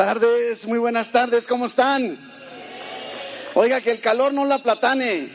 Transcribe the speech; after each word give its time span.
tardes, 0.00 0.66
muy 0.66 0.78
buenas 0.78 1.12
tardes, 1.12 1.46
¿cómo 1.46 1.66
están? 1.66 2.16
Oiga, 3.52 3.82
que 3.82 3.90
el 3.90 4.00
calor 4.00 4.32
no 4.32 4.46
la 4.46 4.62
platane. 4.62 5.28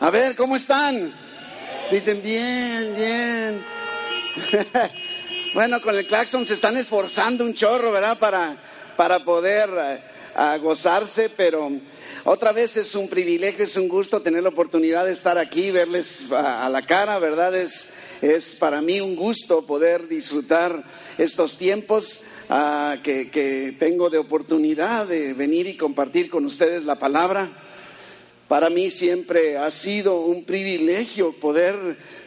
A 0.00 0.10
ver, 0.10 0.34
¿cómo 0.34 0.56
están? 0.56 1.14
Dicen, 1.92 2.20
bien, 2.20 2.94
bien. 2.96 3.64
bueno, 5.54 5.80
con 5.80 5.96
el 5.96 6.04
claxon 6.04 6.44
se 6.44 6.54
están 6.54 6.76
esforzando 6.76 7.44
un 7.44 7.54
chorro, 7.54 7.92
¿verdad? 7.92 8.18
Para, 8.18 8.56
para 8.96 9.20
poder 9.20 9.70
eh, 10.36 10.58
gozarse, 10.60 11.28
pero 11.28 11.70
otra 12.24 12.50
vez 12.50 12.76
es 12.76 12.92
un 12.96 13.06
privilegio, 13.06 13.62
es 13.62 13.76
un 13.76 13.86
gusto 13.86 14.20
tener 14.20 14.42
la 14.42 14.48
oportunidad 14.48 15.04
de 15.04 15.12
estar 15.12 15.38
aquí, 15.38 15.70
verles 15.70 16.32
a, 16.32 16.68
la 16.68 16.82
cara, 16.82 17.20
¿verdad? 17.20 17.54
Es, 17.54 17.90
es 18.20 18.56
para 18.56 18.82
mí 18.82 19.00
un 19.00 19.14
gusto 19.14 19.64
poder 19.64 20.08
disfrutar 20.08 20.82
estos 21.18 21.56
tiempos 21.56 22.24
ah, 22.48 22.96
que, 23.02 23.76
tengo 23.78 24.10
de 24.10 24.18
oportunidad 24.18 25.06
de 25.06 25.32
venir 25.34 25.66
y 25.66 25.76
compartir 25.76 26.30
con 26.30 26.44
ustedes 26.44 26.84
la 26.84 26.98
palabra. 26.98 27.48
Para 28.48 28.70
mí 28.70 28.90
siempre 28.90 29.56
ha 29.56 29.70
sido 29.70 30.20
un 30.20 30.44
privilegio 30.44 31.32
poder 31.32 31.74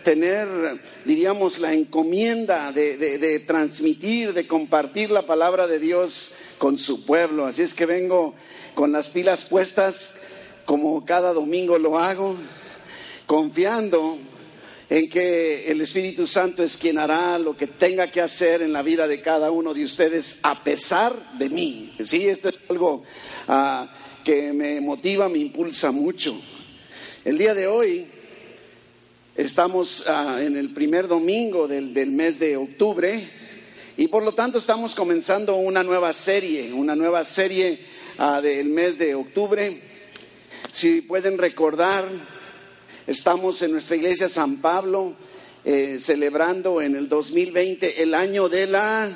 tener, 0.03 0.47
diríamos, 1.05 1.59
la 1.59 1.73
encomienda 1.73 2.71
de, 2.73 2.97
de, 2.97 3.39
transmitir, 3.39 4.33
de 4.33 4.45
compartir 4.45 5.11
la 5.11 5.25
palabra 5.25 5.65
de 5.67 5.79
Dios 5.79 6.33
con 6.57 6.77
su 6.77 7.05
pueblo. 7.05 7.45
Así 7.45 7.61
es 7.61 7.73
que 7.73 7.85
vengo 7.85 8.35
con 8.75 8.91
las 8.91 9.09
pilas 9.09 9.45
puestas, 9.45 10.15
como 10.65 11.05
cada 11.05 11.33
domingo 11.33 11.79
lo 11.79 11.97
hago, 11.97 12.35
confiando 13.25 14.17
en 14.89 15.07
que 15.07 15.67
el 15.69 15.81
Espíritu 15.81 16.25
Santo 16.25 16.63
es 16.63 16.75
quien 16.75 16.97
hará 16.97 17.37
lo 17.37 17.55
que 17.55 17.67
tenga 17.67 18.09
que 18.09 18.21
hacer 18.21 18.63
en 18.63 18.73
la 18.73 18.81
vida 18.81 19.07
de 19.07 19.21
cada 19.21 19.51
uno 19.51 19.73
de 19.75 19.83
ustedes 19.83 20.39
a 20.41 20.63
pesar 20.63 21.37
de 21.37 21.49
mí. 21.49 21.93
Sí, 22.03 22.27
esto 22.27 22.49
es 22.49 22.55
algo 22.69 23.03
ah, 23.47 23.87
que 24.23 24.51
me 24.51 24.81
motiva, 24.81 25.29
me 25.29 25.37
impulsa 25.37 25.91
mucho. 25.91 26.41
El 27.23 27.37
día 27.37 27.53
de 27.53 27.67
hoy 27.67 28.07
estamos 29.35 30.03
ah, 30.07 30.39
en 30.41 30.57
el 30.57 30.73
primer 30.73 31.07
domingo 31.07 31.67
del, 31.67 31.91
mes 32.11 32.39
de 32.39 32.57
octubre 32.57 33.29
y 33.95 34.07
por 34.07 34.23
lo 34.23 34.31
tanto 34.31 34.57
estamos 34.57 34.95
comenzando 34.95 35.55
una 35.57 35.83
nueva 35.83 36.13
serie, 36.13 36.73
una 36.73 36.95
nueva 36.95 37.23
serie 37.25 37.79
ah, 38.17 38.41
del 38.41 38.69
mes 38.69 38.97
de 38.97 39.13
octubre. 39.13 39.81
Si 40.71 41.01
pueden 41.01 41.37
recordar, 41.37 42.05
Estamos 43.09 43.59
en 43.63 43.71
nuestra 43.71 43.95
iglesia 43.95 44.29
San 44.29 44.57
Pablo 44.57 45.15
eh, 45.65 45.97
celebrando 45.99 46.79
en 46.79 46.95
el 46.95 47.09
2020 47.09 48.03
el 48.03 48.13
año 48.13 48.49
de 48.49 48.67
la 48.67 49.09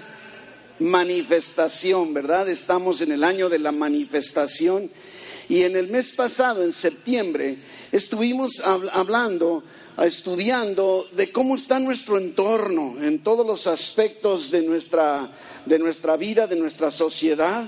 manifestación, 0.79 2.11
¿verdad? 2.11 2.49
Estamos 2.49 3.01
en 3.01 3.11
el 3.11 3.23
año 3.23 3.49
de 3.49 3.59
la 3.59 3.71
manifestación 3.71 4.89
y 5.47 5.61
en 5.61 5.75
el 5.75 5.89
mes 5.89 6.11
pasado, 6.11 6.63
en 6.63 6.73
septiembre, 6.73 7.59
estuvimos 7.91 8.61
hablando, 8.61 9.63
estudiando 9.99 11.07
de 11.11 11.31
cómo 11.31 11.55
está 11.55 11.77
nuestro 11.77 12.17
entorno 12.17 12.95
en 12.99 13.19
todos 13.19 13.45
los 13.45 13.67
aspectos 13.67 14.49
de 14.49 14.63
nuestra, 14.63 15.31
de 15.67 15.77
nuestra 15.77 16.17
vida, 16.17 16.47
de 16.47 16.55
nuestra 16.55 16.89
sociedad. 16.89 17.63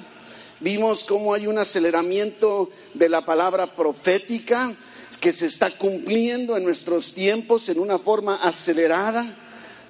Vimos 0.60 1.04
cómo 1.04 1.36
hay 1.36 1.46
un 1.46 1.60
aceleramiento 1.60 2.72
de 2.96 3.10
la 3.10 3.24
palabra 3.24 3.76
profética, 3.76 4.76
que 5.20 5.32
se 5.32 5.48
está 5.48 5.78
cumpliendo 5.78 6.56
en 6.58 6.64
nuestros 6.64 7.14
tiempos 7.14 7.70
en 7.70 7.80
una 7.80 7.98
forma 7.98 8.36
acelerada. 8.36 9.26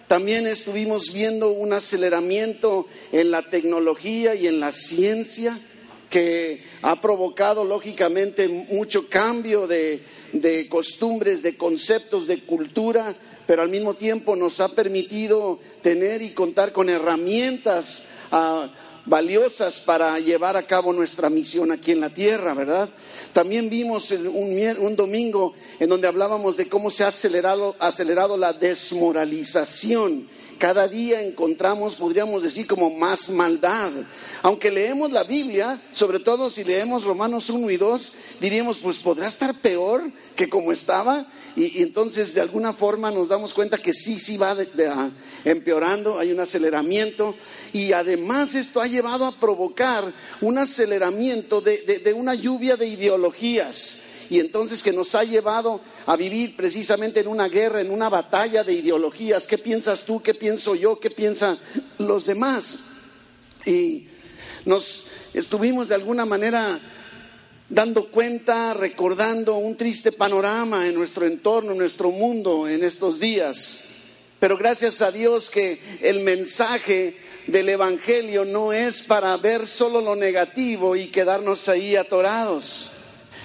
También 0.08 0.48
estuvimos 0.48 1.12
viendo 1.12 1.50
un 1.50 1.74
aceleramiento 1.74 2.88
en 3.12 3.32
la 3.32 3.42
tecnología 3.42 4.36
y 4.36 4.48
en 4.48 4.60
la 4.60 4.72
ciencia 4.72 5.60
que 6.10 6.64
ha 6.82 7.02
provocado 7.02 7.66
lógicamente 7.66 8.48
mucho 8.48 9.10
cambio 9.10 9.68
de, 9.68 10.02
costumbres, 10.70 11.42
de 11.42 11.58
conceptos, 11.58 12.28
de 12.28 12.42
cultura, 12.44 13.14
pero 13.48 13.62
al 13.62 13.70
mismo 13.70 13.96
tiempo 13.96 14.36
nos 14.36 14.60
ha 14.60 14.70
permitido 14.70 15.60
tener 15.82 16.22
y 16.22 16.32
contar 16.32 16.72
con 16.72 16.90
herramientas 16.90 18.04
ah, 18.32 18.70
valiosas 19.06 19.80
para 19.80 20.20
llevar 20.20 20.58
a 20.58 20.64
cabo 20.64 20.92
nuestra 20.94 21.30
misión 21.30 21.72
aquí 21.72 21.92
en 21.92 22.00
la 22.00 22.10
tierra, 22.10 22.54
¿verdad? 22.54 22.90
También 23.34 23.70
vimos 23.70 24.12
un, 24.12 24.96
domingo 24.96 25.54
en 25.80 25.90
donde 25.90 26.08
hablábamos 26.08 26.58
de 26.58 26.68
cómo 26.68 26.90
se 26.90 27.04
ha 27.04 27.10
acelerado, 27.10 27.76
acelerado 27.80 28.38
la 28.38 28.54
desmoralización. 28.54 30.28
Cada 30.58 30.88
día 30.88 31.22
encontramos, 31.22 31.96
podríamos 31.96 32.42
decir, 32.42 32.66
como 32.66 32.90
más 32.90 33.30
maldad. 33.30 33.92
Aunque 34.42 34.72
leemos 34.72 35.12
la 35.12 35.24
Biblia, 35.24 35.82
sobre 35.92 36.20
todo 36.20 36.50
si 36.50 36.64
leemos 36.64 37.04
Romanos 37.04 37.50
1 37.50 37.70
y 37.72 37.78
2, 37.78 38.14
diríamos, 38.40 38.78
pues 38.80 39.00
podrá 39.00 39.28
estar 39.28 39.60
peor 39.60 40.10
que 40.36 40.48
como 40.48 40.72
estaba. 40.72 41.28
Y, 41.58 41.82
entonces 41.82 42.34
de 42.34 42.42
alguna 42.42 42.72
forma 42.72 43.12
nos 43.12 43.28
damos 43.28 43.54
cuenta 43.54 43.78
que 43.78 43.94
sí, 43.94 44.18
sí 44.18 44.38
va 44.38 44.56
empeorando, 45.44 46.20
hay 46.20 46.32
un 46.32 46.40
aceleramiento. 46.40 47.36
Y 47.74 47.92
además 47.92 48.56
esto 48.56 48.80
ha 48.80 48.88
llevado 48.88 49.26
a 49.26 49.34
provocar 49.34 50.14
un 50.40 50.58
aceleramiento 50.58 51.60
de, 51.60 52.14
una 52.16 52.34
lluvia 52.34 52.78
de 52.78 52.88
ideologías 52.88 54.00
y 54.30 54.40
entonces 54.40 54.82
que 54.82 54.92
nos 54.92 55.16
ha 55.16 55.24
llevado 55.24 55.82
a 56.06 56.16
vivir 56.16 56.56
precisamente 56.56 57.20
en 57.20 57.28
una 57.28 57.48
guerra, 57.48 57.82
en 57.82 57.92
una 57.92 58.10
batalla 58.10 58.64
de 58.64 58.74
ideologías. 58.74 59.48
¿Qué 59.48 59.58
piensas 59.58 60.04
tú? 60.04 60.22
¿Qué 60.22 60.34
pienso 60.34 60.76
yo? 60.76 61.00
¿Qué 61.00 61.12
piensan 61.12 61.60
los 61.98 62.26
demás? 62.26 62.80
Y 63.66 64.08
nos 64.66 65.06
estuvimos 65.34 65.88
de 65.88 65.96
alguna 65.96 66.26
manera 66.26 66.80
dando 67.70 68.10
cuenta, 68.12 68.74
recordando 68.74 69.56
un 69.56 69.76
triste 69.76 70.12
panorama 70.12 70.88
en 70.88 70.96
nuestro 70.96 71.26
entorno, 71.26 71.72
en 71.72 71.78
nuestro 71.78 72.12
mundo 72.12 72.68
en 72.68 72.84
estos 72.84 73.20
días. 73.20 73.80
Pero 74.40 74.58
gracias 74.58 75.02
a 75.02 75.12
Dios 75.12 75.50
que 75.50 75.80
el 76.02 76.20
mensaje 76.22 77.18
del 77.48 77.70
Evangelio 77.70 78.46
no 78.46 78.74
es 78.74 79.04
para 79.04 79.36
ver 79.38 79.68
solo 79.68 80.02
lo 80.02 80.16
negativo 80.16 80.96
y 80.96 81.08
quedarnos 81.08 81.70
ahí 81.70 81.96
atorados. 81.96 82.92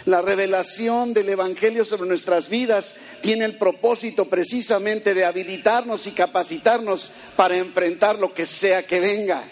La 0.07 0.23
revelación 0.23 1.13
del 1.13 1.29
Evangelio 1.29 1.85
sobre 1.85 2.09
nuestras 2.09 2.49
vidas 2.49 2.97
tiene 3.21 3.45
el 3.45 3.59
propósito 3.59 4.27
precisamente 4.27 5.15
de 5.15 5.25
habilitarnos 5.25 6.07
y 6.07 6.13
capacitarnos 6.13 7.13
para 7.37 7.57
enfrentar 7.57 8.19
lo 8.19 8.33
que 8.33 8.47
sea 8.47 8.87
que 8.87 9.01
venga. 9.01 9.43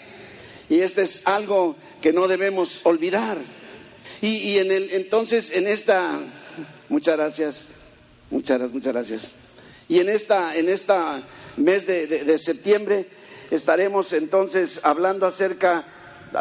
Y 0.69 0.79
este 0.79 1.03
es 1.03 1.21
algo 1.25 1.75
que 2.01 2.13
no 2.13 2.27
debemos 2.27 2.81
olvidar. 2.83 3.37
Y, 4.21 4.57
en 4.57 4.71
el, 4.71 4.91
entonces, 4.91 5.51
en 5.51 5.67
esta, 5.67 6.19
muchas 6.89 7.15
gracias, 7.15 7.65
muchas, 8.29 8.59
muchas 8.71 8.93
gracias. 8.93 9.31
Y 9.87 9.99
en 9.99 10.09
esta, 10.09 10.55
en 10.57 10.69
esta 10.69 11.23
mes 11.57 11.87
de 11.87 12.37
septiembre, 12.37 13.07
estaremos 13.51 14.13
entonces 14.13 14.81
hablando 14.83 15.25
acerca, 15.25 15.85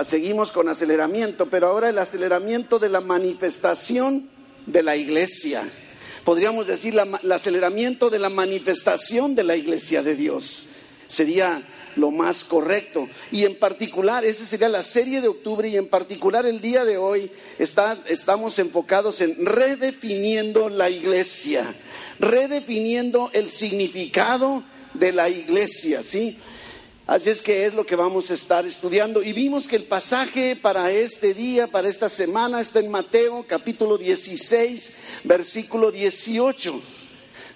seguimos 0.05 0.53
con 0.53 0.69
aceleramiento, 0.69 1.47
pero 1.47 1.69
ahora 1.69 1.89
el 1.89 1.99
aceleramiento 1.99 2.79
de 2.79 2.89
la 2.89 3.01
manifestación 3.01 4.29
de 4.67 4.83
la 4.83 4.97
iglesia. 4.97 5.69
Podríamos 6.25 6.67
decir 6.67 6.95
el 7.23 7.33
aceleramiento 7.33 8.11
de 8.11 8.19
la 8.19 8.29
manifestación 8.29 9.35
de 9.35 9.45
la 9.45 9.57
iglesia 9.57 10.03
de 10.03 10.15
Dios. 10.15 10.65
Sería 11.07 11.63
lo 11.97 12.11
más 12.11 12.45
correcto. 12.45 13.09
Y 13.31 13.45
en 13.45 13.59
particular, 13.59 14.25
esa 14.25 14.45
sería 14.45 14.69
la 14.69 14.83
serie 14.83 15.21
de 15.21 15.29
octubre 15.29 15.69
y 15.69 15.77
en 15.77 15.89
particular 15.89 16.47
el 16.47 16.61
día 16.61 16.85
de 16.85 16.97
hoy 16.97 17.31
estamos 17.59 18.59
enfocados 18.59 19.21
en 19.21 19.45
redefiniendo 19.45 20.69
la 20.69 20.91
iglesia, 20.91 21.75
redefiniendo 22.19 23.31
el 23.33 23.51
significado 23.51 24.63
de 24.95 25.13
la 25.13 25.29
iglesia, 25.29 26.03
¿sí? 26.03 26.39
Así 27.09 27.31
es 27.31 27.41
que 27.41 27.65
es 27.65 27.73
lo 27.73 27.87
que 27.87 27.97
vamos 27.97 28.31
a 28.31 28.35
estar 28.35 28.67
estudiando. 28.67 29.23
Y 29.23 29.33
vimos 29.33 29.67
que 29.67 29.77
el 29.77 29.85
pasaje 29.85 30.57
para 30.57 30.93
este 30.93 31.33
día, 31.33 31.67
para 31.67 31.89
esta 31.89 32.11
semana, 32.11 32.61
está 32.61 32.81
en 32.81 32.91
Mateo 32.91 33.47
capítulo 33.49 33.97
16, 33.97 34.93
versículo 35.25 35.91
18. 35.91 36.83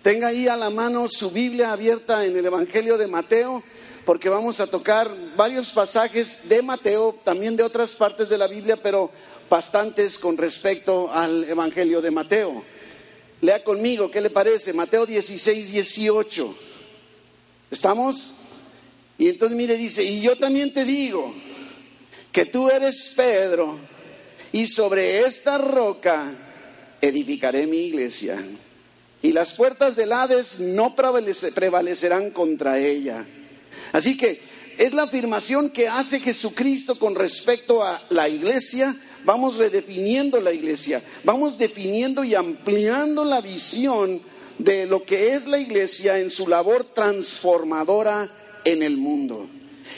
Tenga 0.00 0.28
ahí 0.28 0.48
a 0.48 0.56
la 0.56 0.70
mano 0.70 1.06
su 1.06 1.30
Biblia 1.30 1.70
abierta 1.70 2.24
en 2.24 2.34
el 2.34 2.46
Evangelio 2.46 2.96
de 2.96 3.06
Mateo, 3.06 3.62
porque 4.06 4.30
vamos 4.30 4.58
a 4.58 4.68
tocar 4.68 5.10
varios 5.36 5.68
pasajes 5.68 6.48
de 6.48 6.62
Mateo, 6.62 7.20
también 7.22 7.54
de 7.54 7.62
otras 7.62 7.94
partes 7.94 8.30
de 8.30 8.38
la 8.38 8.46
Biblia, 8.46 8.78
pero 8.82 9.10
bastantes 9.50 10.18
con 10.18 10.38
respecto 10.38 11.12
al 11.12 11.44
Evangelio 11.44 12.00
de 12.00 12.10
Mateo. 12.10 12.64
Lea 13.42 13.62
conmigo, 13.62 14.10
¿qué 14.10 14.22
le 14.22 14.30
parece? 14.30 14.72
Mateo 14.72 15.04
16, 15.04 15.72
18. 15.72 16.56
¿Estamos? 17.70 18.30
Y 19.22 19.28
entonces 19.28 19.56
mire, 19.56 19.76
dice, 19.76 20.02
y 20.02 20.20
yo 20.20 20.36
también 20.36 20.74
te 20.74 20.84
digo 20.84 21.32
que 22.32 22.44
tú 22.44 22.68
eres 22.68 23.12
Pedro 23.14 23.78
y 24.50 24.66
sobre 24.66 25.20
esta 25.20 25.58
roca 25.58 26.34
edificaré 27.00 27.68
mi 27.68 27.82
iglesia. 27.82 28.44
Y 29.22 29.30
las 29.30 29.52
puertas 29.52 29.94
del 29.94 30.12
Hades 30.12 30.58
no 30.58 30.96
prevalecerán 30.96 32.32
contra 32.32 32.80
ella. 32.80 33.24
Así 33.92 34.16
que 34.16 34.42
es 34.76 34.92
la 34.92 35.04
afirmación 35.04 35.70
que 35.70 35.86
hace 35.86 36.18
Jesucristo 36.18 36.98
con 36.98 37.14
respecto 37.14 37.84
a 37.84 38.02
la 38.10 38.28
iglesia. 38.28 38.96
Vamos 39.24 39.54
redefiniendo 39.54 40.40
la 40.40 40.52
iglesia, 40.52 41.00
vamos 41.22 41.58
definiendo 41.58 42.24
y 42.24 42.34
ampliando 42.34 43.24
la 43.24 43.40
visión 43.40 44.20
de 44.58 44.86
lo 44.86 45.04
que 45.04 45.34
es 45.34 45.46
la 45.46 45.58
iglesia 45.58 46.18
en 46.18 46.28
su 46.28 46.48
labor 46.48 46.92
transformadora 46.92 48.28
en 48.64 48.82
el 48.82 48.96
mundo. 48.96 49.48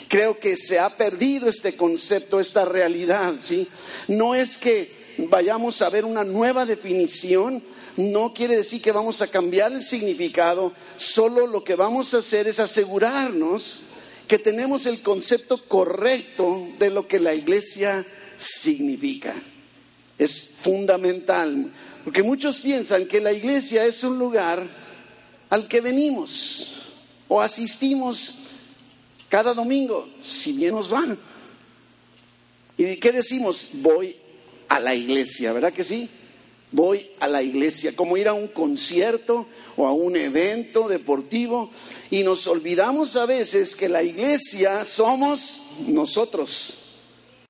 Creo 0.07 0.39
que 0.39 0.57
se 0.57 0.79
ha 0.79 0.95
perdido 0.97 1.49
este 1.49 1.75
concepto, 1.75 2.39
esta 2.39 2.65
realidad, 2.65 3.35
¿sí? 3.39 3.67
No 4.07 4.35
es 4.35 4.57
que 4.57 4.91
vayamos 5.17 5.81
a 5.81 5.89
ver 5.89 6.05
una 6.05 6.23
nueva 6.23 6.65
definición, 6.65 7.63
no 7.97 8.33
quiere 8.33 8.57
decir 8.57 8.81
que 8.81 8.91
vamos 8.91 9.21
a 9.21 9.27
cambiar 9.27 9.71
el 9.71 9.81
significado, 9.81 10.73
solo 10.97 11.47
lo 11.47 11.63
que 11.63 11.75
vamos 11.75 12.13
a 12.13 12.17
hacer 12.17 12.47
es 12.47 12.59
asegurarnos 12.59 13.81
que 14.27 14.37
tenemos 14.37 14.85
el 14.85 15.01
concepto 15.01 15.65
correcto 15.67 16.67
de 16.79 16.89
lo 16.89 17.07
que 17.07 17.19
la 17.19 17.33
iglesia 17.33 18.05
significa. 18.35 19.33
Es 20.17 20.49
fundamental, 20.57 21.71
porque 22.03 22.23
muchos 22.23 22.59
piensan 22.59 23.05
que 23.05 23.21
la 23.21 23.31
iglesia 23.31 23.85
es 23.85 24.03
un 24.03 24.17
lugar 24.17 24.67
al 25.49 25.67
que 25.67 25.81
venimos 25.81 26.73
o 27.27 27.41
asistimos 27.41 28.39
cada 29.35 29.53
domingo, 29.53 30.07
si 30.23 30.53
bien 30.53 30.73
nos 30.73 30.87
van. 30.87 31.19
¿Y 32.77 32.95
qué 32.95 33.11
decimos? 33.11 33.67
Voy 33.73 34.15
a 34.69 34.79
la 34.79 34.95
iglesia, 34.95 35.51
¿verdad 35.51 35.73
que 35.73 35.83
sí? 35.83 36.09
Voy 36.71 37.11
a 37.19 37.27
la 37.27 37.43
iglesia, 37.43 37.93
como 37.97 38.15
ir 38.15 38.29
a 38.29 38.33
un 38.33 38.47
concierto 38.47 39.45
o 39.75 39.87
a 39.87 39.91
un 39.91 40.15
evento 40.15 40.87
deportivo 40.87 41.69
y 42.09 42.23
nos 42.23 42.47
olvidamos 42.47 43.17
a 43.17 43.25
veces 43.25 43.75
que 43.75 43.89
la 43.89 44.03
iglesia 44.03 44.85
somos 44.85 45.59
nosotros. 45.85 46.75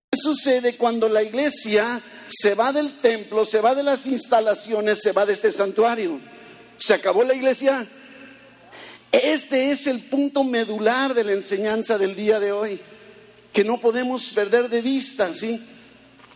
¿Qué 0.09 0.17
sucede 0.19 0.77
cuando 0.77 1.07
la 1.07 1.21
iglesia 1.21 2.01
se 2.25 2.55
va 2.55 2.71
del 2.71 2.99
templo, 2.99 3.45
se 3.45 3.61
va 3.61 3.75
de 3.75 3.83
las 3.83 4.07
instalaciones, 4.07 5.01
se 5.03 5.11
va 5.11 5.27
de 5.27 5.33
este 5.33 5.51
santuario? 5.51 6.19
¿Se 6.77 6.95
acabó 6.95 7.23
la 7.23 7.35
iglesia? 7.35 7.87
Este 9.35 9.69
es 9.69 9.85
el 9.87 9.99
punto 9.99 10.45
medular 10.45 11.13
de 11.13 11.25
la 11.25 11.33
enseñanza 11.33 11.97
del 11.97 12.15
día 12.15 12.39
de 12.39 12.53
hoy, 12.53 12.79
que 13.51 13.65
no 13.65 13.81
podemos 13.81 14.29
perder 14.29 14.69
de 14.69 14.81
vista, 14.81 15.33
¿sí? 15.33 15.61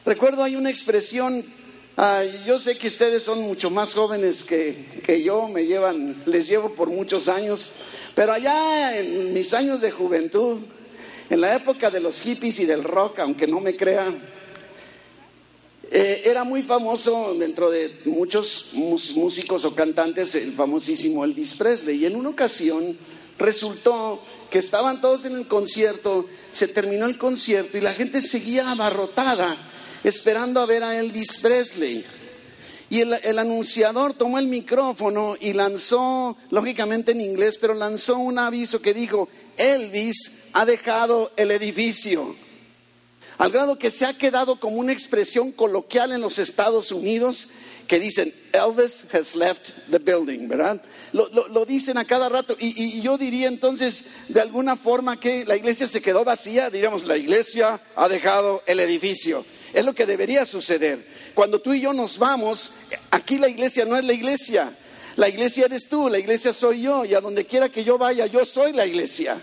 Recuerdo 0.06 0.44
hay 0.44 0.58
una 0.58 0.70
expresión, 0.70 1.46
yo 2.46 2.60
sé 2.60 2.78
que 2.78 2.90
ustedes 2.90 3.24
son 3.24 3.40
mucho 3.40 3.70
más 3.70 3.94
jóvenes 3.94 4.44
que, 4.44 5.02
que 5.02 5.24
yo, 5.24 5.48
me 5.48 5.66
llevan, 5.66 6.22
les 6.26 6.50
llevo 6.50 6.76
por 6.76 6.90
muchos 6.90 7.30
años, 7.30 7.72
pero 8.16 8.34
allá 8.34 9.00
en 9.00 9.34
mis 9.34 9.54
años 9.54 9.80
de 9.80 9.92
juventud, 9.92 10.60
en 11.30 11.40
la 11.40 11.56
época 11.56 11.90
de 11.90 12.02
los 12.02 12.20
hippies 12.20 12.60
y 12.60 12.66
del 12.66 12.84
rock, 12.84 13.20
aunque 13.20 13.48
no 13.48 13.62
me 13.62 13.78
crean, 13.78 14.22
eh, 15.92 16.22
era 16.26 16.44
muy 16.44 16.62
famoso 16.62 17.34
dentro 17.34 17.72
de 17.72 18.02
muchos 18.06 18.68
músicos 18.74 19.66
o 19.66 19.74
cantantes 19.74 20.36
el 20.36 20.54
famosísimo 20.54 21.26
Elvis 21.26 21.56
Presley. 21.56 21.98
Y 21.98 22.06
en 22.06 22.16
una 22.16 22.30
ocasión 22.30 22.96
resultó 23.40 24.22
que 24.52 24.60
estaban 24.60 25.02
todos 25.02 25.26
en 25.26 25.36
el 25.36 25.48
concierto, 25.48 26.28
se 26.52 26.68
terminó 26.68 27.08
el 27.08 27.18
concierto 27.18 27.78
y 27.78 27.82
la 27.82 27.94
gente 27.94 28.22
seguía 28.22 28.70
abarrotada 28.70 29.58
esperando 30.04 30.60
a 30.60 30.68
ver 30.68 30.84
a 30.84 31.00
Elvis 31.00 31.38
Presley. 31.38 32.06
Y 32.92 33.02
el, 33.02 33.14
el, 33.24 33.40
anunciador 33.40 34.14
tomó 34.14 34.38
el 34.38 34.48
micrófono 34.48 35.38
y 35.40 35.54
lanzó, 35.54 36.38
lógicamente 36.52 37.14
en 37.14 37.22
inglés, 37.22 37.58
pero 37.60 37.74
lanzó 37.74 38.18
un 38.18 38.38
aviso 38.38 38.82
que 38.82 38.94
dijo, 38.94 39.28
Elvis 39.58 40.32
ha 40.54 40.66
dejado 40.66 41.32
el 41.36 41.52
edificio 41.52 42.36
al 43.40 43.52
grado 43.52 43.80
que 43.80 43.90
se 43.90 44.06
ha 44.06 44.18
quedado 44.18 44.60
como 44.60 44.78
una 44.78 44.92
expresión 44.92 45.54
coloquial 45.54 46.12
en 46.12 46.20
los 46.20 46.40
Estados 46.40 46.92
Unidos 46.92 47.48
que 47.88 47.98
dicen, 47.98 48.36
Elvis 48.52 49.06
has 49.14 49.34
left 49.34 49.72
the 49.90 49.98
building, 49.98 50.48
¿verdad? 50.50 50.80
Lo, 51.14 51.66
dicen 51.66 51.98
a 51.98 52.06
cada 52.06 52.28
rato 52.28 52.56
y, 52.60 52.98
y, 52.98 53.02
yo 53.02 53.18
diría 53.18 53.48
entonces, 53.48 54.04
de 54.28 54.42
alguna 54.42 54.76
forma 54.76 55.20
que 55.20 55.46
la 55.46 55.56
iglesia 55.56 55.88
se 55.88 56.02
quedó 56.02 56.26
vacía, 56.26 56.70
diríamos, 56.70 57.06
la 57.06 57.16
iglesia 57.16 57.82
ha 57.96 58.08
dejado 58.10 58.62
el 58.68 58.82
edificio. 58.82 59.46
Es 59.74 59.86
lo 59.86 59.96
que 59.96 60.06
debería 60.06 60.46
suceder. 60.46 61.08
Cuando 61.34 61.60
tú 61.60 61.74
y 61.74 61.80
yo 61.80 61.94
nos 61.94 62.20
vamos, 62.20 62.74
aquí 63.10 63.40
la 63.40 63.48
iglesia 63.48 63.86
no 63.86 63.96
es 63.96 64.04
la 64.04 64.14
iglesia. 64.14 64.78
La 65.16 65.30
iglesia 65.30 65.66
eres 65.66 65.88
tú, 65.88 66.10
la 66.10 66.20
iglesia 66.20 66.52
soy 66.52 66.82
yo, 66.82 67.06
y 67.06 67.14
a 67.14 67.22
donde 67.22 67.46
quiera 67.46 67.70
que 67.70 67.86
yo 67.86 67.98
vaya, 67.98 68.26
yo 68.26 68.46
soy 68.46 68.74
la 68.74 68.86
iglesia. 68.86 69.42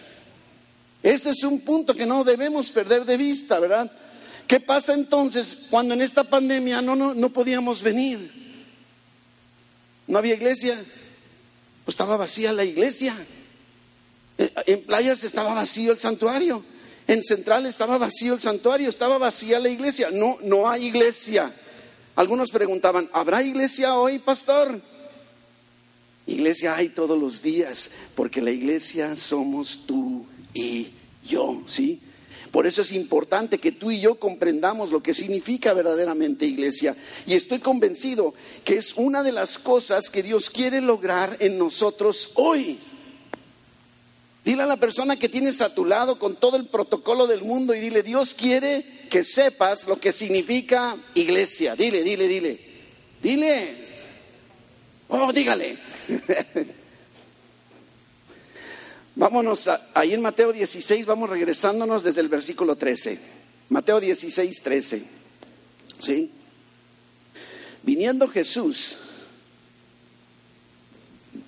Este 1.07 1.31
es 1.31 1.45
un 1.45 1.61
punto 1.61 1.95
que 1.95 2.05
no 2.05 2.25
debemos 2.25 2.73
perder 2.73 3.05
de 3.05 3.17
vista, 3.17 3.61
¿verdad? 3.61 3.89
¿Qué 4.49 4.59
pasa 4.59 4.93
entonces 4.93 5.57
cuando 5.71 5.95
en 5.95 6.03
esta 6.03 6.25
pandemia 6.25 6.83
no, 6.83 6.97
no, 6.97 7.15
no 7.15 7.33
podíamos 7.33 7.81
venir? 7.81 8.29
¿No 10.09 10.19
había 10.19 10.35
iglesia? 10.35 10.75
Pues 11.85 11.93
estaba 11.93 12.17
vacía 12.17 12.53
la 12.53 12.65
iglesia. 12.65 13.15
Eh, 14.37 14.53
en 14.67 14.85
playas 14.85 15.23
estaba 15.23 15.55
vacío 15.55 15.93
el 15.93 16.01
santuario. 16.01 16.65
En 17.07 17.23
central 17.23 17.67
estaba 17.67 17.99
vacío 17.99 18.35
el 18.35 18.41
santuario, 18.41 18.89
estaba 18.89 19.17
vacía 19.17 19.61
la 19.61 19.69
iglesia. 19.69 20.11
No, 20.13 20.39
no 20.43 20.69
hay 20.69 20.87
iglesia. 20.87 21.55
Algunos 22.17 22.51
preguntaban, 22.51 23.09
¿habrá 23.13 23.45
iglesia 23.45 23.95
hoy, 23.95 24.19
pastor? 24.19 24.83
Iglesia 26.27 26.75
hay 26.75 26.89
todos 26.89 27.17
los 27.17 27.43
días, 27.43 27.91
porque 28.17 28.43
la 28.43 28.51
iglesia 28.51 29.15
somos 29.15 29.87
tú 29.87 30.27
y 30.57 30.93
yo, 31.25 31.63
¿sí? 31.67 32.01
Por 32.51 32.67
eso 32.67 32.81
es 32.81 32.93
importante 32.93 33.59
que 33.59 33.73
tú 33.73 33.91
y 33.91 34.01
yo 34.01 34.15
comprendamos 34.15 34.91
lo 34.91 35.03
que 35.03 35.13
significa 35.13 35.75
verdaderamente 35.75 36.47
iglesia. 36.47 36.97
Y 37.27 37.35
estoy 37.35 37.59
convencido 37.59 38.33
que 38.65 38.77
es 38.77 38.95
una 38.95 39.23
de 39.23 39.33
las 39.33 39.59
cosas 39.59 40.09
que 40.09 40.23
Dios 40.23 40.49
quiere 40.49 40.81
lograr 40.81 41.37
en 41.41 41.59
nosotros 41.59 42.31
hoy. 42.35 42.79
Dile 44.45 44.63
a 44.63 44.67
la 44.67 44.77
persona 44.77 45.19
que 45.19 45.29
tienes 45.29 45.61
a 45.61 45.75
tu 45.75 45.85
lado 45.85 46.19
con 46.19 46.37
todo 46.37 46.57
el 46.57 46.69
protocolo 46.69 47.27
del 47.27 47.43
mundo 47.43 47.75
y 47.75 47.81
dile, 47.81 48.03
Dios 48.03 48.33
quiere 48.33 48.87
que 49.11 49.25
sepas 49.25 49.87
lo 49.87 50.01
que 50.01 50.13
significa 50.13 50.97
iglesia. 51.15 51.75
Dile, 51.75 52.03
dile, 52.05 52.29
dile. 52.29 52.61
Dile. 53.23 53.77
Oh, 55.09 55.33
dígale. 55.33 55.79
Vámonos 59.17 59.71
ahí 59.95 60.13
en 60.13 60.21
Mateo 60.21 60.53
16, 60.53 61.07
vamos 61.07 61.31
regresándonos 61.31 62.03
desde 62.03 62.21
el 62.21 62.29
versículo 62.29 62.77
13. 62.77 63.19
Mateo 63.71 63.99
16, 63.99 64.63
13. 64.63 65.03
¿Sí? 66.03 66.31
Viniendo 67.83 68.29
Jesús 68.29 68.99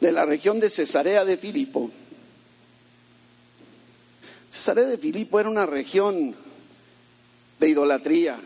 de 0.00 0.12
la 0.12 0.24
región 0.24 0.60
de 0.60 0.70
Cesarea 0.70 1.26
de 1.26 1.36
Filipo. 1.36 1.90
Cesarea 4.50 4.86
de 4.86 4.96
Filipo 4.96 5.38
era 5.38 5.50
una 5.50 5.66
región 5.66 6.34
de 7.60 7.68
idolatría. 7.68 8.40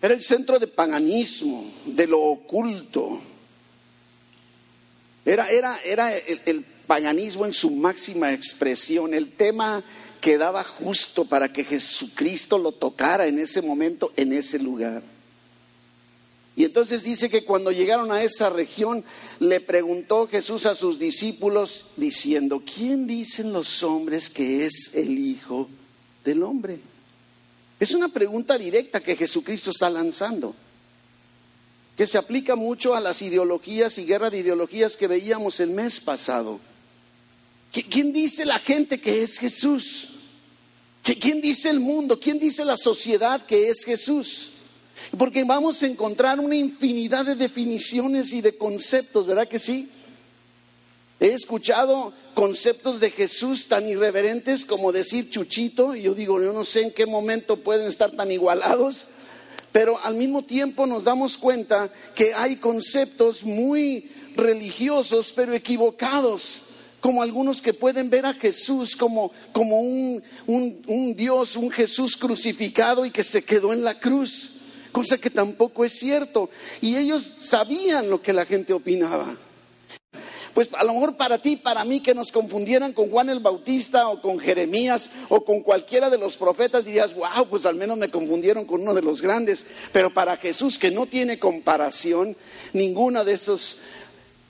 Era 0.00 0.14
el 0.14 0.22
centro 0.22 0.60
de 0.60 0.68
paganismo, 0.68 1.72
de 1.86 2.06
lo 2.06 2.20
oculto. 2.20 3.20
Era, 5.24 5.50
era, 5.50 5.76
era 5.84 6.16
el 6.16 6.64
paganismo 6.88 7.46
en 7.46 7.52
su 7.52 7.70
máxima 7.70 8.32
expresión, 8.32 9.14
el 9.14 9.30
tema 9.30 9.84
quedaba 10.20 10.64
justo 10.64 11.24
para 11.24 11.52
que 11.52 11.62
Jesucristo 11.62 12.58
lo 12.58 12.72
tocara 12.72 13.28
en 13.28 13.38
ese 13.38 13.62
momento, 13.62 14.12
en 14.16 14.32
ese 14.32 14.58
lugar. 14.58 15.02
Y 16.56 16.64
entonces 16.64 17.04
dice 17.04 17.30
que 17.30 17.44
cuando 17.44 17.70
llegaron 17.70 18.10
a 18.10 18.20
esa 18.20 18.50
región, 18.50 19.04
le 19.38 19.60
preguntó 19.60 20.26
Jesús 20.26 20.66
a 20.66 20.74
sus 20.74 20.98
discípulos 20.98 21.86
diciendo, 21.96 22.64
¿quién 22.64 23.06
dicen 23.06 23.52
los 23.52 23.84
hombres 23.84 24.28
que 24.28 24.66
es 24.66 24.90
el 24.94 25.16
Hijo 25.16 25.68
del 26.24 26.42
Hombre? 26.42 26.80
Es 27.78 27.92
una 27.94 28.08
pregunta 28.08 28.58
directa 28.58 28.98
que 28.98 29.14
Jesucristo 29.14 29.70
está 29.70 29.88
lanzando 29.88 30.56
que 31.98 32.06
se 32.06 32.16
aplica 32.16 32.54
mucho 32.54 32.94
a 32.94 33.00
las 33.00 33.22
ideologías 33.22 33.98
y 33.98 34.06
guerra 34.06 34.30
de 34.30 34.38
ideologías 34.38 34.96
que 34.96 35.08
veíamos 35.08 35.58
el 35.58 35.70
mes 35.70 35.98
pasado. 35.98 36.60
¿Quién 37.72 38.12
dice 38.12 38.46
la 38.46 38.58
gente 38.58 38.98
que 38.98 39.22
es 39.22 39.38
Jesús? 39.38 40.08
¿Quién 41.02 41.40
dice 41.40 41.70
el 41.70 41.80
mundo? 41.80 42.18
¿Quién 42.18 42.38
dice 42.38 42.64
la 42.64 42.76
sociedad 42.76 43.44
que 43.46 43.68
es 43.68 43.84
Jesús? 43.84 44.52
Porque 45.16 45.44
vamos 45.44 45.82
a 45.82 45.86
encontrar 45.86 46.40
una 46.40 46.56
infinidad 46.56 47.24
de 47.24 47.34
definiciones 47.34 48.32
y 48.32 48.40
de 48.40 48.56
conceptos, 48.56 49.26
¿verdad 49.26 49.48
que 49.48 49.58
sí? 49.58 49.88
He 51.20 51.28
escuchado 51.28 52.12
conceptos 52.34 53.00
de 53.00 53.10
Jesús 53.10 53.68
tan 53.68 53.88
irreverentes 53.88 54.64
como 54.64 54.92
decir 54.92 55.30
chuchito, 55.30 55.94
y 55.94 56.02
yo 56.02 56.14
digo, 56.14 56.42
yo 56.42 56.52
no 56.52 56.64
sé 56.64 56.82
en 56.82 56.92
qué 56.92 57.06
momento 57.06 57.56
pueden 57.58 57.86
estar 57.86 58.12
tan 58.12 58.30
igualados, 58.30 59.06
pero 59.72 59.98
al 60.04 60.14
mismo 60.14 60.42
tiempo 60.42 60.86
nos 60.86 61.04
damos 61.04 61.36
cuenta 61.36 61.92
que 62.14 62.34
hay 62.34 62.56
conceptos 62.56 63.44
muy 63.44 64.10
religiosos, 64.36 65.32
pero 65.32 65.54
equivocados 65.54 66.62
como 67.00 67.22
algunos 67.22 67.62
que 67.62 67.74
pueden 67.74 68.10
ver 68.10 68.26
a 68.26 68.34
Jesús 68.34 68.96
como, 68.96 69.32
como 69.52 69.80
un, 69.80 70.22
un 70.46 71.14
Dios, 71.16 71.56
un 71.56 71.70
Jesús 71.70 72.16
crucificado 72.16 73.04
y 73.06 73.10
que 73.10 73.22
se 73.22 73.42
quedó 73.42 73.72
en 73.72 73.84
la 73.84 73.98
cruz, 73.98 74.52
cosa 74.92 75.18
que 75.18 75.30
tampoco 75.30 75.84
es 75.84 75.92
cierto. 75.92 76.50
Y 76.80 76.96
ellos 76.96 77.34
sabían 77.40 78.10
lo 78.10 78.20
que 78.20 78.32
la 78.32 78.46
gente 78.46 78.72
opinaba. 78.72 79.36
Pues 80.58 80.70
a 80.76 80.82
lo 80.82 80.92
mejor 80.92 81.16
para 81.16 81.38
ti, 81.38 81.54
para 81.54 81.84
mí, 81.84 82.00
que 82.00 82.16
nos 82.16 82.32
confundieran 82.32 82.92
con 82.92 83.10
Juan 83.10 83.30
el 83.30 83.38
Bautista 83.38 84.08
o 84.08 84.20
con 84.20 84.40
Jeremías 84.40 85.08
o 85.28 85.44
con 85.44 85.60
cualquiera 85.60 86.10
de 86.10 86.18
los 86.18 86.36
profetas, 86.36 86.84
dirías, 86.84 87.14
wow, 87.14 87.46
pues 87.48 87.64
al 87.64 87.76
menos 87.76 87.96
me 87.96 88.10
confundieron 88.10 88.64
con 88.64 88.80
uno 88.82 88.92
de 88.92 89.02
los 89.02 89.22
grandes. 89.22 89.66
Pero 89.92 90.12
para 90.12 90.36
Jesús, 90.36 90.76
que 90.76 90.90
no 90.90 91.06
tiene 91.06 91.38
comparación, 91.38 92.36
ninguno 92.72 93.24
de 93.24 93.34
esos 93.34 93.78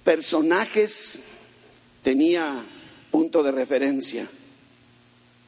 personajes 0.02 1.21
tenía 2.02 2.64
punto 3.11 3.43
de 3.43 3.52
referencia. 3.52 4.28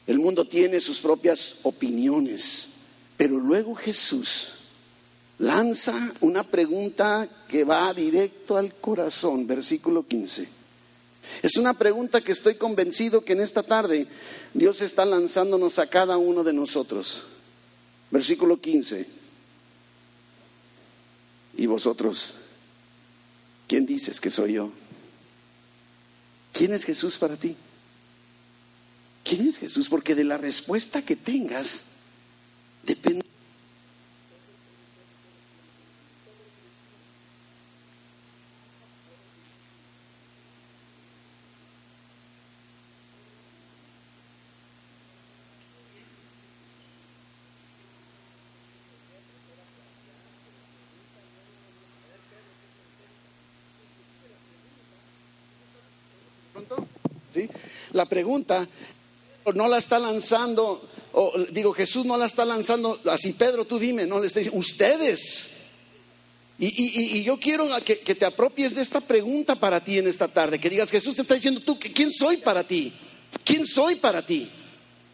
El 0.07 0.19
mundo 0.19 0.47
tiene 0.47 0.80
sus 0.80 1.00
propias 1.00 1.57
opiniones, 1.62 2.69
pero 3.16 3.38
luego 3.38 3.75
Jesús 3.75 4.54
lanza 5.38 6.12
una 6.21 6.42
pregunta 6.42 7.28
que 7.49 7.64
va 7.64 7.92
directo 7.95 8.57
al 8.57 8.75
corazón, 8.75 9.47
versículo 9.47 10.07
15. 10.07 10.61
Es 11.42 11.57
una 11.57 11.75
pregunta 11.75 12.21
que 12.21 12.33
estoy 12.33 12.57
convencido 12.57 13.25
que 13.25 13.33
en 13.33 13.40
esta 13.40 13.62
tarde 13.62 14.07
Dios 14.52 14.83
está 14.83 15.04
lanzándonos 15.04 15.78
a 15.78 15.88
cada 15.88 16.16
uno 16.16 16.45
de 16.45 16.52
nosotros. 16.52 17.25
Versículo 18.11 18.61
15. 18.61 19.07
¿Y 21.57 21.66
vosotros? 21.66 22.35
¿Quién 23.66 23.87
dices 23.87 24.21
que 24.21 24.30
soy 24.30 24.54
yo? 24.54 24.71
¿Quién 26.61 26.75
es 26.75 26.85
Jesús 26.85 27.17
para 27.17 27.37
ti? 27.37 27.57
¿Quién 29.25 29.49
es 29.49 29.57
Jesús? 29.57 29.88
Porque 29.88 30.14
de 30.14 30.25
la 30.25 30.37
respuesta 30.37 31.00
que 31.00 31.17
tengas 31.17 31.85
depende 32.83 33.25
La 58.00 58.07
pregunta 58.07 58.66
no 59.54 59.69
la 59.69 59.76
está 59.76 59.99
lanzando, 59.99 60.88
o, 61.12 61.38
digo, 61.50 61.75
Jesús 61.75 62.07
no 62.07 62.16
la 62.16 62.25
está 62.25 62.47
lanzando 62.47 62.99
así, 63.11 63.35
Pedro, 63.35 63.66
tú 63.66 63.78
dime, 63.78 64.07
no 64.07 64.19
le 64.19 64.26
está 64.26 64.38
diciendo, 64.38 64.59
ustedes. 64.59 65.50
Y, 66.59 67.23
yo 67.23 67.38
quiero 67.38 67.69
que, 67.85 67.99
que, 67.99 68.14
te 68.14 68.25
apropies 68.25 68.75
de 68.75 68.80
esta 68.80 69.02
pregunta 69.02 69.54
para 69.54 69.85
ti 69.85 69.99
en 69.99 70.09
esta 70.09 70.28
tarde, 70.28 70.59
que 70.59 70.71
digas, 70.71 70.90
Jesús 70.90 71.14
te 71.14 71.21
está 71.21 71.35
diciendo 71.35 71.61
tú, 71.61 71.78
¿quién 71.78 72.11
soy 72.11 72.38
para 72.38 72.66
ti? 72.66 72.90
¿Quién 73.45 73.66
soy 73.66 73.97
para 73.97 74.25
ti? 74.25 74.50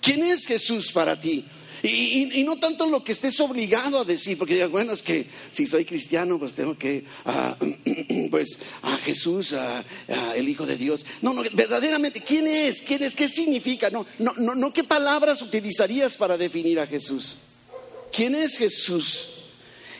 ¿Quién 0.01 0.23
es 0.23 0.47
Jesús 0.47 0.93
para 0.93 1.21
ti? 1.21 1.45
Y, 1.89 2.43
no 2.45 2.57
tanto 2.57 2.87
lo 2.87 3.05
que 3.05 3.13
estés 3.13 3.39
obligado 3.41 4.01
a 4.01 4.05
decir, 4.05 4.37
porque 4.37 4.55
digas, 4.55 4.71
bueno, 4.71 4.93
es 4.93 5.03
que 5.03 5.27
si 5.51 5.67
soy 5.67 5.85
cristiano, 5.85 6.39
pues 6.39 6.53
tengo 6.53 6.77
que, 6.77 7.05
ah, 7.25 7.57
pues, 8.31 8.59
a 8.83 8.97
Jesús, 8.99 9.53
a, 9.53 9.85
el 10.35 10.49
Hijo 10.49 10.67
de 10.67 10.77
Dios. 10.77 11.05
No, 11.23 11.33
no, 11.33 11.43
verdaderamente, 11.53 12.21
¿quién 12.21 12.47
es? 12.49 12.83
¿Quién 12.83 13.03
es? 13.03 13.15
¿Qué 13.15 13.29
significa? 13.29 13.91
No, 13.91 14.07
no, 14.19 14.33
no, 14.37 14.55
no, 14.55 14.73
¿qué 14.73 14.85
palabras 14.85 15.43
utilizarías 15.43 16.17
para 16.17 16.37
definir 16.37 16.81
a 16.81 16.87
Jesús? 16.87 17.37
¿Quién 18.13 18.35
es 18.35 18.57
Jesús? 18.57 19.29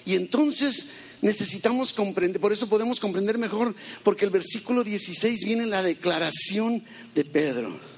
Y 0.05 0.15
entonces 0.15 0.89
necesitamos 1.21 1.93
comprender, 1.93 2.41
por 2.41 2.53
eso 2.53 2.69
podemos 2.69 3.01
comprender 3.01 3.39
mejor, 3.39 3.75
porque 4.03 4.25
el 4.25 4.31
versículo 4.31 4.83
16 4.85 5.45
viene 5.45 5.67
la 5.67 5.83
declaración 5.83 6.83
de 7.15 7.25
Pedro. 7.25 7.96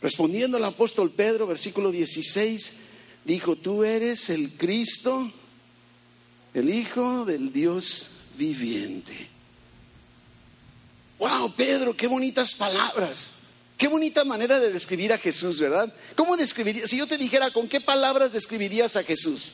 Respondiendo 0.00 0.56
al 0.56 0.64
apóstol 0.64 1.10
Pedro, 1.10 1.46
versículo 1.46 1.90
16, 1.90 2.72
dijo, 3.24 3.56
tú 3.56 3.82
eres 3.82 4.30
el 4.30 4.52
Cristo, 4.52 5.30
el 6.54 6.70
Hijo 6.70 7.24
del 7.24 7.52
Dios 7.52 8.08
viviente. 8.36 9.28
Wow, 11.18 11.54
Pedro, 11.54 11.96
qué 11.96 12.06
bonitas 12.06 12.54
palabras. 12.54 13.32
Qué 13.76 13.88
bonita 13.88 14.24
manera 14.24 14.58
de 14.58 14.72
describir 14.72 15.12
a 15.12 15.18
Jesús, 15.18 15.60
¿verdad? 15.60 15.92
¿Cómo 16.16 16.36
describirías? 16.36 16.90
Si 16.90 16.96
yo 16.96 17.06
te 17.06 17.18
dijera, 17.18 17.52
¿con 17.52 17.68
qué 17.68 17.80
palabras 17.80 18.32
describirías 18.32 18.96
a 18.96 19.04
Jesús? 19.04 19.52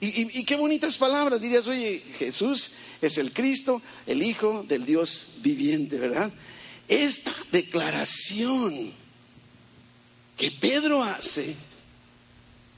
Y, 0.00 0.38
y, 0.38 0.44
qué 0.44 0.54
bonitas 0.54 0.96
palabras 0.96 1.40
dirías, 1.40 1.66
oye, 1.66 2.04
Jesús 2.18 2.70
es 3.02 3.18
el 3.18 3.32
Cristo, 3.32 3.82
el 4.06 4.22
Hijo 4.22 4.64
del 4.68 4.86
Dios 4.86 5.28
viviente, 5.38 5.98
¿verdad? 5.98 6.30
Esta 6.86 7.34
declaración 7.50 8.92
que 10.38 10.50
Pedro 10.52 11.02
hace 11.02 11.54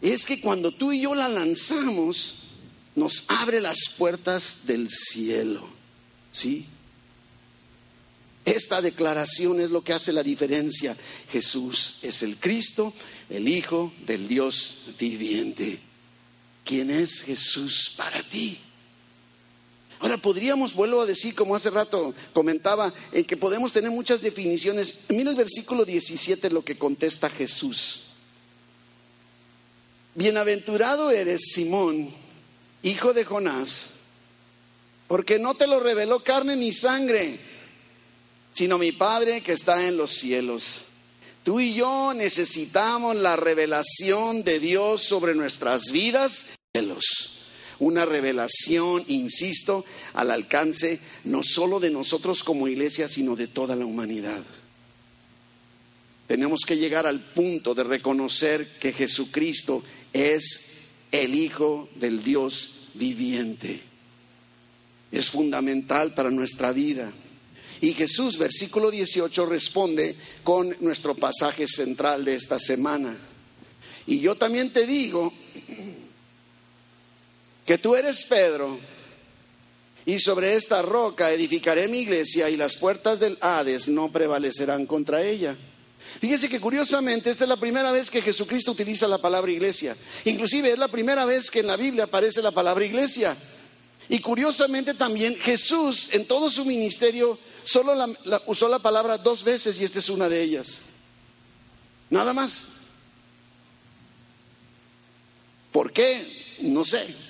es 0.03 0.25
que 0.25 0.41
cuando 0.41 0.73
tú 0.73 0.93
y 0.93 1.03
yo 1.03 1.15
la 1.15 1.29
lanzamos, 1.29 2.37
nos 2.97 3.25
abre 3.29 3.61
las 3.61 3.91
puertas 3.97 4.61
del 4.65 4.91
cielo. 4.91 5.69
¿Sí? 6.33 6.67
Esta 8.47 8.81
declaración 8.81 9.61
es 9.61 9.71
lo 9.71 9.85
que 9.85 9.93
hace 9.93 10.13
la 10.13 10.23
diferencia. 10.23 10.97
Jesús 11.31 11.99
es 12.03 12.23
el 12.23 12.39
Cristo, 12.39 12.95
el 13.29 13.47
Hijo 13.47 13.93
del 14.07 14.27
Dios 14.27 14.87
viviente. 14.99 15.79
¿Quién 16.65 16.91
es 16.91 17.23
Jesús 17.23 17.93
para 17.97 18.23
ti? 18.23 18.59
Ahora 20.01 20.17
podríamos, 20.17 20.73
vuelvo 20.73 21.03
a 21.03 21.07
decir, 21.07 21.35
como 21.35 21.55
hace 21.55 21.69
rato 21.69 22.15
comentaba, 22.33 22.93
en 23.13 23.25
que 23.25 23.37
podemos 23.37 23.71
tener 23.71 23.91
muchas 23.91 24.23
definiciones. 24.23 25.01
Mira 25.11 25.31
el 25.31 25.37
versículo 25.37 25.85
17 25.85 26.49
lo 26.49 26.65
que 26.65 26.79
contesta 26.79 27.29
Jesús. 27.29 28.05
Bienaventurado 30.15 31.11
eres 31.11 31.53
Simón, 31.53 32.11
hijo 32.83 33.13
de 33.13 33.27
Jonás, 33.27 33.91
porque 35.07 35.39
no 35.39 35.55
te 35.55 35.67
lo 35.67 35.81
reveló 35.81 36.25
carne 36.25 36.57
ni 36.57 36.73
sangre, 36.73 37.39
sino 38.55 38.79
mi 38.79 38.93
Padre 38.93 39.43
que 39.43 39.53
está 39.53 39.87
en 39.87 39.99
los 39.99 40.13
cielos. 40.13 40.81
Tú 41.45 41.61
y 41.61 41.75
yo 41.75 42.15
necesitamos 42.15 43.17
la 43.17 43.37
revelación 43.37 44.45
de 44.45 44.61
Dios 44.61 45.03
sobre 45.03 45.35
nuestras 45.35 45.93
vidas. 45.93 46.47
Cielos 46.73 47.40
una 47.81 48.05
revelación, 48.05 49.05
insisto, 49.09 49.85
al 50.15 50.31
alcance 50.31 51.01
no 51.25 51.43
solo 51.43 51.81
de 51.81 51.91
nosotros 51.91 52.45
como 52.45 52.69
iglesia, 52.69 53.09
sino 53.09 53.35
de 53.35 53.49
toda 53.49 53.75
la 53.75 53.87
humanidad. 53.87 54.43
Tenemos 56.27 56.61
que 56.65 56.77
llegar 56.77 57.07
al 57.07 57.21
punto 57.33 57.75
de 57.75 57.83
reconocer 57.83 58.79
que 58.79 58.93
Jesucristo 58.93 59.83
es 60.13 60.67
el 61.11 61.35
Hijo 61.35 61.89
del 61.97 62.23
Dios 62.23 62.91
viviente. 62.95 63.81
Es 65.11 65.31
fundamental 65.31 66.15
para 66.15 66.31
nuestra 66.31 66.71
vida. 66.71 67.13
Y 67.81 67.95
Jesús, 67.95 68.39
versículo 68.39 68.91
18, 68.91 69.47
responde 69.47 70.17
con 70.45 70.77
nuestro 70.81 71.17
pasaje 71.17 71.67
central 71.67 72.25
de 72.25 72.37
esta 72.37 72.59
semana. 72.59 73.17
Y 74.07 74.21
yo 74.21 74.35
también 74.37 74.73
te 74.73 74.87
digo 74.87 75.33
que 77.71 77.79
tú 77.79 77.95
eres 77.95 78.25
Pedro, 78.25 78.81
y 80.05 80.19
sobre 80.19 80.57
esta 80.57 80.83
roca 80.83 81.31
edificaré 81.31 81.87
mi 81.87 81.99
iglesia 81.99 82.51
y 82.51 82.57
las 82.57 82.75
puertas 82.75 83.21
del 83.21 83.39
Hades 83.41 83.87
no 83.87 84.11
prevalecerán 84.11 84.87
contra 84.87 85.23
ella. 85.23 85.57
Fíjese 86.21 86.49
que 86.49 86.61
curiosamente 86.61 87.31
esta 87.31 87.45
es 87.45 87.49
la 87.49 87.59
primera 87.59 87.93
vez 87.93 88.11
que 88.11 88.23
Jesucristo 88.23 88.73
utiliza 88.73 89.07
la 89.07 89.19
palabra 89.19 89.53
iglesia. 89.53 89.97
Inclusive 90.25 90.73
es 90.73 90.79
la 90.81 90.89
primera 90.89 91.25
vez 91.25 91.49
que 91.49 91.61
en 91.61 91.69
la 91.69 91.77
Biblia 91.77 92.03
aparece 92.03 92.43
la 92.43 92.51
palabra 92.51 92.85
iglesia. 92.85 93.37
Y 94.09 94.19
curiosamente 94.19 94.95
también 94.95 95.37
Jesús 95.37 96.09
en 96.11 96.27
todo 96.27 96.51
su 96.51 96.65
ministerio 96.65 97.39
solo 97.63 97.95
usó 98.47 98.69
la 98.69 98.81
palabra 98.81 99.17
dos 99.17 99.45
veces 99.45 99.79
y 99.79 99.85
esta 99.85 100.01
es 100.01 100.09
una 100.09 100.29
de 100.29 100.43
ellas. 100.43 100.79
Nada 102.11 102.33
más. 102.33 102.65
¿Por 105.71 105.93
qué? 105.93 106.59
No 106.63 106.85
sé. 106.85 107.30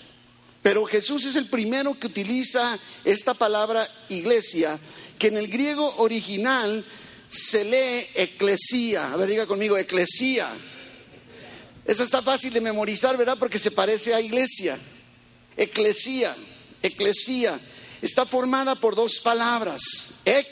Pero 0.62 0.84
Jesús 0.84 1.24
es 1.24 1.36
el 1.36 1.48
primero 1.48 1.98
que 1.98 2.06
utiliza 2.06 2.78
esta 3.04 3.34
palabra 3.34 3.88
iglesia, 4.08 4.78
que 5.18 5.28
en 5.28 5.38
el 5.38 5.48
griego 5.48 5.96
original 5.96 6.84
se 7.28 7.64
lee 7.64 8.06
eclesía. 8.14 9.12
A 9.12 9.16
ver, 9.16 9.28
diga 9.28 9.46
conmigo, 9.46 9.78
eclesía. 9.78 10.52
Esa 11.86 12.02
está 12.02 12.22
fácil 12.22 12.52
de 12.52 12.60
memorizar, 12.60 13.16
¿verdad? 13.16 13.38
Porque 13.38 13.58
se 13.58 13.70
parece 13.70 14.12
a 14.14 14.20
iglesia. 14.20 14.78
Eclesía, 15.56 16.36
eclesía. 16.82 17.58
Está 18.02 18.26
formada 18.26 18.74
por 18.74 18.94
dos 18.94 19.20
palabras, 19.20 19.82
ec 20.24 20.46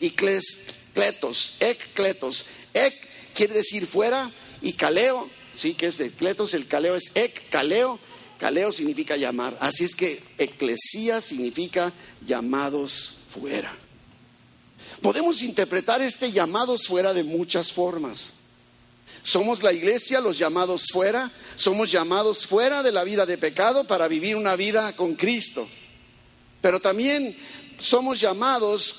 y 0.00 0.10
Cletos, 0.10 1.54
ek 1.60 1.94
cletos. 1.94 2.44
Ek 2.74 2.92
quiere 3.32 3.54
decir 3.54 3.86
fuera 3.86 4.32
y 4.60 4.72
caleo, 4.72 5.30
sí, 5.54 5.74
que 5.74 5.86
es 5.86 5.96
de 5.96 6.10
cletos, 6.10 6.54
el 6.54 6.66
caleo 6.66 6.96
es 6.96 7.12
ek, 7.14 7.48
caleo. 7.50 8.00
Caleo 8.38 8.72
significa 8.72 9.16
llamar. 9.16 9.56
Así 9.60 9.84
es 9.84 9.94
que 9.94 10.22
eclesía 10.38 11.20
significa 11.20 11.92
llamados 12.24 13.14
fuera. 13.28 13.74
Podemos 15.02 15.42
interpretar 15.42 16.02
este 16.02 16.32
llamados 16.32 16.86
fuera 16.86 17.12
de 17.12 17.24
muchas 17.24 17.72
formas. 17.72 18.32
Somos 19.22 19.62
la 19.62 19.72
iglesia, 19.72 20.20
los 20.20 20.38
llamados 20.38 20.86
fuera, 20.92 21.32
somos 21.56 21.90
llamados 21.90 22.46
fuera 22.46 22.82
de 22.82 22.92
la 22.92 23.04
vida 23.04 23.26
de 23.26 23.38
pecado 23.38 23.84
para 23.84 24.08
vivir 24.08 24.36
una 24.36 24.56
vida 24.56 24.94
con 24.96 25.14
Cristo. 25.14 25.68
Pero 26.62 26.80
también 26.80 27.36
somos 27.78 28.20
llamados 28.20 28.94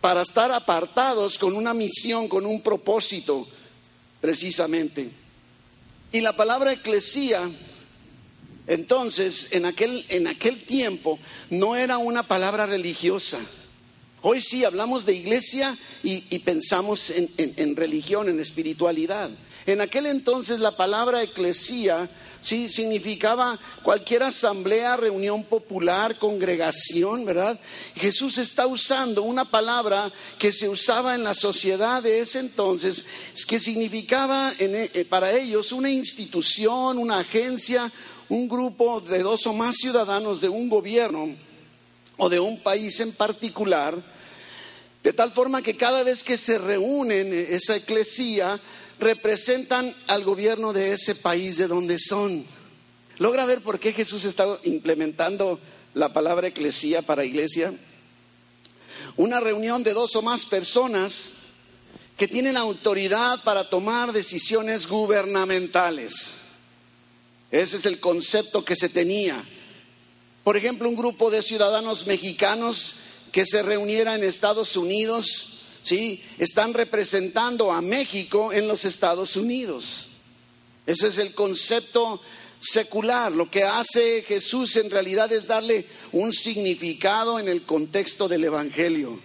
para 0.00 0.22
estar 0.22 0.52
apartados 0.52 1.38
con 1.38 1.54
una 1.54 1.74
misión, 1.74 2.28
con 2.28 2.46
un 2.46 2.60
propósito, 2.60 3.48
precisamente. 4.20 5.10
Y 6.12 6.20
la 6.20 6.36
palabra 6.36 6.72
eclesía, 6.72 7.50
entonces, 8.66 9.48
en 9.52 9.66
aquel, 9.66 10.04
en 10.08 10.26
aquel 10.26 10.64
tiempo, 10.64 11.18
no 11.50 11.76
era 11.76 11.98
una 11.98 12.24
palabra 12.24 12.66
religiosa. 12.66 13.38
Hoy 14.22 14.40
sí 14.40 14.64
hablamos 14.64 15.06
de 15.06 15.14
iglesia 15.14 15.78
y, 16.02 16.20
pensamos 16.40 17.10
en, 17.10 17.30
en 17.36 17.76
religión, 17.76 18.28
en 18.28 18.40
espiritualidad. 18.40 19.30
En 19.66 19.80
aquel 19.80 20.06
entonces 20.06 20.60
la 20.60 20.76
palabra 20.76 21.22
eclesía 21.22 22.08
sí 22.40 22.68
significaba 22.68 23.58
cualquier 23.82 24.22
asamblea, 24.22 24.96
reunión 24.96 25.42
popular, 25.42 26.16
congregación, 26.20 27.24
¿verdad? 27.24 27.58
Jesús 27.96 28.38
está 28.38 28.68
usando 28.68 29.22
una 29.22 29.44
palabra 29.44 30.12
que 30.38 30.52
se 30.52 30.68
usaba 30.68 31.16
en 31.16 31.24
la 31.24 31.34
sociedad 31.34 32.00
de 32.04 32.20
ese 32.20 32.38
entonces, 32.38 33.04
que 33.48 33.58
significaba 33.58 34.52
eh, 34.60 35.04
para 35.08 35.32
ellos 35.32 35.72
una 35.72 35.90
institución, 35.90 36.98
una 36.98 37.18
agencia, 37.18 37.92
un 38.28 38.48
grupo 38.48 39.00
de 39.00 39.20
dos 39.22 39.46
o 39.46 39.52
más 39.52 39.76
ciudadanos 39.76 40.40
de 40.40 40.48
un 40.48 40.68
gobierno 40.68 41.34
o 42.16 42.28
de 42.28 42.40
un 42.40 42.62
país 42.62 42.98
en 43.00 43.12
particular, 43.12 43.96
de 45.02 45.12
tal 45.12 45.30
forma 45.32 45.62
que 45.62 45.76
cada 45.76 46.02
vez 46.02 46.22
que 46.22 46.36
se 46.36 46.58
reúnen 46.58 47.32
esa 47.32 47.76
eclesía, 47.76 48.60
representan 48.98 49.94
al 50.06 50.24
gobierno 50.24 50.72
de 50.72 50.92
ese 50.92 51.14
país 51.14 51.58
de 51.58 51.68
donde 51.68 51.98
son. 51.98 52.44
¿Logra 53.18 53.46
ver 53.46 53.62
por 53.62 53.78
qué 53.78 53.92
Jesús 53.92 54.24
está 54.24 54.46
implementando 54.64 55.60
la 55.94 56.12
palabra 56.12 56.48
eclesía 56.48 57.02
para 57.02 57.24
iglesia? 57.24 57.74
Una 59.16 59.40
reunión 59.40 59.82
de 59.82 59.92
dos 59.92 60.16
o 60.16 60.22
más 60.22 60.44
personas 60.44 61.30
que 62.16 62.28
tienen 62.28 62.56
autoridad 62.56 63.42
para 63.44 63.68
tomar 63.68 64.12
decisiones 64.12 64.86
gubernamentales. 64.86 66.45
Ese 67.50 67.76
es 67.76 67.86
el 67.86 68.00
concepto 68.00 68.64
que 68.64 68.76
se 68.76 68.88
tenía. 68.88 69.46
Por 70.44 70.56
ejemplo, 70.56 70.88
un 70.88 70.96
grupo 70.96 71.30
de 71.30 71.42
ciudadanos 71.42 72.06
mexicanos 72.06 72.96
que 73.32 73.46
se 73.46 73.62
reuniera 73.62 74.14
en 74.14 74.24
Estados 74.24 74.76
Unidos 74.76 75.56
¿sí? 75.86 76.20
Están 76.38 76.74
representando 76.74 77.70
a 77.70 77.80
México 77.80 78.52
en 78.52 78.66
los 78.66 78.84
Estados 78.84 79.36
Unidos. 79.36 80.08
Ese 80.84 81.06
es 81.06 81.18
el 81.18 81.32
concepto 81.32 82.20
secular. 82.58 83.30
Lo 83.30 83.48
que 83.48 83.62
hace 83.62 84.24
Jesús 84.26 84.74
en 84.76 84.90
realidad 84.90 85.32
es 85.32 85.46
darle 85.46 85.86
un 86.10 86.32
significado 86.32 87.38
en 87.38 87.46
el 87.46 87.62
contexto 87.62 88.26
del 88.26 88.44
Evangelio. 88.44 89.20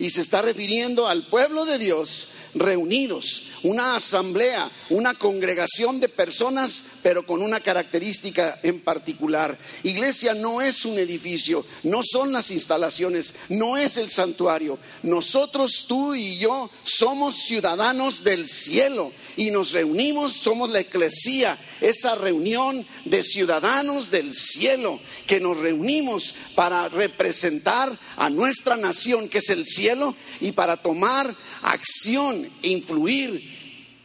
Y 0.00 0.10
se 0.10 0.22
está 0.22 0.42
refiriendo 0.42 1.06
al 1.06 1.28
pueblo 1.28 1.64
de 1.64 1.78
Dios 1.78 2.26
reunidos, 2.54 3.44
una 3.62 3.96
asamblea, 3.96 4.70
una 4.88 5.14
congregación 5.14 6.00
de 6.00 6.08
personas, 6.08 6.84
pero 7.02 7.26
con 7.26 7.42
una 7.42 7.60
característica 7.60 8.58
en 8.62 8.80
particular. 8.80 9.58
Iglesia 9.82 10.34
no 10.34 10.60
es 10.60 10.84
un 10.84 10.98
edificio, 10.98 11.64
no 11.82 12.02
son 12.02 12.32
las 12.32 12.50
instalaciones, 12.50 13.34
no 13.48 13.76
es 13.76 13.96
el 13.96 14.10
santuario. 14.10 14.78
Nosotros, 15.02 15.84
tú 15.86 16.14
y 16.14 16.38
yo, 16.38 16.70
somos 16.82 17.36
ciudadanos 17.36 18.24
del 18.24 18.48
cielo 18.48 19.12
y 19.36 19.50
nos 19.50 19.72
reunimos, 19.72 20.34
somos 20.34 20.70
la 20.70 20.80
eclesía, 20.80 21.58
esa 21.80 22.14
reunión 22.14 22.86
de 23.04 23.22
ciudadanos 23.22 24.10
del 24.10 24.34
cielo 24.34 25.00
que 25.26 25.40
nos 25.40 25.56
reunimos 25.58 26.34
para 26.54 26.88
representar 26.88 27.98
a 28.16 28.30
nuestra 28.30 28.76
nación, 28.76 29.28
que 29.28 29.38
es 29.38 29.50
el 29.50 29.66
cielo, 29.66 30.14
y 30.40 30.52
para 30.52 30.76
tomar 30.76 31.34
acción, 31.62 32.39
influir 32.62 33.58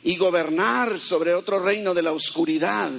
y 0.04 0.18
gobernar 0.18 1.00
sobre 1.00 1.34
otro 1.34 1.60
reino 1.60 1.94
de 1.94 2.04
la 2.04 2.12
oscuridad. 2.12 2.92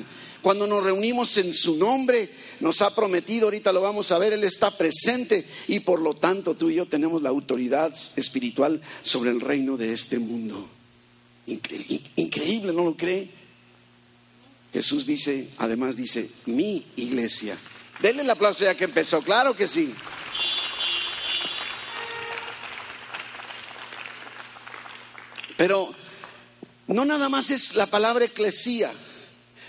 Cuando 0.42 0.66
nos 0.66 0.84
reunimos 0.84 1.36
en 1.38 1.52
su 1.52 1.76
nombre, 1.76 2.30
nos 2.60 2.82
ha 2.82 2.94
prometido, 2.94 3.46
ahorita 3.46 3.72
lo 3.72 3.80
vamos 3.80 4.12
a 4.12 4.18
ver, 4.18 4.32
Él 4.32 4.44
está 4.44 4.76
presente 4.76 5.46
y 5.66 5.80
por 5.80 6.00
lo 6.00 6.14
tanto 6.14 6.54
tú 6.54 6.70
y 6.70 6.76
yo 6.76 6.86
tenemos 6.86 7.22
la 7.22 7.30
autoridad 7.30 7.92
espiritual 8.16 8.80
sobre 9.02 9.30
el 9.30 9.40
reino 9.40 9.76
de 9.76 9.92
este 9.92 10.18
mundo. 10.18 10.68
Increíble, 11.46 12.72
¿no 12.72 12.84
lo 12.84 12.96
cree? 12.96 13.30
Jesús 14.72 15.06
dice, 15.06 15.48
además 15.58 15.96
dice, 15.96 16.28
mi 16.46 16.84
iglesia. 16.96 17.56
Denle 18.00 18.22
el 18.22 18.30
aplauso 18.30 18.64
ya 18.64 18.76
que 18.76 18.84
empezó, 18.84 19.22
claro 19.22 19.56
que 19.56 19.66
sí. 19.66 19.94
Pero 25.56 25.94
no 26.88 27.04
nada 27.04 27.28
más 27.28 27.50
es 27.50 27.74
la 27.74 27.86
palabra 27.86 28.26
eclesía. 28.26 28.92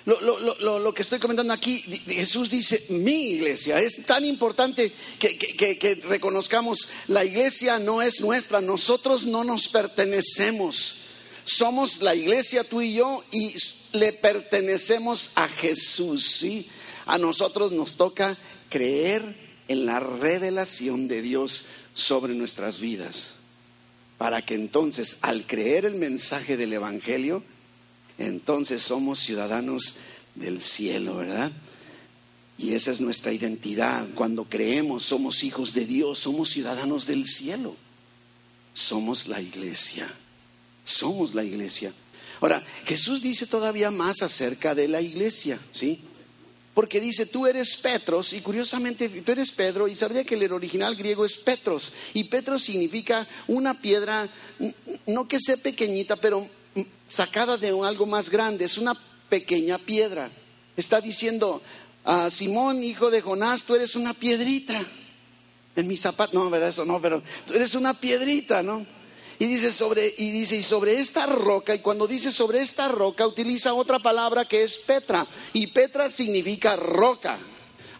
Lo, 0.06 0.93
que 0.93 1.02
estoy 1.02 1.19
comentando 1.19 1.52
aquí, 1.52 1.82
Jesús 2.08 2.50
dice, 2.50 2.86
mi 2.89 3.32
iglesia, 3.32 3.78
es 3.82 4.06
tan 4.06 4.23
importante 4.23 4.93
que, 5.19 5.38
que, 5.38 5.95
reconozcamos, 5.95 6.88
la 7.08 7.26
iglesia 7.26 7.78
no 7.78 8.02
es 8.02 8.21
nuestra, 8.21 8.62
nosotros 8.62 9.26
no 9.26 9.43
nos 9.43 9.67
pertenecemos, 9.67 11.00
somos 11.43 12.02
la 12.02 12.15
iglesia 12.15 12.63
tú 12.63 12.82
y 12.82 12.93
yo 12.93 13.21
y 13.32 13.54
le 13.91 14.13
pertenecemos 14.13 15.32
a 15.36 15.50
Jesús, 15.50 16.26
¿sí? 16.39 16.69
A 17.06 17.17
nosotros 17.17 17.73
nos 17.73 17.95
toca 17.95 18.38
creer 18.69 19.36
en 19.67 19.86
la 19.86 20.00
revelación 20.00 21.10
de 21.10 21.21
Dios 21.21 21.65
sobre 21.93 22.34
nuestras 22.34 22.80
vidas 22.80 23.37
para 24.17 24.41
que 24.41 24.56
entonces, 24.56 25.17
al 25.21 25.45
creer 25.45 25.86
el 25.86 25.95
mensaje 25.95 26.58
del 26.58 26.73
Evangelio, 26.73 27.43
entonces 28.17 28.82
somos 28.82 29.19
ciudadanos 29.19 29.95
del 30.36 30.62
cielo, 30.62 31.17
¿verdad? 31.17 31.51
Y 32.58 32.73
esa 32.73 32.89
es 32.91 33.01
nuestra 33.01 33.32
identidad. 33.32 34.08
Cuando 34.15 34.45
creemos, 34.45 35.03
somos 35.03 35.43
hijos 35.43 35.73
de 35.73 35.86
Dios, 35.86 36.19
somos 36.19 36.49
ciudadanos 36.49 37.06
del 37.06 37.27
cielo. 37.27 37.75
Somos 38.73 39.27
la 39.27 39.39
iglesia. 39.41 40.12
Somos 40.84 41.36
la 41.36 41.43
iglesia. 41.43 41.93
Ahora, 42.41 42.63
Jesús 42.86 43.21
dice 43.21 43.45
todavía 43.45 43.91
más 43.91 44.21
acerca 44.21 44.73
de 44.73 44.88
la 44.88 45.01
iglesia, 45.01 45.60
¿sí? 45.71 45.99
Porque 46.77 47.01
dice, 47.01 47.25
tú 47.25 47.47
eres 47.47 47.75
Petros, 47.75 48.33
y 48.33 48.41
curiosamente 48.41 49.09
tú 49.09 49.31
eres 49.31 49.51
Pedro, 49.51 49.87
y 49.87 49.95
sabría 49.95 50.23
que 50.23 50.35
el 50.35 50.53
original 50.53 50.95
griego 50.95 51.25
es 51.25 51.35
Petros, 51.35 51.91
y 52.13 52.25
Petros 52.25 52.61
significa 52.61 53.27
una 53.47 53.81
piedra, 53.81 54.29
no 55.07 55.27
que 55.27 55.39
sea 55.39 55.57
pequeñita, 55.57 56.17
pero 56.17 56.47
sacada 57.09 57.57
de 57.57 57.69
algo 57.83 58.05
más 58.05 58.29
grande, 58.29 58.65
es 58.65 58.77
una 58.77 58.93
pequeña 59.27 59.79
piedra. 59.79 60.29
Está 60.75 61.01
diciendo, 61.01 61.63
a 62.05 62.29
Simón, 62.29 62.83
hijo 62.83 63.09
de 63.09 63.21
Jonás, 63.21 63.63
tú 63.63 63.73
eres 63.73 63.95
una 63.95 64.13
piedrita. 64.13 64.79
En 65.75 65.87
mi 65.87 65.97
zapato, 65.97 66.37
no, 66.37 66.47
¿verdad? 66.51 66.69
Eso 66.69 66.85
no, 66.85 67.01
pero 67.01 67.23
tú 67.47 67.55
eres 67.55 67.73
una 67.73 67.95
piedrita, 67.95 68.61
¿no? 68.61 68.85
Y 69.39 69.45
dice 69.45 69.71
sobre, 69.71 70.13
y 70.17 70.32
dice, 70.32 70.56
y 70.56 70.63
sobre 70.63 71.00
esta 71.00 71.28
roca, 71.28 71.76
y 71.76 71.80
cuando 71.80 72.08
dice 72.08 72.32
sobre 72.32 72.62
esta 72.62 72.88
roca, 72.88 73.28
utiliza 73.28 73.73
otra 73.73 74.00
palabra 74.00 74.45
que 74.45 74.63
es 74.63 74.80
Petra. 74.80 75.28
Y 75.54 75.67
Petra 75.67 76.10
significa 76.10 76.76
roca. 76.76 77.38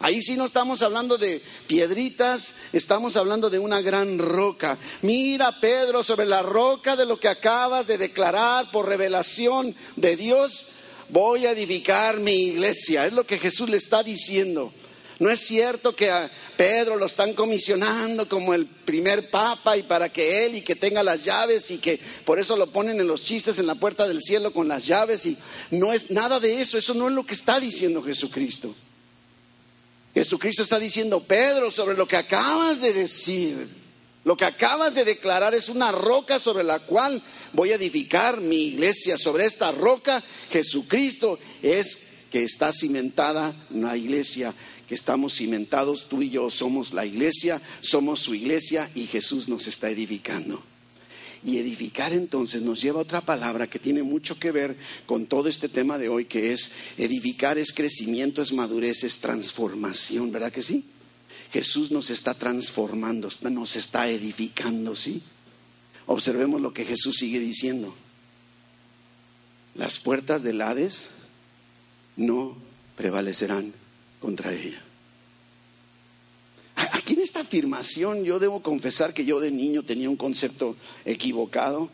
Ahí 0.00 0.22
sí 0.22 0.36
no 0.36 0.44
estamos 0.44 0.82
hablando 0.82 1.18
de 1.18 1.42
piedritas, 1.66 2.54
estamos 2.72 3.16
hablando 3.16 3.50
de 3.50 3.58
una 3.58 3.80
gran 3.80 4.18
roca. 4.18 4.78
Mira, 5.02 5.60
Pedro, 5.60 6.04
sobre 6.04 6.26
la 6.26 6.42
roca 6.42 6.94
de 6.94 7.06
lo 7.06 7.18
que 7.18 7.28
acabas 7.28 7.86
de 7.86 7.98
declarar 7.98 8.70
por 8.70 8.86
revelación 8.86 9.74
de 9.96 10.16
Dios, 10.16 10.66
voy 11.08 11.46
a 11.46 11.50
edificar 11.50 12.20
mi 12.20 12.32
iglesia. 12.32 13.06
Es 13.06 13.12
lo 13.12 13.24
que 13.24 13.38
Jesús 13.38 13.68
le 13.68 13.76
está 13.76 14.02
diciendo. 14.02 14.72
No 15.18 15.30
es 15.30 15.40
cierto 15.40 15.96
que 15.96 16.10
a 16.10 16.30
Pedro 16.56 16.96
lo 16.96 17.06
están 17.06 17.34
comisionando 17.34 18.28
como 18.28 18.54
el 18.54 18.66
primer 18.66 19.30
papa 19.30 19.76
y 19.76 19.82
para 19.82 20.08
que 20.12 20.44
él 20.44 20.56
y 20.56 20.62
que 20.62 20.76
tenga 20.76 21.02
las 21.02 21.24
llaves 21.24 21.70
y 21.72 21.78
que 21.78 21.98
por 22.24 22.38
eso 22.38 22.56
lo 22.56 22.70
ponen 22.70 23.00
en 23.00 23.08
los 23.08 23.22
chistes 23.22 23.58
en 23.58 23.66
la 23.66 23.74
puerta 23.74 24.06
del 24.06 24.22
cielo 24.22 24.52
con 24.52 24.68
las 24.68 24.86
llaves 24.86 25.26
y 25.26 25.36
no 25.72 25.92
es 25.92 26.10
nada 26.10 26.38
de 26.38 26.60
eso, 26.60 26.78
eso 26.78 26.94
no 26.94 27.08
es 27.08 27.14
lo 27.14 27.26
que 27.26 27.34
está 27.34 27.58
diciendo 27.58 28.02
Jesucristo. 28.02 28.74
Jesucristo 30.14 30.62
está 30.62 30.78
diciendo, 30.78 31.24
Pedro, 31.24 31.70
sobre 31.70 31.96
lo 31.96 32.06
que 32.06 32.16
acabas 32.16 32.80
de 32.80 32.92
decir, 32.92 33.68
Lo 34.24 34.36
que 34.36 34.44
acabas 34.44 34.94
de 34.94 35.04
declarar 35.04 35.54
es 35.54 35.70
una 35.70 35.90
roca 35.90 36.38
sobre 36.38 36.62
la 36.62 36.80
cual 36.80 37.22
voy 37.54 37.72
a 37.72 37.76
edificar 37.76 38.40
mi 38.42 38.56
iglesia. 38.66 39.16
Sobre 39.16 39.46
esta 39.46 39.72
roca 39.72 40.22
Jesucristo 40.50 41.38
es 41.62 42.00
que 42.30 42.42
está 42.42 42.72
cimentada 42.72 43.54
una 43.70 43.96
iglesia, 43.96 44.52
que 44.88 44.94
estamos 44.94 45.34
cimentados, 45.34 46.08
tú 46.08 46.22
y 46.22 46.30
yo 46.30 46.48
somos 46.48 46.94
la 46.94 47.04
iglesia, 47.04 47.60
somos 47.82 48.20
su 48.20 48.34
iglesia 48.34 48.90
y 48.94 49.04
Jesús 49.04 49.46
nos 49.48 49.66
está 49.66 49.90
edificando. 49.90 50.62
Y 51.44 51.58
edificar 51.58 52.14
entonces 52.14 52.62
nos 52.62 52.80
lleva 52.80 52.98
a 52.98 53.02
otra 53.02 53.20
palabra 53.20 53.68
que 53.68 53.78
tiene 53.78 54.02
mucho 54.02 54.38
que 54.38 54.50
ver 54.50 54.76
con 55.04 55.26
todo 55.26 55.50
este 55.50 55.68
tema 55.68 55.98
de 55.98 56.08
hoy, 56.08 56.24
que 56.24 56.52
es 56.52 56.72
edificar 56.96 57.58
es 57.58 57.72
crecimiento, 57.72 58.40
es 58.40 58.52
madurez, 58.52 59.04
es 59.04 59.18
transformación, 59.18 60.32
¿verdad 60.32 60.50
que 60.50 60.62
sí? 60.62 60.84
Jesús 61.52 61.90
nos 61.90 62.08
está 62.10 62.34
transformando, 62.34 63.28
nos 63.50 63.76
está 63.76 64.08
edificando, 64.08 64.96
¿sí? 64.96 65.22
Observemos 66.06 66.62
lo 66.62 66.72
que 66.72 66.86
Jesús 66.86 67.16
sigue 67.16 67.38
diciendo. 67.38 67.94
Las 69.74 69.98
puertas 69.98 70.42
del 70.42 70.62
Hades 70.62 71.10
no 72.16 72.56
prevalecerán 72.96 73.74
contra 74.20 74.52
ella. 74.52 74.82
Aquí 76.92 77.14
en 77.14 77.20
esta 77.20 77.40
afirmación 77.40 78.24
yo 78.24 78.38
debo 78.38 78.62
confesar 78.62 79.14
que 79.14 79.24
yo 79.24 79.40
de 79.40 79.50
niño 79.50 79.82
tenía 79.82 80.08
un 80.08 80.16
concepto 80.16 80.76
equivocado 81.04 81.90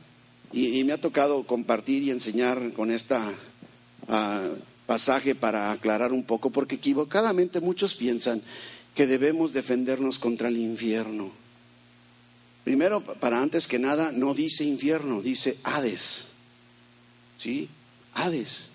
y, 0.52 0.84
me 0.84 0.92
ha 0.92 1.00
tocado 1.00 1.44
compartir 1.44 2.02
y 2.02 2.10
enseñar 2.10 2.72
con 2.74 2.90
esta 2.90 3.32
ah, 4.08 4.50
pasaje 4.86 5.34
para 5.34 5.72
aclarar 5.72 6.12
un 6.12 6.22
poco, 6.22 6.50
porque 6.50 6.76
equivocadamente 6.76 7.60
muchos 7.60 7.94
piensan 7.94 8.42
que 8.94 9.06
debemos 9.06 9.52
defendernos 9.52 10.18
contra 10.18 10.48
el 10.48 10.58
infierno. 10.58 11.32
Primero, 12.62 13.02
para 13.02 13.42
antes 13.42 13.66
que 13.66 13.78
nada, 13.78 14.12
no 14.12 14.32
dice 14.32 14.64
infierno, 14.64 15.20
dice 15.20 15.58
Hades. 15.64 16.28
¿Sí? 17.36 17.68
Hades. 18.14 18.66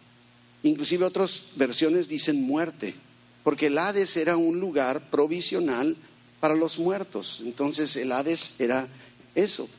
Inclusive 0.63 1.05
otras 1.05 1.47
versiones 1.55 2.07
dicen 2.07 2.41
muerte, 2.41 2.93
porque 3.43 3.67
el 3.67 3.77
Hades 3.77 4.17
era 4.17 4.37
un 4.37 4.59
lugar 4.59 5.09
provisional 5.09 5.95
para 6.39 6.55
los 6.55 6.79
muertos. 6.79 7.41
Entonces 7.43 7.95
el 7.95 8.11
Hades 8.11 8.53
era 8.59 8.87
eso. 9.35 9.69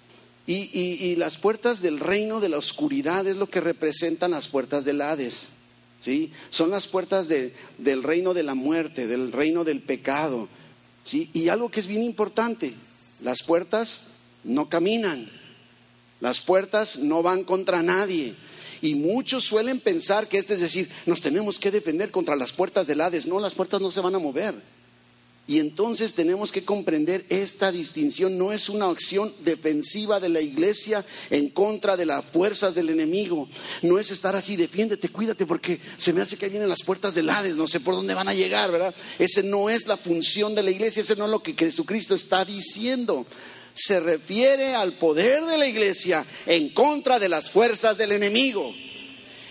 Y, 0.47 0.71
y, 0.73 1.15
las 1.17 1.37
puertas 1.37 1.81
del 1.81 2.01
reino 2.01 2.41
de 2.41 2.49
la 2.49 2.59
oscuridad 2.59 3.27
es 3.29 3.37
lo 3.37 3.49
que 3.49 3.61
representan 3.61 4.33
las 4.33 4.49
puertas 4.49 4.85
del 4.85 5.01
Hades. 5.01 5.49
¿sí? 6.01 6.33
Son 6.49 6.71
las 6.71 6.87
puertas 6.89 7.29
del 7.29 8.03
reino 8.03 8.35
de 8.35 8.43
la 8.43 8.55
muerte, 8.55 9.07
del 9.07 9.31
reino 9.31 9.63
del 9.63 9.81
pecado. 9.81 10.49
¿sí? 11.05 11.31
Y 11.33 11.49
algo 11.49 11.71
que 11.71 11.79
es 11.81 11.87
bien 11.87 12.03
importante, 12.03 12.75
las 13.23 13.43
puertas 13.43 14.05
no 14.43 14.69
caminan, 14.69 15.31
las 16.21 16.41
puertas 16.41 16.99
no 16.99 17.23
van 17.23 17.45
contra 17.45 17.83
nadie. 17.83 18.35
Y 18.83 18.95
muchos 18.95 19.45
suelen 19.45 19.81
pensar 19.81 20.29
que 20.29 20.39
este 20.39 20.55
es 20.55 20.61
decir, 20.61 20.89
nos 21.07 21.21
tenemos 21.21 21.59
que 21.59 21.71
defender 21.71 22.11
contra 22.11 22.37
las 22.37 22.53
puertas 22.53 22.87
del 22.87 23.01
Hades. 23.01 23.27
No, 23.27 23.41
las 23.41 23.55
puertas 23.55 23.81
no 23.81 23.91
se 23.91 24.01
van 24.01 24.15
a 24.15 24.19
mover. 24.19 24.55
Y 25.51 25.59
entonces 25.59 26.15
tenemos 26.15 26.53
que 26.53 26.65
comprender 26.65 27.27
esta 27.29 27.73
distinción. 27.73 28.39
No 28.39 28.53
es 28.53 28.69
una 28.69 28.89
acción 28.89 29.35
defensiva 29.41 30.21
de 30.21 30.29
la 30.29 30.41
iglesia 30.41 31.05
en 31.29 31.51
contra 31.51 31.97
de 31.97 32.07
las 32.07 32.25
fuerzas 32.25 32.73
del 32.73 32.89
enemigo. 32.89 33.49
No 33.83 33.99
es 33.99 34.13
estar 34.13 34.37
así, 34.37 34.55
defiéndete, 34.55 35.09
cuídate, 35.09 35.47
porque 35.47 35.81
se 35.97 36.13
me 36.13 36.21
hace 36.21 36.37
que 36.37 36.49
vienen 36.49 36.69
las 36.69 36.85
puertas 36.85 37.17
del 37.17 37.29
Hades, 37.29 37.57
no 37.57 37.67
sé 37.67 37.81
por 37.81 37.97
dónde 37.97 38.15
van 38.15 38.29
a 38.29 38.35
llegar, 38.35 38.71
¿verdad? 38.71 38.95
Ese 39.19 39.43
no 39.43 39.69
es 39.69 39.89
la 39.89 39.97
función 39.97 40.55
de 40.55 40.63
la 40.63 40.71
iglesia, 40.71 41.03
ese 41.03 41.17
no 41.17 41.25
es 41.25 41.31
lo 41.33 41.43
que 41.43 41.55
Jesucristo 41.55 42.15
está 42.15 42.45
diciendo. 42.45 43.27
Se 43.75 44.01
refiere 44.01 44.75
al 44.75 44.99
poder 44.99 45.45
de 45.45 45.59
la 45.59 45.67
iglesia 45.67 46.27
en 46.47 46.71
contra 46.75 47.19
de 47.19 47.29
las 47.29 47.51
fuerzas 47.51 47.97
del 47.97 48.13
enemigo. 48.13 48.75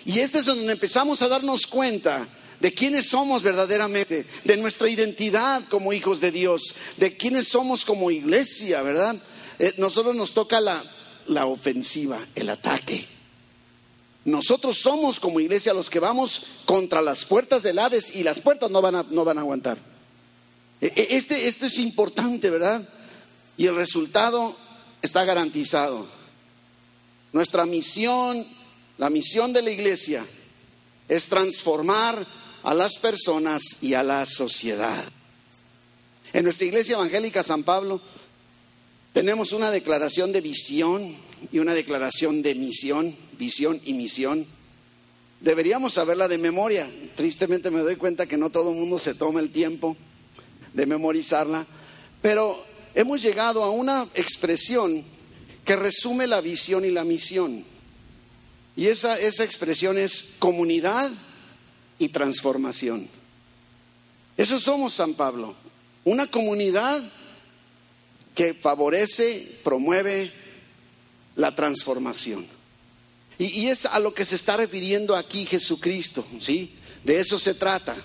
Y 0.05 0.19
este 0.19 0.39
es 0.39 0.45
donde 0.45 0.71
empezamos 0.71 1.21
a 1.21 1.27
darnos 1.27 1.67
cuenta 1.67 2.27
de 2.59 2.73
quiénes 2.73 3.07
somos 3.07 3.41
verdaderamente, 3.41 4.25
de 4.43 4.57
nuestra 4.57 4.89
identidad 4.89 5.63
como 5.69 5.93
hijos 5.93 6.19
de 6.19 6.31
Dios, 6.31 6.75
de 6.97 7.15
quiénes 7.15 7.47
somos 7.47 7.85
como 7.85 8.11
iglesia, 8.11 8.81
¿verdad? 8.81 9.15
Eh, 9.57 9.73
nosotros 9.77 10.15
nos 10.15 10.33
toca 10.33 10.59
la, 10.59 10.83
la 11.27 11.45
ofensiva, 11.45 12.25
el 12.35 12.49
ataque. 12.49 13.07
Nosotros 14.25 14.77
somos 14.77 15.19
como 15.19 15.39
iglesia 15.39 15.73
los 15.73 15.89
que 15.89 15.99
vamos 15.99 16.45
contra 16.65 17.01
las 17.01 17.23
puertas 17.25 17.63
del 17.63 17.79
Hades 17.79 18.15
y 18.15 18.23
las 18.23 18.41
puertas 18.41 18.69
no 18.69 18.81
van 18.81 18.95
a, 18.95 19.05
no 19.09 19.23
van 19.23 19.37
a 19.37 19.41
aguantar. 19.41 19.77
E, 20.81 20.87
e, 20.87 21.07
este, 21.17 21.47
esto 21.47 21.65
es 21.65 21.79
importante, 21.79 22.49
¿verdad? 22.49 22.87
Y 23.59 23.67
el 23.67 23.75
resultado 23.75 24.55
está 25.01 25.25
garantizado. 25.25 26.07
Nuestra 27.33 27.65
misión, 27.65 28.47
la 28.97 29.09
misión 29.09 29.51
de 29.51 29.61
la 29.61 29.69
iglesia, 29.69 30.25
es 31.09 31.27
transformar 31.27 32.25
a 32.63 32.73
las 32.73 32.97
personas 32.97 33.61
y 33.81 33.95
a 33.95 34.03
la 34.03 34.25
sociedad. 34.25 35.03
En 36.31 36.45
nuestra 36.45 36.67
iglesia 36.67 36.95
evangélica 36.95 37.43
San 37.43 37.63
Pablo 37.63 37.99
tenemos 39.11 39.51
una 39.51 39.71
declaración 39.71 40.31
de 40.31 40.39
visión 40.39 41.17
y 41.51 41.59
una 41.59 41.73
declaración 41.73 42.41
de 42.41 42.55
misión, 42.55 43.13
visión 43.37 43.81
y 43.83 43.93
misión. 43.93 44.47
Deberíamos 45.41 45.95
saberla 45.95 46.29
de 46.29 46.37
memoria. 46.37 46.89
Tristemente 47.17 47.71
me 47.71 47.81
doy 47.81 47.97
cuenta 47.97 48.25
que 48.25 48.37
no 48.37 48.51
todo 48.51 48.71
el 48.71 48.77
mundo 48.77 48.97
se 48.99 49.15
toma 49.15 49.41
el 49.41 49.51
tiempo 49.51 49.97
de 50.73 50.85
memorizarla, 50.85 51.67
pero 52.21 52.68
hemos 52.93 53.21
llegado 53.21 53.63
a 53.63 53.69
una 53.69 54.07
expresión 54.13 55.05
que 55.65 55.75
resume 55.75 56.27
la 56.27 56.41
visión 56.41 56.85
y 56.85 56.91
la 56.91 57.03
misión. 57.03 57.63
Y 58.75 58.87
esa, 58.87 59.19
esa 59.19 59.43
expresión 59.43 59.97
es 59.97 60.29
comunidad 60.39 61.11
y 61.97 62.09
transformación. 62.09 63.07
Eso 64.37 64.57
somos 64.57 64.93
San 64.93 65.15
Pablo, 65.15 65.53
una 66.05 66.27
comunidad 66.27 67.03
que 68.35 68.53
favorece, 68.53 69.59
promueve 69.63 70.31
la 71.35 71.53
transformación. 71.55 72.47
Y, 73.37 73.67
es 73.67 73.85
a 73.85 73.99
lo 73.99 74.13
que 74.13 74.25
se 74.25 74.35
está 74.35 74.57
refiriendo 74.57 75.15
aquí 75.15 75.45
Jesucristo, 75.45 76.25
¿sí? 76.41 76.73
De 77.05 77.19
eso 77.19 77.39
se 77.39 77.53
trata. 77.53 77.95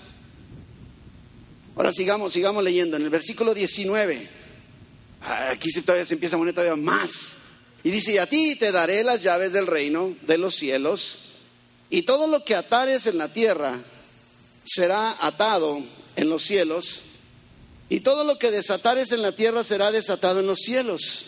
Ahora 1.75 1.91
sigamos, 1.91 2.31
sigamos 2.31 2.63
leyendo. 2.63 2.95
En 2.95 3.03
el 3.03 3.09
versículo 3.09 3.53
19, 3.53 4.29
aquí 5.25 5.69
todavía 5.81 6.05
se 6.05 6.13
empieza 6.13 6.35
a 6.35 6.39
poner 6.39 6.53
todavía 6.53 6.75
más. 6.75 7.37
Y 7.83 7.91
dice, 7.91 8.13
y 8.13 8.17
a 8.17 8.27
ti 8.27 8.55
te 8.55 8.71
daré 8.71 9.03
las 9.03 9.21
llaves 9.21 9.53
del 9.53 9.67
reino 9.67 10.15
de 10.21 10.37
los 10.37 10.55
cielos. 10.55 11.19
Y 11.89 12.03
todo 12.03 12.27
lo 12.27 12.43
que 12.43 12.55
atares 12.55 13.05
en 13.07 13.17
la 13.17 13.31
tierra 13.31 13.79
será 14.63 15.15
atado 15.19 15.83
en 16.15 16.29
los 16.29 16.43
cielos, 16.43 17.01
y 17.89 17.99
todo 17.99 18.23
lo 18.23 18.39
que 18.39 18.51
desatares 18.51 19.11
en 19.11 19.21
la 19.21 19.35
tierra 19.35 19.63
será 19.63 19.91
desatado 19.91 20.39
en 20.39 20.47
los 20.47 20.59
cielos. 20.59 21.25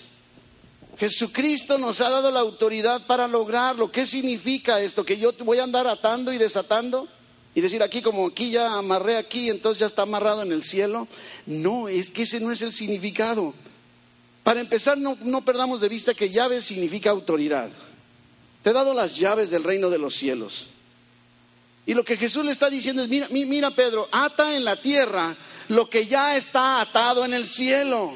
Jesucristo 0.98 1.78
nos 1.78 2.02
ha 2.02 2.10
dado 2.10 2.32
la 2.32 2.40
autoridad 2.40 3.06
para 3.06 3.28
lograrlo. 3.28 3.92
¿Qué 3.92 4.08
significa 4.08 4.82
esto? 4.82 5.06
¿Que 5.06 5.18
yo 5.18 5.32
voy 5.46 5.60
a 5.60 5.64
andar 5.64 5.86
atando 5.86 6.34
y 6.34 6.40
desatando? 6.40 7.08
Y 7.54 7.62
decir 7.62 7.84
aquí 7.84 8.02
como 8.02 8.26
aquí 8.26 8.52
ya 8.52 8.74
amarré 8.74 9.18
aquí, 9.18 9.50
entonces 9.50 9.80
ya 9.80 9.86
está 9.86 10.04
amarrado 10.04 10.42
en 10.42 10.52
el 10.52 10.64
cielo. 10.64 11.08
No, 11.46 11.88
es 11.88 12.10
que 12.10 12.24
ese 12.24 12.40
no 12.40 12.52
es 12.52 12.64
el 12.64 12.74
significado. 12.74 13.54
Para 14.48 14.62
empezar, 14.62 14.98
no, 14.98 15.18
no 15.24 15.44
perdamos 15.44 15.82
de 15.82 15.90
vista 15.90 16.14
que 16.14 16.30
llave 16.30 16.62
significa 16.62 17.10
autoridad. 17.10 17.70
Te 18.64 18.70
he 18.70 18.74
dado 18.74 18.94
las 18.94 19.18
llaves 19.18 19.50
del 19.50 19.62
reino 19.62 19.90
de 19.90 19.98
los 19.98 20.16
cielos. 20.16 20.68
Y 21.86 21.94
lo 21.94 22.06
que 22.06 22.16
Jesús 22.16 22.46
le 22.46 22.54
está 22.54 22.70
diciendo 22.70 23.04
es, 23.04 23.10
mira, 23.10 23.28
mira 23.30 23.72
Pedro, 23.72 24.08
ata 24.10 24.56
en 24.56 24.64
la 24.64 24.82
tierra 24.82 25.36
lo 25.68 25.90
que 25.90 26.06
ya 26.06 26.38
está 26.38 26.80
atado 26.80 27.26
en 27.26 27.34
el 27.34 27.46
cielo. 27.46 28.14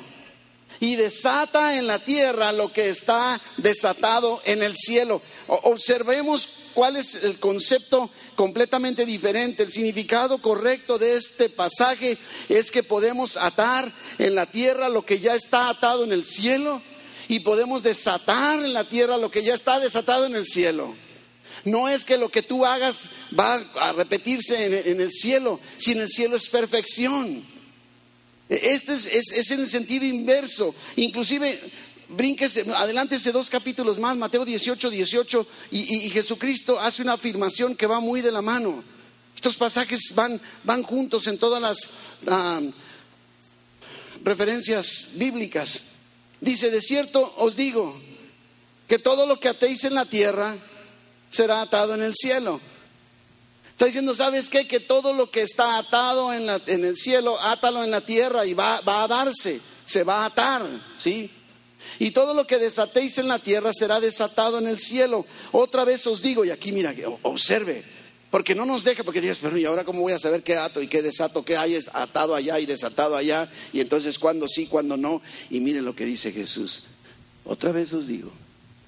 Y 0.81 0.97
desata 0.97 1.77
en 1.77 1.87
la 1.87 1.99
tierra 1.99 2.51
lo 2.51 2.73
que 2.73 2.89
está 2.89 3.39
desatado 3.55 4.41
en 4.43 4.63
el 4.63 4.75
cielo. 4.75 5.21
observemos 5.47 6.49
cuál 6.73 6.95
es 6.95 7.23
el 7.23 7.39
concepto 7.39 8.09
completamente 8.35 9.05
diferente. 9.05 9.63
El 9.63 9.71
significado 9.71 10.41
correcto 10.41 10.97
de 10.97 11.15
este 11.15 11.49
pasaje 11.49 12.17
es 12.49 12.71
que 12.71 12.83
podemos 12.83 13.37
atar 13.37 13.93
en 14.17 14.35
la 14.35 14.45
tierra 14.45 14.89
lo 14.89 15.05
que 15.05 15.19
ya 15.19 15.35
está 15.35 15.69
atado 15.69 16.03
en 16.03 16.11
el 16.11 16.25
cielo 16.25 16.81
y 17.27 17.39
podemos 17.39 17.83
desatar 17.83 18.63
en 18.63 18.73
la 18.73 18.83
tierra 18.83 19.17
lo 19.17 19.31
que 19.31 19.43
ya 19.43 19.53
está 19.53 19.79
desatado 19.79 20.25
en 20.25 20.35
el 20.35 20.45
cielo. 20.45 20.93
No 21.63 21.87
es 21.87 22.03
que 22.03 22.17
lo 22.17 22.29
que 22.29 22.41
tú 22.41 22.65
hagas 22.65 23.09
va 23.37 23.63
a 23.79 23.93
repetirse 23.93 24.89
en, 24.89 24.99
el 24.99 25.11
cielo, 25.11 25.59
si 25.77 25.91
en 25.91 26.01
el 26.01 26.09
cielo 26.09 26.35
es 26.35 26.49
perfección. 26.49 27.45
Este 28.51 28.93
es, 28.93 29.51
en 29.51 29.61
el 29.61 29.67
sentido 29.67 30.03
inverso. 30.03 30.75
Inclusive, 30.97 31.57
brínquese, 32.09 32.65
adelántese 32.75 33.31
dos 33.31 33.49
capítulos 33.49 33.97
más, 33.97 34.17
Mateo 34.17 34.43
18, 34.43 34.89
18, 34.89 35.47
y, 35.71 36.09
Jesucristo 36.09 36.77
hace 36.77 37.01
una 37.01 37.13
afirmación 37.13 37.77
que 37.77 37.87
va 37.87 38.01
muy 38.01 38.19
de 38.19 38.33
la 38.33 38.41
mano. 38.41 38.83
Estos 39.33 39.55
pasajes 39.55 40.11
van, 40.13 40.41
van 40.65 40.83
juntos 40.83 41.27
en 41.27 41.37
todas 41.37 41.61
las 41.61 41.89
referencias 44.21 45.07
bíblicas. 45.13 45.83
Dice, 46.41 46.71
de 46.71 46.81
cierto 46.81 47.33
os 47.37 47.55
digo 47.55 47.97
que 48.89 48.99
todo 48.99 49.25
lo 49.25 49.39
que 49.39 49.47
atéis 49.47 49.85
en 49.85 49.93
la 49.93 50.05
tierra 50.05 50.57
será 51.29 51.61
atado 51.61 51.95
en 51.95 52.03
el 52.03 52.13
cielo. 52.13 52.59
Está 53.81 53.87
diciendo, 53.87 54.13
¿sabes 54.13 54.47
qué? 54.47 54.67
Que 54.67 54.79
todo 54.79 55.11
lo 55.11 55.31
que 55.31 55.41
está 55.41 55.79
atado 55.79 56.31
en, 56.31 56.47
el 56.67 56.95
cielo, 56.95 57.41
átalo 57.41 57.83
en 57.83 57.89
la 57.89 58.01
tierra 58.01 58.45
y 58.45 58.53
va, 58.53 58.79
a 58.85 59.07
darse, 59.07 59.59
se 59.85 60.03
va 60.03 60.21
a 60.21 60.25
atar, 60.25 60.63
¿sí? 60.99 61.31
Y 61.97 62.11
todo 62.11 62.35
lo 62.35 62.45
que 62.45 62.59
desatéis 62.59 63.17
en 63.17 63.27
la 63.27 63.39
tierra 63.39 63.71
será 63.73 63.99
desatado 63.99 64.59
en 64.59 64.67
el 64.67 64.77
cielo. 64.77 65.25
Otra 65.51 65.83
vez 65.83 66.05
os 66.05 66.21
digo, 66.21 66.45
y 66.45 66.51
aquí 66.51 66.71
mira, 66.71 66.93
observe, 67.23 67.83
porque 68.29 68.53
no 68.53 68.67
nos 68.67 68.83
deja, 68.83 69.03
porque 69.03 69.19
dices, 69.19 69.39
pero 69.41 69.57
¿y 69.57 69.65
ahora 69.65 69.83
cómo 69.83 70.01
voy 70.01 70.13
a 70.13 70.19
saber 70.19 70.43
qué 70.43 70.57
ato 70.57 70.79
y 70.79 70.87
qué 70.87 71.01
desato, 71.01 71.43
qué 71.43 71.57
hay 71.57 71.79
atado 71.93 72.35
allá 72.35 72.59
y 72.59 72.67
desatado 72.67 73.17
allá? 73.17 73.49
Y 73.73 73.79
entonces 73.79 74.19
cuándo 74.19 74.47
sí, 74.47 74.67
cuándo 74.67 74.95
no. 74.95 75.23
Y 75.49 75.59
miren 75.59 75.85
lo 75.85 75.95
que 75.95 76.05
dice 76.05 76.31
Jesús. 76.31 76.83
Otra 77.45 77.71
vez 77.71 77.91
os 77.93 78.05
digo, 78.05 78.31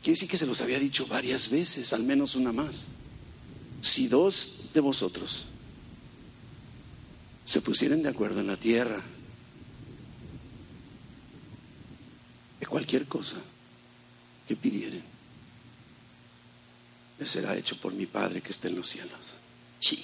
quiere 0.03 0.13
decir 0.13 0.29
que 0.29 0.38
se 0.38 0.45
los 0.45 0.62
había 0.62 0.77
dicho 0.77 1.08
varias 1.08 1.49
veces, 1.49 1.93
al 1.93 2.03
menos 2.03 2.36
una 2.36 2.51
más. 2.51 2.86
Si 3.82 4.08
dos 4.08 4.53
de 4.73 4.81
vosotros 4.81 5.45
se 7.45 7.62
pusieran 7.62 8.01
de 8.01 8.09
acuerdo 8.09 8.39
en 8.39 8.47
la 8.47 8.57
tierra, 8.57 9.01
de 12.59 12.65
cualquier 12.65 13.05
cosa 13.05 13.38
que 14.47 14.55
pidieren, 14.55 15.03
será 17.23 17.55
hecho 17.55 17.77
por 17.77 17.93
mi 17.93 18.05
Padre 18.05 18.41
que 18.41 18.51
está 18.51 18.67
en 18.67 18.75
los 18.75 18.89
cielos. 18.89 19.19
Sí. 19.79 20.03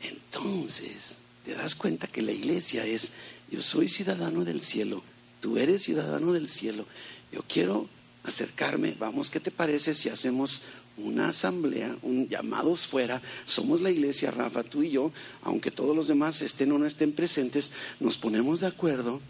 Entonces, 0.00 1.16
te 1.44 1.54
das 1.54 1.74
cuenta 1.74 2.06
que 2.06 2.22
la 2.22 2.32
iglesia 2.32 2.84
es, 2.84 3.12
yo 3.50 3.62
soy 3.62 3.88
ciudadano 3.88 4.44
del 4.44 4.62
cielo, 4.62 5.02
tú 5.40 5.58
eres 5.58 5.82
ciudadano 5.82 6.32
del 6.32 6.48
cielo, 6.48 6.86
yo 7.32 7.42
quiero 7.48 7.88
acercarme, 8.24 8.96
vamos, 8.98 9.30
¿qué 9.30 9.40
te 9.40 9.50
parece 9.50 9.94
si 9.94 10.08
hacemos 10.08 10.62
una 10.96 11.28
asamblea, 11.28 11.96
un 12.02 12.28
llamados 12.28 12.86
fuera, 12.86 13.20
somos 13.44 13.80
la 13.80 13.90
iglesia, 13.90 14.30
Rafa, 14.30 14.62
tú 14.62 14.82
y 14.82 14.90
yo, 14.90 15.12
aunque 15.42 15.70
todos 15.70 15.96
los 15.96 16.08
demás 16.08 16.42
estén 16.42 16.72
o 16.72 16.78
no 16.78 16.86
estén 16.86 17.12
presentes, 17.12 17.72
nos 18.00 18.16
ponemos 18.16 18.60
de 18.60 18.68
acuerdo. 18.68 19.20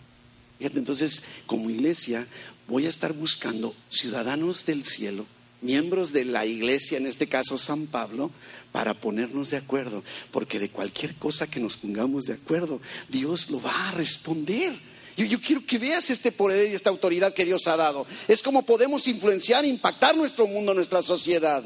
Fíjate, 0.59 0.79
entonces, 0.79 1.23
como 1.47 1.71
iglesia, 1.71 2.27
voy 2.69 2.87
a 2.87 2.91
estar 2.91 3.13
buscando 3.13 3.75
ciudadanos 3.89 4.67
del 4.67 4.85
cielo 4.85 5.27
miembros 5.65 6.13
de 6.13 6.27
la 6.27 6.45
iglesia, 6.47 6.99
en 6.99 7.07
este 7.07 7.27
caso 7.27 7.59
San 7.59 7.87
Pablo, 7.87 8.31
para 8.71 8.95
ponernos 8.95 9.51
de 9.51 9.57
acuerdo, 9.57 10.05
porque 10.31 10.59
de 10.59 10.69
cualquier 10.69 11.15
cosa 11.15 11.47
que 11.47 11.59
nos 11.59 11.79
pongamos 11.79 12.25
de 12.25 12.35
acuerdo, 12.35 12.81
Dios 13.09 13.51
lo 13.51 13.61
va 13.61 13.89
a 13.89 13.93
responder. 13.93 14.75
Yo, 15.17 15.25
yo, 15.27 15.41
quiero 15.41 15.65
que 15.65 15.79
veas 15.79 16.11
este 16.11 16.33
poder 16.33 16.71
y 16.71 16.75
esta 16.75 16.91
autoridad 16.91 17.33
que 17.33 17.45
Dios 17.45 17.67
ha 17.69 17.77
dado. 17.77 18.07
Es 18.27 18.43
como 18.43 18.67
podemos 18.67 19.07
influenciar, 19.07 19.65
impactar 19.65 20.17
nuestro 20.17 20.47
mundo, 20.47 20.75
nuestra 20.75 21.03
sociedad. 21.03 21.63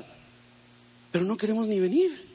Pero 1.10 1.24
no 1.24 1.36
queremos 1.36 1.66
ni 1.66 1.80
venir. 1.80 2.26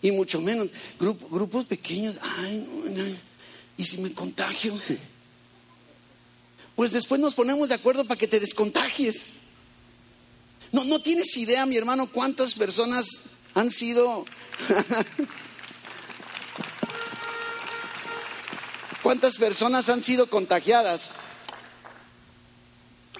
Y 0.00 0.10
mucho 0.10 0.40
menos 0.40 0.68
grupos 0.98 1.66
pequeños. 1.66 2.16
Ay, 2.20 2.66
¿y 3.76 3.84
si 3.84 3.98
me 3.98 4.12
contagio? 4.12 4.78
Pues 6.74 6.92
después 6.92 7.20
nos 7.20 7.34
ponemos 7.34 7.68
de 7.68 7.74
acuerdo 7.74 8.04
para 8.04 8.18
que 8.18 8.26
te 8.26 8.40
descontagies. 8.40 9.30
No, 10.72 10.84
no 10.84 11.00
tienes 11.00 11.36
idea, 11.36 11.66
mi 11.66 11.76
hermano, 11.76 12.10
cuántas 12.10 12.54
personas 12.54 13.06
han 13.54 13.70
sido... 13.70 14.24
¿Cuántas 19.04 19.36
personas 19.36 19.90
han 19.90 20.02
sido 20.02 20.30
contagiadas 20.30 21.10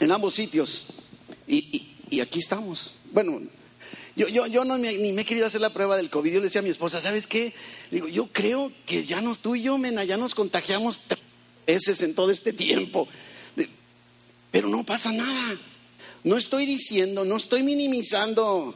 en 0.01 0.11
ambos 0.13 0.33
sitios? 0.33 0.87
Y, 1.47 1.91
aquí 2.23 2.39
estamos. 2.39 2.95
Bueno, 3.13 3.43
yo, 4.17 4.65
no 4.65 4.79
ni 4.79 5.13
me 5.13 5.23
he 5.23 5.25
querido 5.27 5.47
hacer 5.47 5.61
la 5.61 5.75
prueba 5.75 5.99
del 5.99 6.09
COVID. 6.09 6.33
Yo 6.33 6.39
le 6.39 6.47
decía 6.47 6.61
a 6.61 6.65
mi 6.65 6.71
esposa, 6.71 7.03
¿sabes 7.03 7.27
qué? 7.27 7.53
Digo, 7.91 8.09
yo 8.09 8.29
creo 8.29 8.73
que 8.87 9.05
ya 9.05 9.21
nos, 9.21 9.41
tú 9.41 9.57
y 9.57 9.63
yo, 9.65 9.77
mena, 9.77 10.05
ya 10.05 10.17
nos 10.17 10.35
contagiamos 10.35 11.01
veces 11.67 12.01
en 12.01 12.15
todo 12.15 12.31
este 12.31 12.55
tiempo. 12.55 13.07
Pero 14.51 14.71
no 14.71 14.85
pasa 14.85 15.13
nada. 15.13 15.61
No 16.23 16.39
estoy 16.39 16.65
diciendo, 16.65 17.27
no 17.27 17.37
estoy 17.37 17.63
minimizando, 17.63 18.75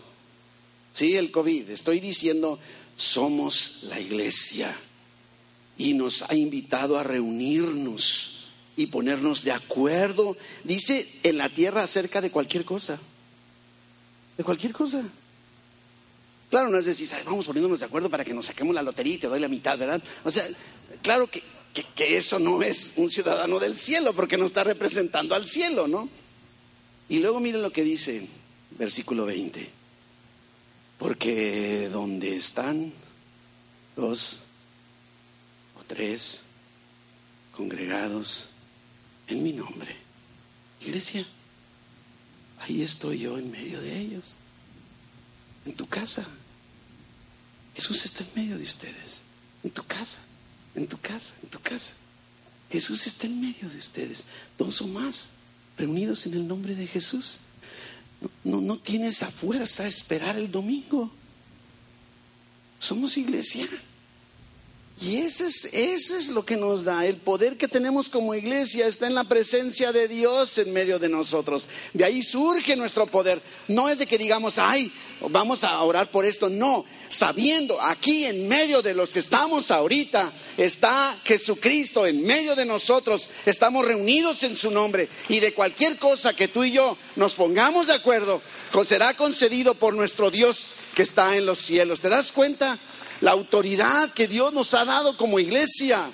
sí, 0.92 1.16
el 1.16 1.31
COVID, 1.31 1.71
estoy 1.71 2.01
diciendo, 2.01 2.59
somos 2.97 3.79
la 3.85 3.99
iglesia 3.99 4.77
y 5.79 5.95
nos 5.95 6.23
ha 6.23 6.35
invitado 6.35 6.99
a 6.99 7.05
reunirnos 7.05 8.35
y 8.77 8.87
ponernos 8.87 9.43
de 9.45 9.53
acuerdo, 9.53 10.37
dice 10.64 11.09
en 11.23 11.38
la 11.38 11.49
tierra 11.49 11.85
acerca 11.85 12.21
de 12.21 12.31
cualquier 12.31 12.64
cosa, 12.64 12.99
de 14.37 14.45
cualquier 14.45 14.73
cosa. 14.73 15.03
Claro, 16.51 16.69
no 16.69 16.79
es 16.79 16.87
decir, 16.87 17.09
vamos 17.25 17.47
poniéndonos 17.47 17.81
de 17.81 17.87
acuerdo 17.87 18.11
para 18.11 18.25
que 18.25 18.35
nos 18.35 18.47
saquemos 18.47 18.75
la 18.75 18.83
lotería 18.83 19.14
y 19.14 19.19
te 19.19 19.27
doy 19.27 19.41
la 19.41 19.49
mitad, 19.49 19.79
¿verdad? 19.79 20.03
O 20.25 20.31
sea, 20.31 20.47
claro 21.03 21.29
que, 21.29 21.43
que 21.95 22.17
eso 22.17 22.38
no 22.38 22.62
es 22.62 22.95
un 22.97 23.11
ciudadano 23.11 23.59
del 23.59 23.77
cielo, 23.77 24.14
porque 24.14 24.37
no 24.37 24.47
está 24.47 24.64
representando 24.64 25.35
al 25.35 25.47
cielo, 25.47 25.87
¿no? 25.87 26.09
Y 27.09 27.19
luego 27.19 27.41
miren 27.41 27.62
lo 27.62 27.71
que 27.71 27.83
dice, 27.83 28.27
versículo 28.79 29.27
20. 29.27 29.69
Porque 30.99 31.88
donde 31.91 32.37
están 32.37 32.93
dos 33.95 34.41
tres 35.88 36.42
congregados 37.53 38.51
en 39.27 39.42
mi 39.42 39.53
nombre, 39.53 39.96
iglesia, 40.81 41.27
ahí 42.61 42.83
estoy 42.83 43.18
yo 43.18 43.37
en 43.37 43.51
medio 43.51 43.81
de 43.81 43.98
ellos, 43.98 44.35
en 45.66 45.74
tu 45.74 45.88
casa. 45.88 46.24
Jesús 47.74 48.05
está 48.05 48.22
en 48.22 48.31
medio 48.35 48.59
de 48.59 48.64
ustedes, 48.64 49.22
en 49.64 49.70
tu 49.70 49.83
casa, 49.85 50.18
en 50.77 50.87
tu 50.87 50.98
casa, 50.98 51.35
en 51.42 51.48
tu 51.48 51.61
casa. 51.61 51.94
Jesús 52.70 53.07
está 53.07 53.27
en 53.27 53.40
medio 53.40 53.68
de 53.68 53.79
ustedes, 53.79 54.27
dos 54.57 54.81
o 54.83 54.87
más 54.87 55.31
reunidos 55.77 56.27
en 56.27 56.35
el 56.35 56.46
nombre 56.46 56.74
de 56.74 56.87
Jesús. 56.87 57.40
No, 58.44 58.61
no, 58.61 58.79
tienes 58.79 59.22
a 59.22 59.31
fuerza 59.31 59.87
esperar 59.87 60.37
el 60.37 60.51
domingo. 60.51 61.11
Somos 62.79 63.16
iglesia. 63.16 63.68
Y 65.00 65.18
eso 65.18 65.46
es, 65.46 65.64
es 65.72 66.28
lo 66.30 66.44
que 66.44 66.56
nos 66.56 66.82
da. 66.82 67.06
El 67.06 67.18
poder 67.18 67.56
que 67.56 67.68
tenemos 67.68 68.08
como 68.08 68.34
iglesia 68.34 68.88
está 68.88 69.06
en 69.06 69.14
la 69.14 69.22
presencia 69.22 69.92
de 69.92 70.08
Dios 70.08 70.58
en 70.58 70.72
medio 70.72 70.98
de 70.98 71.08
nosotros. 71.08 71.68
De 71.92 72.04
ahí 72.04 72.20
surge 72.20 72.74
nuestro 72.74 73.06
poder. 73.06 73.40
No 73.68 73.88
es 73.88 73.98
de 73.98 74.06
que 74.06 74.18
digamos, 74.18 74.58
ay, 74.58 74.92
vamos 75.20 75.62
a 75.62 75.80
orar 75.82 76.11
por 76.11 76.24
esto. 76.24 76.48
No, 76.50 76.84
sabiendo 77.08 77.80
aquí 77.80 78.24
en 78.24 78.48
medio 78.48 78.82
de 78.82 78.92
los 78.92 79.11
que 79.11 79.20
estamos 79.20 79.70
ahorita, 79.70 80.32
está 80.56 81.16
Jesucristo 81.24 82.04
en 82.04 82.24
medio 82.24 82.56
de 82.56 82.66
nosotros. 82.66 83.28
Estamos 83.46 83.84
reunidos 83.84 84.42
en 84.42 84.56
su 84.56 84.72
nombre. 84.72 85.08
Y 85.28 85.38
de 85.38 85.54
cualquier 85.54 85.96
cosa 85.98 86.34
que 86.34 86.48
tú 86.48 86.64
y 86.64 86.72
yo 86.72 86.98
nos 87.14 87.34
pongamos 87.34 87.87
de 87.87 87.94
acuerdo, 87.94 88.42
será 88.84 89.14
concedido 89.14 89.74
por 89.74 89.94
nuestro 89.94 90.32
Dios 90.32 90.70
que 90.96 91.02
está 91.02 91.37
en 91.37 91.46
los 91.46 91.61
cielos. 91.61 92.00
¿Te 92.00 92.08
das 92.08 92.32
cuenta? 92.32 92.76
La 93.20 93.33
autoridad 93.33 94.12
que 94.12 94.28
Dios 94.28 94.52
nos 94.52 94.74
ha 94.74 94.85
dado 94.85 95.16
como 95.16 95.40
iglesia 95.40 96.11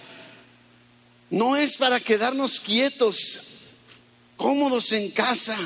no 1.31 1.57
es 1.57 1.77
para 1.77 2.01
quedarnos 2.01 2.61
quietos, 2.61 3.43
cómodos 4.37 4.93
en 4.93 5.11
casa. 5.11 5.57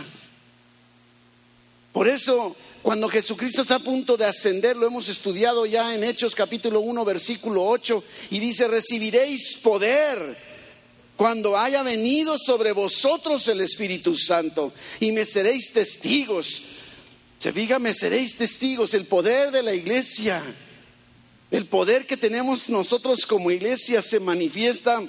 Por 1.93 2.09
eso, 2.09 2.57
cuando 2.83 3.09
Jesucristo 3.09 3.63
está 3.63 3.77
a 3.77 3.81
punto 3.81 4.17
de 4.17 4.25
ascender, 4.25 4.77
lo 4.77 4.87
hemos 4.87 5.09
estudiado 5.09 5.67
ya 5.67 5.95
en 5.95 6.05
Hechos 6.05 6.35
capítulo 6.35 6.81
1, 6.81 7.05
versículo 7.05 7.65
8, 7.67 8.03
y 8.31 8.41
dice, 8.41 8.67
recibiréis 8.67 9.57
poder 9.57 10.49
cuando 11.17 11.57
haya 11.57 11.83
venido 11.83 12.39
sobre 12.39 12.73
vosotros 12.73 13.47
el 13.49 13.61
Espíritu 13.61 14.15
Santo, 14.15 14.73
y 15.01 15.13
me 15.13 15.25
seréis 15.25 15.73
testigos. 15.73 16.63
Se 17.39 17.53
fija, 17.53 17.79
me 17.79 17.93
seréis 17.93 18.37
testigos, 18.37 18.95
el 18.95 19.07
poder 19.07 19.51
de 19.51 19.63
la 19.63 19.75
iglesia 19.75 20.43
el 21.51 21.67
poder 21.67 22.07
que 22.07 22.17
tenemos 22.17 22.69
nosotros 22.69 23.25
como 23.27 23.51
iglesia 23.51 24.03
se 24.03 24.21
manifiesta 24.21 25.03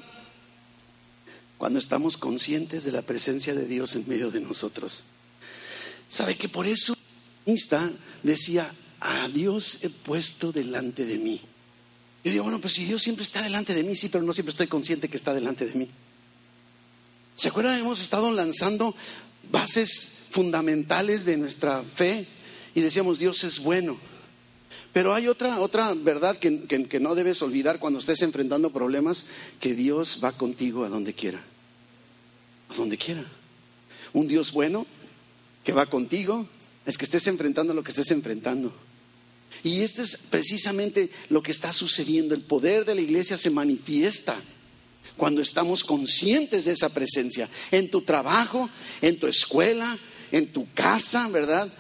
cuando 1.58 1.80
estamos 1.80 2.16
conscientes 2.16 2.86
de 2.86 2.92
la 2.94 3.02
presencia 3.02 3.54
de 3.54 3.66
Dios 3.66 3.96
en 3.96 4.08
medio 4.08 4.32
de 4.32 4.40
nosotros. 4.40 5.04
¿Sabe 6.08 6.38
que 6.38 6.48
por 6.48 6.66
eso 6.66 6.96
decía, 8.24 8.74
a 9.02 9.28
Dios 9.28 9.80
he 9.82 9.90
puesto 9.90 10.52
delante 10.52 11.06
de 11.06 11.18
mí? 11.18 11.42
Yo 12.24 12.32
digo, 12.32 12.44
bueno, 12.44 12.60
pues 12.60 12.74
si 12.74 12.86
Dios 12.86 13.02
siempre 13.02 13.24
está 13.24 13.42
delante 13.42 13.74
de 13.74 13.84
mí, 13.84 13.96
sí, 13.96 14.10
pero 14.10 14.24
no 14.24 14.34
siempre 14.34 14.52
estoy 14.52 14.68
consciente 14.68 15.10
que 15.10 15.18
está 15.18 15.34
delante 15.34 15.66
de 15.66 15.74
mí. 15.74 15.90
¿Se 17.36 17.50
acuerdan? 17.50 17.80
Hemos 17.80 18.02
estado 18.02 18.32
lanzando 18.32 18.96
bases 19.52 20.10
fundamentales 20.32 21.26
de 21.26 21.38
nuestra 21.38 21.84
fe 21.84 22.28
y 22.76 22.82
decíamos, 22.82 23.20
Dios 23.20 23.44
es 23.44 23.60
bueno. 23.60 23.98
Pero 24.94 25.14
hay 25.14 25.28
otra, 25.28 25.60
otra 25.60 25.94
verdad 25.94 26.38
que, 26.38 26.64
que, 26.66 27.00
no 27.00 27.16
debes 27.16 27.42
olvidar 27.42 27.80
cuando 27.80 28.00
estés 28.00 28.22
enfrentando 28.22 28.72
problemas, 28.72 29.26
que 29.60 29.76
Dios 29.76 30.20
va 30.24 30.32
contigo 30.32 30.84
a 30.84 30.90
donde 30.90 31.14
quiera. 31.14 31.42
a 32.70 32.74
donde 32.76 32.98
quiera. 32.98 33.24
Un 34.14 34.28
Dios 34.28 34.52
bueno 34.52 34.88
que 35.64 35.74
va 35.74 35.86
contigo, 35.86 36.48
es 36.86 36.98
que 36.98 37.06
estés 37.06 37.28
enfrentando 37.28 37.74
lo 37.74 37.84
que 37.84 37.92
estés 37.92 38.10
enfrentando. 38.12 38.74
Y 39.64 39.82
este 39.82 40.02
es 40.02 40.18
precisamente 40.18 41.10
lo 41.30 41.44
que 41.44 41.52
está 41.52 41.74
sucediendo. 41.74 42.34
El 42.34 42.42
poder 42.42 42.86
de 42.86 42.96
la 42.96 43.02
iglesia 43.02 43.38
se 43.38 43.50
manifiesta 43.50 44.36
cuando 45.18 45.42
estamos 45.42 45.84
conscientes 45.84 46.66
de 46.66 46.72
esa 46.72 46.90
presencia. 46.90 47.50
En 47.72 47.92
tu 47.92 48.02
trabajo, 48.02 48.70
en 49.02 49.20
tu 49.20 49.28
escuela, 49.28 49.98
en 50.32 50.48
tu 50.52 50.72
casa, 50.74 51.28
¿verdad? 51.28 51.72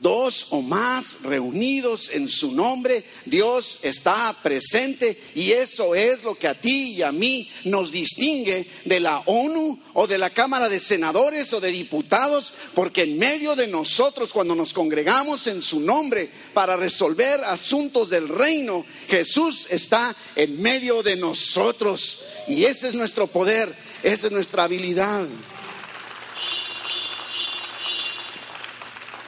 Dos 0.00 0.46
o 0.50 0.62
más 0.62 1.18
reunidos 1.22 2.10
en 2.10 2.28
su 2.28 2.52
nombre, 2.52 3.04
Dios 3.26 3.78
está 3.82 4.36
presente 4.42 5.20
y 5.34 5.52
eso 5.52 5.94
es 5.94 6.24
lo 6.24 6.34
que 6.34 6.48
a 6.48 6.58
ti 6.58 6.94
y 6.94 7.02
a 7.02 7.12
mí 7.12 7.48
nos 7.64 7.92
distingue 7.92 8.66
de 8.84 9.00
la 9.00 9.20
ONU 9.26 9.78
o 9.92 10.06
de 10.06 10.18
la 10.18 10.30
Cámara 10.30 10.68
de 10.68 10.80
Senadores 10.80 11.52
o 11.52 11.60
de 11.60 11.70
Diputados, 11.70 12.54
porque 12.74 13.02
en 13.02 13.18
medio 13.18 13.54
de 13.54 13.66
nosotros, 13.66 14.32
cuando 14.32 14.54
nos 14.54 14.72
congregamos 14.72 15.46
en 15.46 15.60
su 15.60 15.80
nombre 15.80 16.30
para 16.54 16.76
resolver 16.76 17.40
asuntos 17.44 18.08
del 18.08 18.28
reino, 18.28 18.84
Jesús 19.08 19.66
está 19.70 20.16
en 20.34 20.60
medio 20.60 21.02
de 21.02 21.16
nosotros 21.16 22.20
y 22.48 22.64
ese 22.64 22.88
es 22.88 22.94
nuestro 22.94 23.26
poder, 23.26 23.74
esa 24.02 24.28
es 24.28 24.32
nuestra 24.32 24.64
habilidad. 24.64 25.28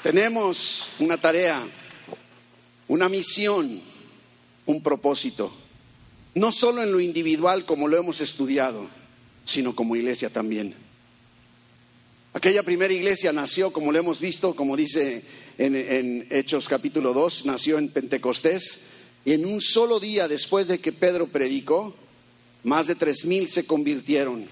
Tenemos 0.02 0.94
una 0.98 1.16
tarea, 1.16 1.64
una 2.88 3.08
misión, 3.08 3.80
un 4.66 4.82
propósito, 4.82 5.52
no 6.34 6.50
solo 6.50 6.82
en 6.82 6.90
lo 6.90 6.98
individual 6.98 7.64
como 7.66 7.86
lo 7.86 7.96
hemos 7.96 8.20
estudiado, 8.20 8.88
sino 9.44 9.76
como 9.76 9.94
iglesia 9.94 10.28
también. 10.28 10.74
Aquella 12.32 12.64
primera 12.64 12.92
iglesia 12.92 13.32
nació, 13.32 13.72
como 13.72 13.92
lo 13.92 13.98
hemos 13.98 14.18
visto, 14.18 14.56
como 14.56 14.76
dice 14.76 15.22
en, 15.58 16.26
Hechos 16.30 16.68
capítulo 16.68 17.12
2, 17.12 17.46
nació 17.46 17.78
en 17.78 17.88
Pentecostés, 17.88 18.80
y 19.24 19.34
en 19.34 19.46
un 19.46 19.60
solo 19.60 20.00
día 20.00 20.26
después 20.26 20.66
de 20.66 20.80
que 20.80 20.92
Pedro 20.92 21.28
predicó, 21.28 21.94
más 22.64 22.88
de 22.88 22.96
tres 22.96 23.24
mil 23.24 23.48
se 23.48 23.66
convirtieron 23.66 24.48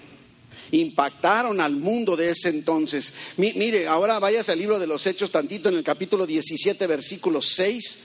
impactaron 0.71 1.59
al 1.59 1.75
mundo 1.75 2.15
de 2.15 2.29
ese 2.29 2.49
entonces. 2.49 3.13
mire, 3.37 3.87
ahora 3.87 4.19
vayas 4.19 4.49
al 4.49 4.59
libro 4.59 4.79
de 4.79 4.87
los 4.87 5.05
Hechos 5.05 5.31
tantito 5.31 5.69
en 5.69 5.75
el 5.75 5.83
capítulo 5.83 6.25
17, 6.25 6.87
versículo 6.87 7.41
6. 7.41 7.99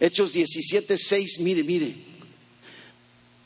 Hechos 0.00 0.32
17, 0.32 0.98
6, 0.98 1.40
mire, 1.40 1.62
mire. 1.62 2.12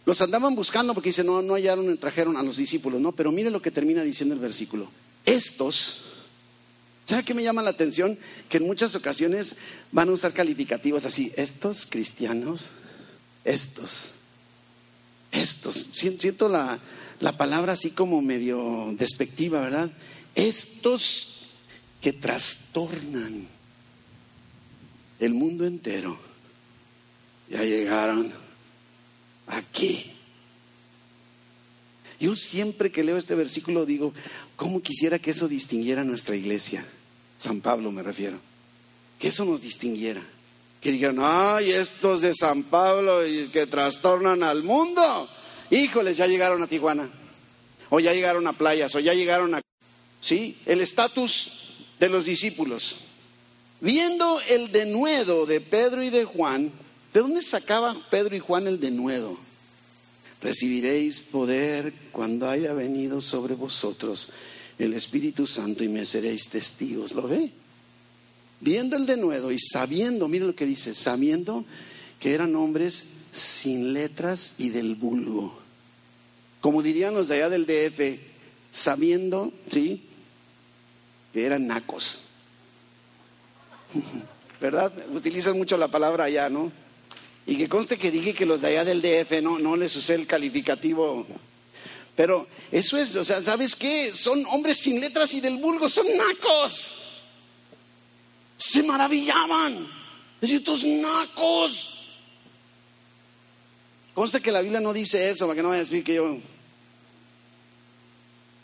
Los 0.06 0.20
andaban 0.22 0.54
buscando 0.54 0.94
porque 0.94 1.10
dice, 1.10 1.24
no, 1.24 1.42
no 1.42 1.54
hallaron, 1.54 1.98
trajeron 1.98 2.36
a 2.36 2.42
los 2.42 2.56
discípulos, 2.56 3.00
no, 3.00 3.12
pero 3.12 3.32
mire 3.32 3.50
lo 3.50 3.60
que 3.60 3.72
termina 3.72 4.02
diciendo 4.02 4.34
el 4.34 4.40
versículo. 4.40 4.88
Estos, 5.24 6.02
¿sabe 7.06 7.24
qué 7.24 7.34
me 7.34 7.42
llama 7.42 7.60
la 7.60 7.70
atención? 7.70 8.16
Que 8.48 8.58
en 8.58 8.66
muchas 8.66 8.94
ocasiones 8.94 9.56
van 9.90 10.08
a 10.08 10.12
usar 10.12 10.32
calificativos 10.32 11.04
así, 11.04 11.32
estos 11.36 11.86
cristianos, 11.86 12.68
estos, 13.44 14.12
estos. 15.32 15.88
Siento 15.92 16.48
la, 16.48 16.78
la 17.20 17.36
palabra 17.36 17.72
así 17.72 17.90
como 17.90 18.20
medio 18.20 18.94
despectiva, 18.98 19.60
¿verdad? 19.60 19.90
Estos 20.34 21.46
que 22.00 22.12
trastornan 22.12 23.48
el 25.18 25.34
mundo 25.34 25.66
entero 25.66 26.18
ya 27.48 27.62
llegaron 27.62 28.32
aquí. 29.46 30.12
Yo 32.18 32.34
siempre 32.34 32.90
que 32.90 33.04
leo 33.04 33.16
este 33.16 33.34
versículo 33.34 33.84
digo, 33.84 34.12
¿cómo 34.56 34.80
quisiera 34.80 35.18
que 35.18 35.30
eso 35.30 35.48
distinguiera 35.48 36.02
nuestra 36.04 36.34
iglesia? 36.34 36.84
San 37.38 37.60
Pablo 37.60 37.92
me 37.92 38.02
refiero. 38.02 38.38
Que 39.18 39.28
eso 39.28 39.44
nos 39.44 39.60
distinguiera. 39.60 40.22
Que 40.80 40.92
digan, 40.92 41.16
ay, 41.20 41.70
estos 41.70 42.22
de 42.22 42.34
San 42.34 42.64
Pablo 42.64 43.20
que 43.52 43.66
trastornan 43.66 44.42
al 44.42 44.62
mundo. 44.62 45.28
Híjoles, 45.70 46.16
ya 46.16 46.26
llegaron 46.26 46.62
a 46.62 46.66
Tijuana, 46.66 47.10
o 47.90 48.00
ya 48.00 48.12
llegaron 48.12 48.46
a 48.46 48.52
playas, 48.52 48.94
o 48.94 49.00
ya 49.00 49.14
llegaron 49.14 49.54
a... 49.54 49.60
¿Sí? 50.20 50.58
El 50.66 50.80
estatus 50.80 51.52
de 51.98 52.08
los 52.08 52.24
discípulos. 52.24 53.00
Viendo 53.80 54.40
el 54.48 54.72
denuedo 54.72 55.46
de 55.46 55.60
Pedro 55.60 56.02
y 56.02 56.10
de 56.10 56.24
Juan, 56.24 56.72
¿de 57.12 57.20
dónde 57.20 57.42
sacaba 57.42 57.96
Pedro 58.10 58.36
y 58.36 58.40
Juan 58.40 58.66
el 58.66 58.80
denuedo? 58.80 59.38
Recibiréis 60.40 61.20
poder 61.20 61.92
cuando 62.12 62.48
haya 62.48 62.72
venido 62.72 63.20
sobre 63.20 63.54
vosotros 63.54 64.28
el 64.78 64.94
Espíritu 64.94 65.46
Santo 65.46 65.82
y 65.82 65.88
me 65.88 66.04
seréis 66.04 66.48
testigos. 66.48 67.12
¿Lo 67.14 67.26
ve? 67.26 67.52
Viendo 68.60 68.96
el 68.96 69.06
denuedo 69.06 69.50
y 69.52 69.58
sabiendo, 69.58 70.28
mire 70.28 70.46
lo 70.46 70.54
que 70.54 70.66
dice, 70.66 70.94
sabiendo 70.94 71.64
que 72.20 72.32
eran 72.32 72.54
hombres 72.56 73.06
sin 73.36 73.92
letras 73.92 74.54
y 74.58 74.70
del 74.70 74.94
vulgo. 74.94 75.58
Como 76.60 76.82
dirían 76.82 77.14
los 77.14 77.28
de 77.28 77.36
allá 77.36 77.48
del 77.50 77.66
DF, 77.66 78.18
sabiendo, 78.70 79.52
¿sí? 79.70 80.02
Que 81.32 81.44
eran 81.44 81.66
nacos. 81.66 82.22
¿Verdad? 84.60 84.92
Utilizan 85.14 85.56
mucho 85.56 85.76
la 85.76 85.88
palabra 85.88 86.24
allá, 86.24 86.48
¿no? 86.48 86.72
Y 87.46 87.56
que 87.56 87.68
conste 87.68 87.98
que 87.98 88.10
dije 88.10 88.34
que 88.34 88.46
los 88.46 88.62
de 88.62 88.68
allá 88.68 88.84
del 88.84 89.02
DF 89.02 89.42
no, 89.42 89.58
no 89.58 89.76
les 89.76 89.94
usé 89.94 90.14
el 90.14 90.26
calificativo. 90.26 91.26
Pero 92.16 92.48
eso 92.72 92.96
es, 92.96 93.14
o 93.14 93.24
sea, 93.24 93.42
¿sabes 93.42 93.76
qué? 93.76 94.12
Son 94.14 94.44
hombres 94.46 94.78
sin 94.78 94.98
letras 94.98 95.34
y 95.34 95.40
del 95.40 95.58
vulgo, 95.58 95.88
son 95.88 96.06
nacos. 96.16 96.94
Se 98.56 98.82
maravillaban. 98.82 99.86
Estos 100.40 100.84
nacos. 100.84 101.95
Conste 104.16 104.40
que 104.40 104.50
la 104.50 104.62
Biblia 104.62 104.80
no 104.80 104.94
dice 104.94 105.28
eso, 105.28 105.44
para 105.46 105.56
que 105.56 105.62
no 105.62 105.68
vaya 105.68 105.82
a 105.82 105.84
decir 105.84 106.02
que 106.02 106.14
yo. 106.14 106.38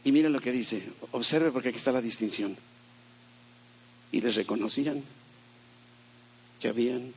Y 0.02 0.10
miren 0.10 0.32
lo 0.32 0.40
que 0.40 0.50
dice, 0.50 0.82
observe 1.10 1.52
porque 1.52 1.68
aquí 1.68 1.76
está 1.76 1.92
la 1.92 2.00
distinción. 2.00 2.56
Y 4.12 4.22
les 4.22 4.34
reconocían 4.34 5.04
que 6.58 6.68
habían 6.68 7.12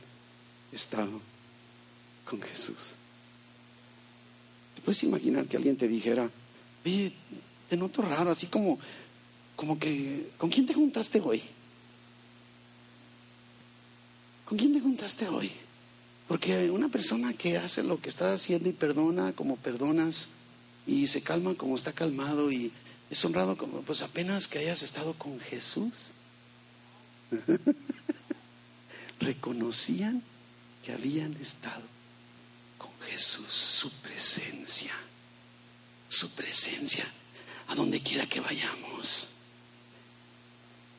estado 0.70 1.18
con 2.26 2.42
Jesús. 2.42 2.96
¿Te 4.74 4.82
puedes 4.82 5.02
imaginar 5.02 5.46
que 5.46 5.56
alguien 5.56 5.78
te 5.78 5.88
dijera, 5.88 6.28
oye, 6.84 7.14
te 7.70 7.76
noto 7.78 8.02
raro, 8.02 8.32
así 8.32 8.48
como, 8.48 8.78
como 9.56 9.78
que, 9.78 10.28
¿con 10.36 10.50
quién 10.50 10.66
te 10.66 10.74
juntaste 10.74 11.22
hoy? 11.22 11.42
¿Con 14.44 14.58
quién 14.58 14.74
te 14.74 14.80
juntaste 14.80 15.26
hoy? 15.26 15.50
Porque 16.28 16.70
una 16.70 16.88
persona 16.88 17.32
que 17.34 17.56
hace 17.56 17.82
lo 17.82 18.00
que 18.00 18.08
está 18.08 18.32
haciendo 18.32 18.68
y 18.68 18.72
perdona 18.72 19.32
como 19.32 19.56
perdonas 19.56 20.28
y 20.86 21.06
se 21.06 21.22
calma 21.22 21.54
como 21.54 21.76
está 21.76 21.92
calmado 21.92 22.50
y 22.50 22.72
es 23.10 23.24
honrado 23.24 23.56
como 23.56 23.82
pues 23.82 24.02
apenas 24.02 24.48
que 24.48 24.58
hayas 24.58 24.82
estado 24.82 25.14
con 25.14 25.38
Jesús. 25.38 26.10
Reconocían 29.20 30.22
que 30.84 30.92
habían 30.92 31.34
estado 31.34 31.82
con 32.78 32.90
Jesús, 33.08 33.46
su 33.48 33.90
presencia, 33.90 34.92
su 36.08 36.30
presencia, 36.30 37.04
a 37.68 37.74
donde 37.74 38.00
quiera 38.00 38.26
que 38.26 38.40
vayamos. 38.40 39.28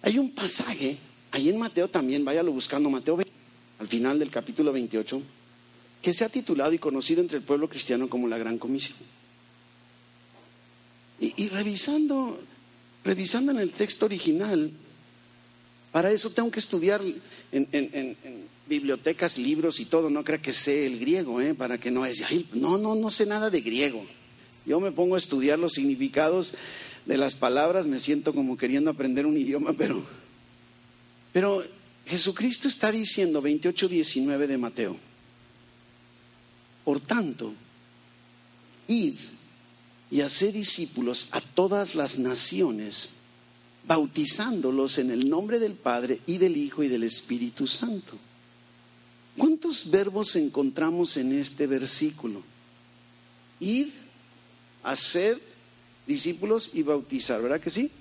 Hay 0.02 0.20
un 0.20 0.32
pasaje, 0.32 0.98
ahí 1.32 1.50
en 1.50 1.58
Mateo 1.58 1.90
también, 1.90 2.24
váyalo 2.24 2.52
buscando, 2.52 2.90
Mateo 2.90 3.18
al 3.80 3.88
final 3.88 4.20
del 4.20 4.32
capítulo 4.32 4.72
28, 4.72 5.22
que 6.02 6.14
se 6.14 6.26
ha 6.26 6.30
titulado 6.30 6.74
y 6.74 6.80
conocido 6.80 7.22
entre 7.22 7.38
el 7.38 7.44
pueblo 7.44 7.70
cristiano 7.70 8.10
como 8.10 8.28
la 8.28 8.38
Gran 8.38 8.58
Comisión. 8.58 8.98
Y, 11.20 11.50
revisando, 11.50 12.40
revisando 13.04 13.52
en 13.52 13.60
el 13.60 13.72
texto 13.72 14.06
original, 14.06 14.72
para 15.92 16.12
eso 16.12 16.30
tengo 16.30 16.52
que 16.52 16.60
estudiar 16.60 17.02
en, 17.52 18.16
bibliotecas, 18.68 19.40
libros 19.40 19.80
y 19.80 19.86
todo, 19.86 20.12
no 20.12 20.24
crea 20.24 20.40
que 20.40 20.54
sé 20.54 20.86
el 20.86 21.00
griego, 21.00 21.42
¿eh? 21.42 21.56
para 21.56 21.80
que 21.80 21.90
no 21.90 22.06
es, 22.06 22.24
no, 22.54 22.78
no, 22.78 22.94
no 22.94 23.10
sé 23.10 23.26
nada 23.26 23.50
de 23.50 23.62
griego. 23.62 24.06
Yo 24.68 24.80
me 24.80 24.92
pongo 24.92 25.16
a 25.16 25.18
estudiar 25.18 25.58
los 25.58 25.74
significados 25.74 26.54
de 27.08 27.18
las 27.18 27.36
palabras, 27.36 27.88
me 27.88 28.00
siento 28.00 28.34
como 28.34 28.58
queriendo 28.58 28.92
aprender 28.92 29.26
un 29.26 29.38
idioma, 29.38 29.74
pero, 29.74 30.04
pero 31.32 31.64
Jesucristo 32.08 32.68
está 32.68 32.92
diciendo 32.92 33.42
28, 33.42 33.88
19 33.90 34.48
de 34.48 34.58
Mateo. 34.58 34.98
Por 36.86 37.02
tanto, 37.02 37.54
id 38.88 39.16
y 40.10 40.22
hacer 40.22 40.54
discípulos 40.54 41.28
a 41.32 41.42
todas 41.42 41.96
las 41.96 42.18
naciones, 42.18 43.10
bautizándolos 43.86 44.98
en 45.00 45.12
el 45.12 45.30
nombre 45.30 45.60
del 45.60 45.74
Padre 45.74 46.22
y 46.26 46.38
del 46.38 46.56
Hijo 46.56 46.82
y 46.82 46.88
del 46.88 47.04
Espíritu 47.04 47.68
Santo. 47.68 48.18
¿Cuántos 49.38 49.90
verbos 49.90 50.36
encontramos 50.38 51.18
en 51.18 51.34
este 51.34 51.68
versículo? 51.68 52.42
Id, 53.60 53.90
hacer 54.84 55.42
discípulos 56.08 56.72
y 56.74 56.84
bautizar, 56.84 57.42
¿verdad 57.42 57.60
que 57.60 57.70
sí? 57.70 57.92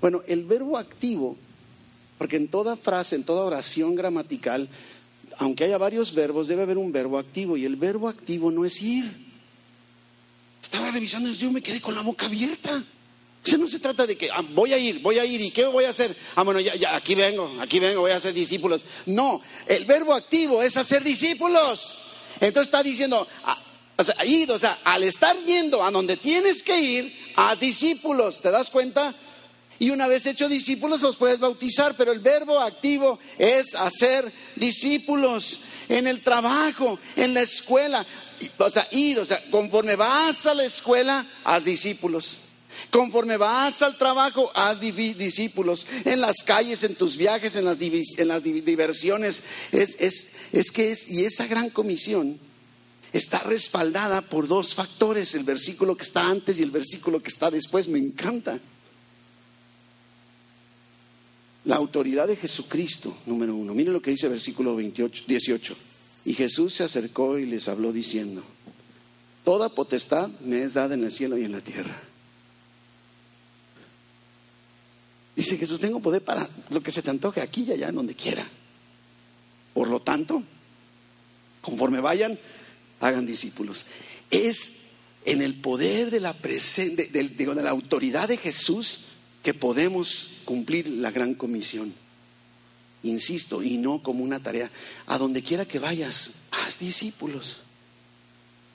Bueno, 0.00 0.22
el 0.28 0.44
verbo 0.44 0.78
activo, 0.78 1.36
porque 2.18 2.36
en 2.36 2.48
toda 2.48 2.76
frase, 2.76 3.14
en 3.14 3.24
toda 3.24 3.44
oración 3.44 3.94
gramatical, 3.94 4.68
aunque 5.38 5.64
haya 5.64 5.78
varios 5.78 6.12
verbos, 6.12 6.48
debe 6.48 6.64
haber 6.64 6.76
un 6.76 6.90
verbo 6.90 7.18
activo 7.18 7.56
y 7.56 7.64
el 7.64 7.76
verbo 7.76 8.08
activo 8.08 8.50
no 8.50 8.64
es 8.64 8.82
ir. 8.82 9.28
Estaba 10.62 10.90
revisando 10.90 11.30
yo 11.30 11.50
me 11.50 11.62
quedé 11.62 11.80
con 11.80 11.94
la 11.94 12.02
boca 12.02 12.26
abierta. 12.26 12.84
O 13.44 13.48
sea, 13.48 13.56
no 13.56 13.68
se 13.68 13.78
trata 13.78 14.04
de 14.04 14.18
que 14.18 14.30
ah, 14.30 14.42
voy 14.50 14.72
a 14.72 14.78
ir, 14.78 15.00
voy 15.00 15.18
a 15.18 15.24
ir 15.24 15.40
y 15.40 15.50
qué 15.52 15.64
voy 15.66 15.84
a 15.84 15.90
hacer. 15.90 16.14
Ah, 16.34 16.42
bueno, 16.42 16.58
ya, 16.60 16.74
ya, 16.74 16.96
aquí 16.96 17.14
vengo, 17.14 17.56
aquí 17.60 17.78
vengo, 17.78 18.00
voy 18.00 18.10
a 18.10 18.16
hacer 18.16 18.34
discípulos. 18.34 18.82
No, 19.06 19.40
el 19.68 19.84
verbo 19.84 20.12
activo 20.12 20.60
es 20.60 20.76
hacer 20.76 21.04
discípulos. 21.04 21.98
Entonces 22.40 22.66
está 22.66 22.82
diciendo, 22.82 23.26
ah, 23.44 23.62
o 23.96 24.58
sea, 24.58 24.78
al 24.84 25.04
estar 25.04 25.36
yendo 25.44 25.82
a 25.84 25.90
donde 25.90 26.16
tienes 26.16 26.62
que 26.62 26.78
ir, 26.78 27.32
haz 27.36 27.60
discípulos, 27.60 28.40
¿te 28.40 28.50
das 28.50 28.70
cuenta? 28.70 29.14
Y 29.78 29.90
una 29.90 30.08
vez 30.08 30.26
hecho 30.26 30.48
discípulos 30.48 31.02
los 31.02 31.16
puedes 31.16 31.38
bautizar, 31.38 31.96
pero 31.96 32.10
el 32.10 32.18
verbo 32.18 32.58
activo 32.58 33.18
es 33.38 33.74
hacer 33.74 34.32
discípulos 34.56 35.60
en 35.88 36.08
el 36.08 36.22
trabajo, 36.22 36.98
en 37.14 37.34
la 37.34 37.42
escuela. 37.42 38.04
O 38.58 38.70
sea, 38.70 38.88
id, 38.90 39.20
o 39.20 39.24
sea, 39.24 39.42
conforme 39.50 39.94
vas 39.94 40.46
a 40.46 40.54
la 40.54 40.64
escuela, 40.64 41.26
haz 41.44 41.64
discípulos. 41.64 42.40
Conforme 42.90 43.36
vas 43.36 43.82
al 43.82 43.98
trabajo, 43.98 44.50
haz 44.54 44.80
discípulos. 44.80 45.86
En 46.04 46.20
las 46.20 46.42
calles, 46.42 46.82
en 46.82 46.94
tus 46.94 47.16
viajes, 47.16 47.54
en 47.54 47.64
las, 47.64 47.78
en 47.80 48.28
las 48.28 48.42
diversiones. 48.42 49.42
Es, 49.72 49.96
es, 50.00 50.30
es 50.52 50.70
que 50.70 50.90
es, 50.90 51.08
y 51.08 51.24
esa 51.24 51.46
gran 51.46 51.70
comisión 51.70 52.38
está 53.12 53.38
respaldada 53.40 54.22
por 54.22 54.48
dos 54.48 54.74
factores, 54.74 55.34
el 55.34 55.44
versículo 55.44 55.96
que 55.96 56.04
está 56.04 56.28
antes 56.28 56.58
y 56.58 56.62
el 56.62 56.70
versículo 56.70 57.22
que 57.22 57.28
está 57.28 57.50
después. 57.50 57.88
Me 57.88 57.98
encanta. 57.98 58.58
La 61.68 61.76
autoridad 61.76 62.26
de 62.26 62.36
Jesucristo, 62.36 63.14
número 63.26 63.54
uno. 63.54 63.74
Mire 63.74 63.92
lo 63.92 64.00
que 64.00 64.10
dice 64.10 64.26
versículo 64.26 64.74
28, 64.74 65.24
18. 65.26 65.76
Y 66.24 66.32
Jesús 66.32 66.72
se 66.72 66.84
acercó 66.84 67.38
y 67.38 67.44
les 67.44 67.68
habló 67.68 67.92
diciendo, 67.92 68.42
Toda 69.44 69.68
potestad 69.68 70.30
me 70.40 70.62
es 70.62 70.72
dada 70.72 70.94
en 70.94 71.04
el 71.04 71.12
cielo 71.12 71.36
y 71.36 71.44
en 71.44 71.52
la 71.52 71.60
tierra. 71.60 71.94
Dice 75.36 75.58
Jesús, 75.58 75.78
tengo 75.78 76.00
poder 76.00 76.24
para 76.24 76.48
lo 76.70 76.82
que 76.82 76.90
se 76.90 77.02
te 77.02 77.10
antoje 77.10 77.42
aquí 77.42 77.64
y 77.64 77.72
allá, 77.72 77.90
en 77.90 77.96
donde 77.96 78.14
quiera. 78.14 78.48
Por 79.74 79.88
lo 79.88 80.00
tanto, 80.00 80.42
conforme 81.60 82.00
vayan, 82.00 82.38
hagan 82.98 83.26
discípulos. 83.26 83.84
Es 84.30 84.72
en 85.26 85.42
el 85.42 85.60
poder 85.60 86.10
de 86.10 86.20
la, 86.20 86.32
de, 86.32 87.08
de 87.12 87.54
la 87.62 87.68
autoridad 87.68 88.26
de 88.26 88.38
Jesús 88.38 89.00
que 89.48 89.54
podemos 89.54 90.32
cumplir 90.44 90.86
la 90.90 91.10
gran 91.10 91.32
comisión. 91.32 91.94
Insisto, 93.02 93.62
y 93.62 93.78
no 93.78 94.02
como 94.02 94.22
una 94.22 94.40
tarea. 94.40 94.70
A 95.06 95.16
donde 95.16 95.42
quiera 95.42 95.64
que 95.64 95.78
vayas, 95.78 96.32
haz 96.50 96.78
discípulos. 96.78 97.56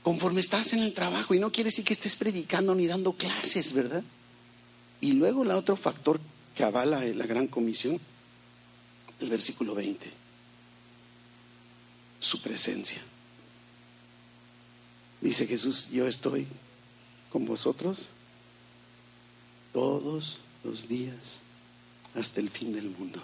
Conforme 0.01 0.41
estás 0.41 0.74
en 0.74 0.80
el 0.80 0.95
trabajo, 0.95 1.36
y 1.36 1.39
no 1.39 1.51
quiere 1.51 1.67
decir 1.67 1.86
que 1.86 1.93
estés 1.93 2.15
predicando 2.15 2.74
ni 2.74 2.88
dando 2.88 3.13
clases, 3.13 3.71
¿verdad? 3.71 4.01
Y 4.99 5.11
luego 5.11 5.43
el 5.43 5.51
otro 5.51 5.76
factor 5.76 6.19
que 6.55 6.63
avala 6.63 7.05
la 7.05 7.28
gran 7.28 7.45
comisión, 7.45 7.99
el 9.19 9.30
versículo 9.30 9.76
20, 9.76 10.07
su 12.19 12.41
presencia. 12.41 12.99
Dice 15.21 15.45
Jesús, 15.45 15.89
yo 15.91 16.07
estoy 16.07 16.47
con 17.30 17.45
vosotros 17.45 18.09
todos 19.71 20.39
los 20.64 20.88
días 20.88 21.39
hasta 22.16 22.39
el 22.39 22.49
fin 22.49 22.74
del 22.74 22.89
mundo. 22.89 23.22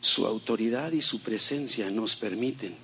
Su 0.00 0.26
autoridad 0.26 0.92
y 0.92 1.02
su 1.02 1.20
presencia 1.20 1.90
nos 1.90 2.16
permiten 2.16 2.74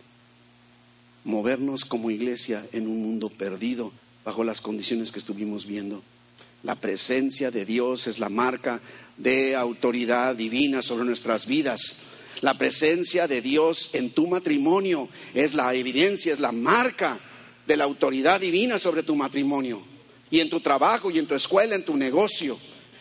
movernos 1.24 1.84
como 1.84 2.10
iglesia 2.10 2.64
en 2.72 2.86
un 2.86 3.02
mundo 3.02 3.28
perdido 3.28 3.92
bajo 4.24 4.44
las 4.44 4.60
condiciones 4.60 5.10
que 5.10 5.18
estuvimos 5.18 5.66
viendo. 5.66 6.02
La 6.62 6.74
presencia 6.74 7.50
de 7.50 7.64
Dios 7.64 8.06
es 8.06 8.18
la 8.18 8.28
marca 8.28 8.80
de 9.16 9.56
autoridad 9.56 10.36
divina 10.36 10.82
sobre 10.82 11.04
nuestras 11.04 11.46
vidas. 11.46 11.96
La 12.40 12.56
presencia 12.56 13.26
de 13.26 13.42
Dios 13.42 13.90
en 13.92 14.10
tu 14.10 14.26
matrimonio 14.26 15.08
es 15.34 15.54
la 15.54 15.74
evidencia, 15.74 16.32
es 16.32 16.40
la 16.40 16.52
marca 16.52 17.18
de 17.66 17.76
la 17.76 17.84
autoridad 17.84 18.40
divina 18.40 18.78
sobre 18.78 19.02
tu 19.02 19.16
matrimonio. 19.16 19.82
Y 20.30 20.40
en 20.40 20.50
tu 20.50 20.60
trabajo, 20.60 21.10
y 21.10 21.18
en 21.18 21.26
tu 21.26 21.34
escuela, 21.34 21.74
en 21.74 21.84
tu 21.84 21.96
negocio. 21.96 22.58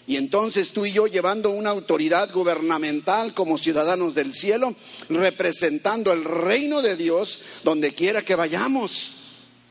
Y 0.07 0.15
entonces 0.15 0.71
tú 0.71 0.85
y 0.85 0.93
yo 0.93 1.07
llevando 1.07 1.49
una 1.49 1.71
autoridad 1.71 2.31
gubernamental 2.33 3.33
como 3.33 3.57
ciudadanos 3.57 4.15
del 4.15 4.33
cielo, 4.33 4.73
representando 5.09 6.13
el 6.13 6.23
reino 6.23 6.81
de 6.81 6.95
Dios 6.95 7.41
donde 7.63 7.93
quiera 7.93 8.23
que 8.23 8.35
vayamos 8.35 9.15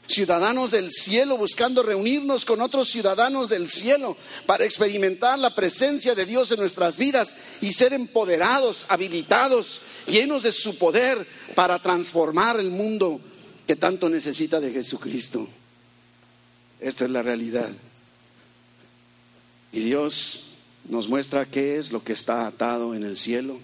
ciudadanos 0.08 0.70
del 0.70 0.90
cielo, 0.90 1.36
buscando 1.36 1.82
reunirnos 1.82 2.44
con 2.44 2.60
otros 2.60 2.88
ciudadanos 2.88 3.48
del 3.48 3.70
cielo 3.70 4.16
para 4.46 4.64
experimentar 4.64 5.38
la 5.38 5.54
presencia 5.54 6.14
de 6.14 6.26
Dios 6.26 6.50
en 6.50 6.60
nuestras 6.60 6.96
vidas 6.96 7.36
y 7.60 7.72
ser 7.72 7.92
empoderados, 7.92 8.86
habilitados, 8.88 9.80
llenos 10.06 10.42
de 10.42 10.52
su 10.52 10.78
poder 10.78 11.26
para 11.54 11.80
transformar 11.80 12.60
el 12.60 12.70
mundo 12.70 13.20
que 13.66 13.76
tanto 13.76 14.08
necesita 14.08 14.60
de 14.60 14.72
Jesucristo. 14.72 15.48
Esta 16.80 17.04
es 17.04 17.10
la 17.10 17.22
realidad. 17.22 17.70
Y 19.72 19.80
Dios 19.80 20.44
nos 20.88 21.08
muestra 21.08 21.46
qué 21.46 21.78
es 21.78 21.92
lo 21.92 22.02
que 22.02 22.12
está 22.12 22.46
atado 22.46 22.94
en 22.94 23.02
el 23.02 23.16
cielo 23.16 23.58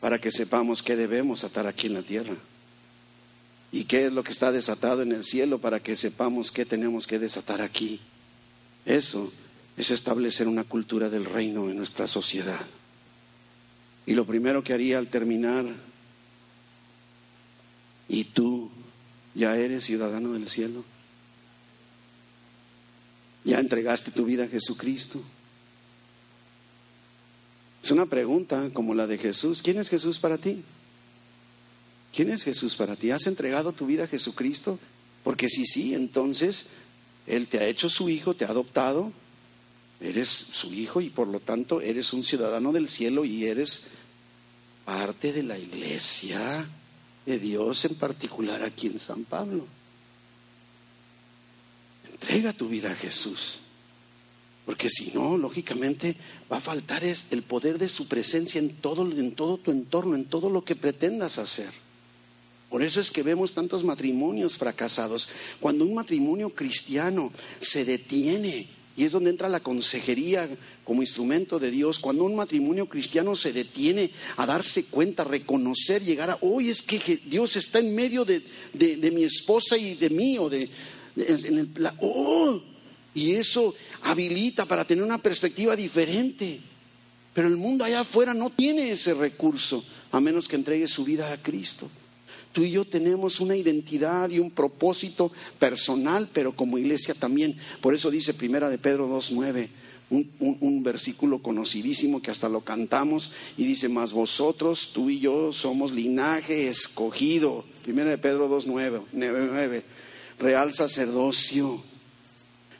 para 0.00 0.18
que 0.18 0.30
sepamos 0.30 0.82
qué 0.82 0.96
debemos 0.96 1.44
atar 1.44 1.66
aquí 1.66 1.86
en 1.86 1.94
la 1.94 2.02
tierra 2.02 2.34
y 3.72 3.84
qué 3.84 4.06
es 4.06 4.12
lo 4.12 4.24
que 4.24 4.32
está 4.32 4.50
desatado 4.50 5.02
en 5.02 5.12
el 5.12 5.24
cielo 5.24 5.60
para 5.60 5.80
que 5.80 5.96
sepamos 5.96 6.50
qué 6.50 6.64
tenemos 6.64 7.06
que 7.06 7.18
desatar 7.18 7.60
aquí. 7.60 8.00
Eso 8.84 9.32
es 9.76 9.90
establecer 9.90 10.48
una 10.48 10.64
cultura 10.64 11.08
del 11.08 11.24
reino 11.24 11.70
en 11.70 11.76
nuestra 11.76 12.06
sociedad. 12.06 12.66
Y 14.06 14.14
lo 14.14 14.26
primero 14.26 14.64
que 14.64 14.72
haría 14.72 14.98
al 14.98 15.08
terminar, 15.08 15.66
¿y 18.08 18.24
tú 18.24 18.70
ya 19.34 19.56
eres 19.56 19.84
ciudadano 19.84 20.32
del 20.32 20.48
cielo? 20.48 20.82
¿Ya 23.44 23.58
entregaste 23.58 24.10
tu 24.10 24.24
vida 24.24 24.44
a 24.44 24.48
Jesucristo? 24.48 25.20
Es 27.82 27.90
una 27.90 28.06
pregunta 28.06 28.70
como 28.72 28.94
la 28.94 29.06
de 29.06 29.18
Jesús. 29.18 29.62
¿Quién 29.62 29.78
es 29.78 29.88
Jesús 29.88 30.18
para 30.18 30.36
ti? 30.36 30.62
¿Quién 32.14 32.30
es 32.30 32.42
Jesús 32.42 32.76
para 32.76 32.96
ti? 32.96 33.10
¿Has 33.10 33.26
entregado 33.26 33.72
tu 33.72 33.86
vida 33.86 34.04
a 34.04 34.08
Jesucristo? 34.08 34.78
Porque 35.24 35.48
si 35.48 35.64
sí, 35.64 35.94
entonces 35.94 36.66
Él 37.26 37.48
te 37.48 37.58
ha 37.58 37.66
hecho 37.66 37.88
su 37.88 38.08
hijo, 38.08 38.34
te 38.34 38.44
ha 38.44 38.48
adoptado, 38.48 39.12
eres 40.00 40.28
su 40.28 40.72
hijo 40.74 41.00
y 41.00 41.10
por 41.10 41.28
lo 41.28 41.40
tanto 41.40 41.80
eres 41.80 42.12
un 42.12 42.22
ciudadano 42.22 42.72
del 42.72 42.88
cielo 42.88 43.24
y 43.24 43.46
eres 43.46 43.82
parte 44.84 45.32
de 45.32 45.42
la 45.42 45.58
iglesia 45.58 46.66
de 47.26 47.38
Dios, 47.38 47.84
en 47.84 47.94
particular 47.94 48.62
aquí 48.62 48.88
en 48.88 48.98
San 48.98 49.24
Pablo. 49.24 49.66
Entrega 52.20 52.52
tu 52.52 52.68
vida 52.68 52.90
a 52.90 52.96
Jesús. 52.96 53.60
Porque 54.66 54.90
si 54.90 55.10
no, 55.14 55.36
lógicamente 55.36 56.16
va 56.52 56.58
a 56.58 56.60
faltar 56.60 57.02
es 57.02 57.26
el 57.30 57.42
poder 57.42 57.78
de 57.78 57.88
su 57.88 58.06
presencia 58.06 58.58
en 58.58 58.70
todo, 58.76 59.10
en 59.10 59.32
todo 59.32 59.56
tu 59.56 59.70
entorno, 59.70 60.14
en 60.14 60.26
todo 60.26 60.50
lo 60.50 60.64
que 60.64 60.76
pretendas 60.76 61.38
hacer. 61.38 61.70
Por 62.68 62.84
eso 62.84 63.00
es 63.00 63.10
que 63.10 63.24
vemos 63.24 63.52
tantos 63.52 63.82
matrimonios 63.82 64.56
fracasados. 64.56 65.28
Cuando 65.58 65.84
un 65.84 65.94
matrimonio 65.94 66.50
cristiano 66.50 67.32
se 67.58 67.84
detiene, 67.84 68.68
y 68.96 69.04
es 69.04 69.12
donde 69.12 69.30
entra 69.30 69.48
la 69.48 69.60
consejería 69.60 70.48
como 70.84 71.02
instrumento 71.02 71.58
de 71.58 71.72
Dios, 71.72 71.98
cuando 71.98 72.22
un 72.22 72.36
matrimonio 72.36 72.86
cristiano 72.86 73.34
se 73.34 73.52
detiene 73.52 74.12
a 74.36 74.46
darse 74.46 74.84
cuenta, 74.84 75.22
a 75.22 75.26
reconocer, 75.26 76.04
llegar 76.04 76.30
a, 76.30 76.38
hoy 76.42 76.68
es 76.68 76.82
que 76.82 77.20
Dios 77.24 77.56
está 77.56 77.80
en 77.80 77.92
medio 77.92 78.24
de, 78.24 78.42
mi 79.12 79.24
esposa 79.24 79.76
y 79.76 79.96
de 79.96 80.10
mí, 80.10 80.38
o 80.38 80.48
de, 80.48 80.70
oh, 82.00 82.60
y 83.14 83.32
eso 83.32 83.74
habilita 84.02 84.66
para 84.66 84.84
tener 84.84 85.04
una 85.04 85.18
perspectiva 85.18 85.74
diferente. 85.76 86.60
Pero 87.34 87.48
el 87.48 87.56
mundo 87.56 87.84
allá 87.84 88.00
afuera 88.00 88.34
no 88.34 88.50
tiene 88.50 88.90
ese 88.90 89.14
recurso, 89.14 89.84
a 90.10 90.20
menos 90.20 90.48
que 90.48 90.56
entregue 90.56 90.88
su 90.88 91.04
vida 91.04 91.32
a 91.32 91.40
Cristo. 91.40 91.88
Tú 92.52 92.64
y 92.64 92.72
yo 92.72 92.84
tenemos 92.84 93.38
una 93.40 93.54
identidad 93.54 94.28
y 94.30 94.40
un 94.40 94.50
propósito 94.50 95.30
personal, 95.58 96.28
pero 96.32 96.56
como 96.56 96.78
iglesia 96.78 97.14
también. 97.14 97.56
Por 97.80 97.94
eso 97.94 98.10
dice 98.10 98.34
Primera 98.34 98.68
de 98.68 98.78
Pedro 98.78 99.08
2.9, 99.08 99.68
un, 100.10 100.58
un, 100.60 100.82
versículo 100.82 101.38
conocidísimo 101.38 102.20
que 102.20 102.32
hasta 102.32 102.48
lo 102.48 102.62
cantamos 102.62 103.32
y 103.56 103.64
dice, 103.64 103.88
más 103.88 104.12
vosotros, 104.12 104.90
tú 104.92 105.08
y 105.08 105.20
yo 105.20 105.52
somos 105.52 105.92
linaje 105.92 106.66
escogido. 106.68 107.64
Primera 107.84 108.10
de 108.10 108.18
Pedro 108.18 108.48
2.9, 108.50 109.82
real 110.40 110.72
sacerdocio, 110.74 111.82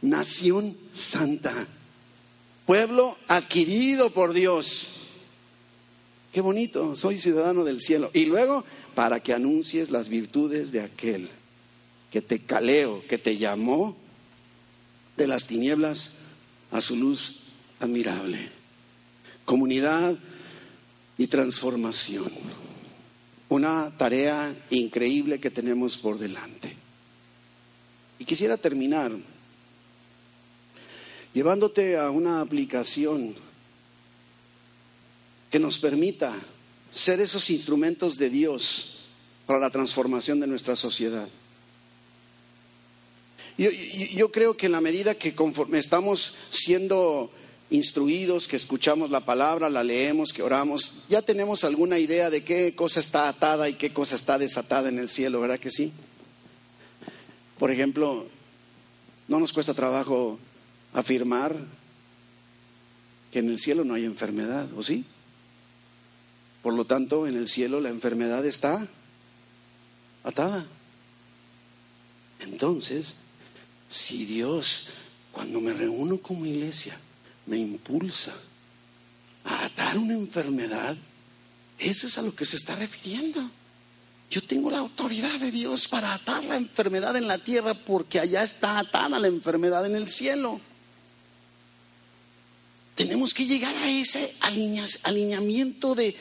nación 0.03 0.77
santa, 0.93 1.69
pueblo 2.67 3.17
adquirido 3.29 4.11
por 4.13 4.33
Dios. 4.33 4.89
Qué 6.33 6.41
bonito, 6.41 6.97
soy 6.97 7.19
ciudadano 7.19 7.65
del 7.65 7.81
cielo. 7.81 8.11
Y 8.15 8.25
luego, 8.25 8.65
para 8.95 9.21
que 9.21 9.35
anuncies 9.35 9.91
las 9.91 10.09
virtudes 10.09 10.73
de 10.73 10.81
aquel 10.81 11.29
que 12.11 12.23
te 12.23 12.41
caleo, 12.41 13.05
que 13.09 13.19
te 13.19 13.37
llamó 13.37 13.97
de 15.17 15.27
las 15.27 15.47
tinieblas 15.47 16.13
a 16.71 16.81
su 16.81 16.97
luz 16.97 17.41
admirable. 17.81 18.39
Comunidad 19.45 20.17
y 21.19 21.27
transformación. 21.27 22.31
Una 23.49 23.93
tarea 23.97 24.55
increíble 24.71 25.41
que 25.41 25.51
tenemos 25.51 25.97
por 25.97 26.19
delante. 26.19 26.80
Y 28.21 28.25
quisiera 28.25 28.57
terminar 28.57 29.11
llevándote 31.33 31.97
a 31.97 32.11
una 32.11 32.41
aplicación 32.41 33.35
que 35.51 35.59
nos 35.59 35.79
permita 35.79 36.35
ser 36.93 37.21
esos 37.21 37.51
instrumentos 37.51 38.19
de 38.19 38.31
Dios 38.31 38.99
para 39.47 39.59
la 39.59 39.71
transformación 39.71 40.39
de 40.39 40.47
nuestra 40.47 40.77
sociedad. 40.77 41.29
Yo, 43.59 44.31
creo 44.31 44.57
que 44.57 44.67
en 44.67 44.73
la 44.73 44.81
medida 44.81 45.15
que 45.15 45.35
conforme 45.35 45.79
estamos 45.79 46.35
siendo 46.49 47.31
instruidos, 47.69 48.49
que 48.49 48.57
escuchamos 48.57 49.11
la 49.11 49.25
palabra, 49.25 49.69
la 49.69 49.85
leemos, 49.85 50.33
que 50.33 50.43
oramos, 50.43 50.95
ya 51.09 51.21
tenemos 51.21 51.65
alguna 51.65 51.99
idea 51.99 52.31
de 52.31 52.43
qué 52.43 52.75
cosa 52.75 53.01
está 53.01 53.29
atada 53.29 53.69
y 53.69 53.75
qué 53.75 53.93
cosa 53.93 54.17
está 54.17 54.39
desatada 54.39 54.89
en 54.89 54.99
el 54.99 55.09
cielo, 55.09 55.41
¿verdad 55.41 55.59
que 55.59 55.71
sí? 55.71 55.93
Por 57.61 57.71
ejemplo, 57.71 58.27
no 59.29 59.39
nos 59.39 59.53
cuesta 59.53 59.75
trabajo 59.75 60.39
afirmar 60.95 61.55
que 63.31 63.41
en 63.41 63.51
el 63.51 63.59
cielo 63.59 63.85
no 63.85 63.93
hay 63.93 64.07
enfermedad, 64.07 64.67
¿o 64.79 64.83
sí? 64.83 65.05
Por 66.63 66.73
lo 66.73 66.87
tanto, 66.87 67.27
en 67.27 67.37
el 67.37 67.49
cielo 67.49 67.79
la 67.81 67.91
enfermedad 67.91 68.47
está 68.47 68.89
atada. 70.25 70.65
Entonces, 72.39 73.17
si 73.89 74.25
Dios, 74.25 74.87
cuando 75.31 75.61
me 75.61 75.75
reúno 75.75 76.17
como 76.17 76.47
iglesia, 76.47 76.97
me 77.45 77.59
impulsa 77.59 78.35
a 79.45 79.67
atar 79.67 79.99
una 79.99 80.15
enfermedad, 80.15 80.97
eso 81.79 82.07
es 82.07 82.17
a 82.17 82.23
lo 82.23 82.35
que 82.35 82.47
se 82.47 82.57
está 82.57 82.75
refiriendo. 82.75 83.51
Yo 84.31 84.43
tengo 84.45 84.71
la 84.71 84.79
autoridad 84.79 85.41
de 85.41 85.51
Dios 85.51 85.89
para 85.89 86.15
atar 86.15 86.45
la 86.45 86.57
enfermedad 86.57 87.17
en 87.17 87.27
la 87.27 87.39
tierra 87.39 87.75
porque 87.75 88.21
allá 88.21 88.45
está 88.45 88.79
atada 88.79 89.19
la 89.19 89.27
enfermedad 89.27 89.85
en 89.87 89.97
el 89.97 90.09
cielo. 90.09 90.61
Tenemos 92.95 93.35
que 93.35 93.47
llegar 93.47 93.75
a 93.77 93.91
ese 93.91 94.35
alineamiento 94.41 95.97
de, 95.97 96.15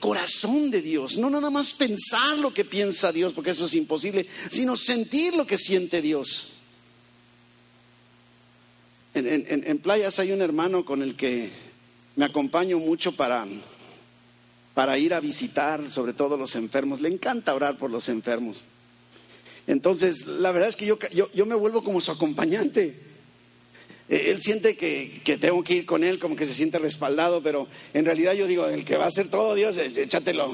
corazón 0.00 0.70
de 0.70 0.82
Dios. 0.82 1.16
No 1.16 1.30
nada 1.30 1.50
más 1.50 1.74
pensar 1.74 2.38
lo 2.38 2.52
que 2.52 2.64
piensa 2.64 3.12
Dios, 3.12 3.34
porque 3.34 3.50
eso 3.50 3.66
es 3.66 3.74
imposible, 3.74 4.26
sino 4.50 4.76
sentir 4.76 5.34
lo 5.34 5.46
que 5.46 5.58
siente 5.58 6.02
Dios. 6.02 6.48
En, 9.14 9.78
playas 9.78 10.18
hay 10.18 10.32
un 10.32 10.40
hermano 10.40 10.84
con 10.84 11.02
el 11.02 11.14
que 11.14 11.50
me 12.16 12.24
acompaño 12.24 12.78
mucho 12.78 13.12
para, 13.12 13.46
para 14.78 14.96
ir 14.96 15.12
a 15.12 15.18
visitar, 15.18 15.90
sobre 15.90 16.12
todo 16.12 16.36
los 16.36 16.54
enfermos. 16.54 17.00
Le 17.00 17.08
encanta 17.08 17.52
orar 17.52 17.76
por 17.76 17.90
los 17.90 18.08
enfermos. 18.08 18.62
Entonces, 19.66 20.28
la 20.28 20.52
verdad 20.52 20.68
es 20.68 20.76
que 20.76 20.86
yo, 20.86 21.00
yo 21.10 21.46
me 21.46 21.56
vuelvo 21.56 21.82
como 21.82 22.00
su 22.00 22.12
acompañante. 22.12 22.96
Eh, 24.08 24.30
él 24.30 24.40
siente 24.40 24.76
que, 24.76 25.36
tengo 25.40 25.64
que 25.64 25.74
ir 25.74 25.84
con 25.84 26.04
él, 26.04 26.20
como 26.20 26.36
que 26.36 26.46
se 26.46 26.54
siente 26.54 26.78
respaldado, 26.78 27.42
pero 27.42 27.66
en 27.92 28.04
realidad 28.04 28.34
yo 28.34 28.46
digo, 28.46 28.68
el 28.68 28.84
que 28.84 28.96
va 28.96 29.06
a 29.06 29.08
hacer 29.08 29.28
todo, 29.28 29.56
Dios, 29.56 29.76
eh, 29.78 29.92
échatelo. 29.96 30.48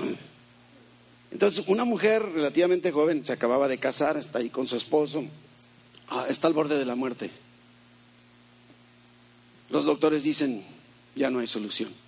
Entonces, 1.31 1.63
una 1.67 1.85
mujer 1.85 2.23
relativamente 2.23 2.93
joven 2.93 3.27
se 3.27 3.35
acababa 3.35 3.69
de 3.69 3.77
casar, 3.77 4.17
está 4.17 4.39
ahí 4.39 4.49
con 4.49 4.67
su 4.67 4.77
esposo, 4.77 5.23
ah, 6.09 6.25
está 6.31 6.47
al 6.47 6.55
borde 6.55 6.79
de 6.79 6.87
la 6.87 6.95
muerte. 6.95 7.31
Los 9.69 9.85
doctores 9.85 10.23
dicen, 10.23 10.65
ya 11.15 11.29
no 11.29 11.41
hay 11.41 11.47
solución. 11.47 12.04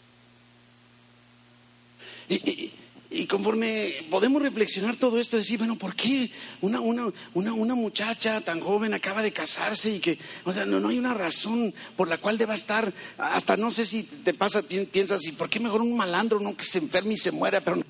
Y, 2.29 3.27
conforme 3.27 3.95
podemos 4.11 4.43
reflexionar 4.43 4.97
todo 4.97 5.19
esto, 5.19 5.37
decir, 5.37 5.59
bueno, 5.59 5.77
¿por 5.77 5.95
qué 5.95 6.31
una, 6.61 6.81
una, 6.81 7.11
una, 7.35 7.53
una, 7.55 7.75
muchacha 7.75 8.41
tan 8.41 8.61
joven 8.61 8.95
acaba 8.95 9.23
de 9.23 9.33
casarse 9.33 9.91
y 9.91 10.01
que, 10.01 10.19
o 10.45 10.53
sea, 10.53 10.67
no, 10.67 10.81
no 10.81 10.89
hay 10.89 10.99
una 10.99 11.15
razón 11.15 11.73
por 11.97 12.09
la 12.09 12.19
cual 12.19 12.37
deba 12.37 12.55
estar, 12.55 12.93
hasta 13.19 13.57
no 13.57 13.71
sé 13.71 13.87
si 13.87 14.03
te 14.03 14.35
pasa, 14.35 14.63
piensas, 14.63 15.25
¿y 15.25 15.33
por 15.33 15.49
qué 15.49 15.61
mejor 15.61 15.81
un 15.81 15.97
malandro 15.97 16.41
no 16.41 16.57
que 16.57 16.65
se 16.65 16.79
enferme 16.79 17.15
y 17.15 17.17
se 17.17 17.33
muera? 17.33 17.61
Pero, 17.61 17.83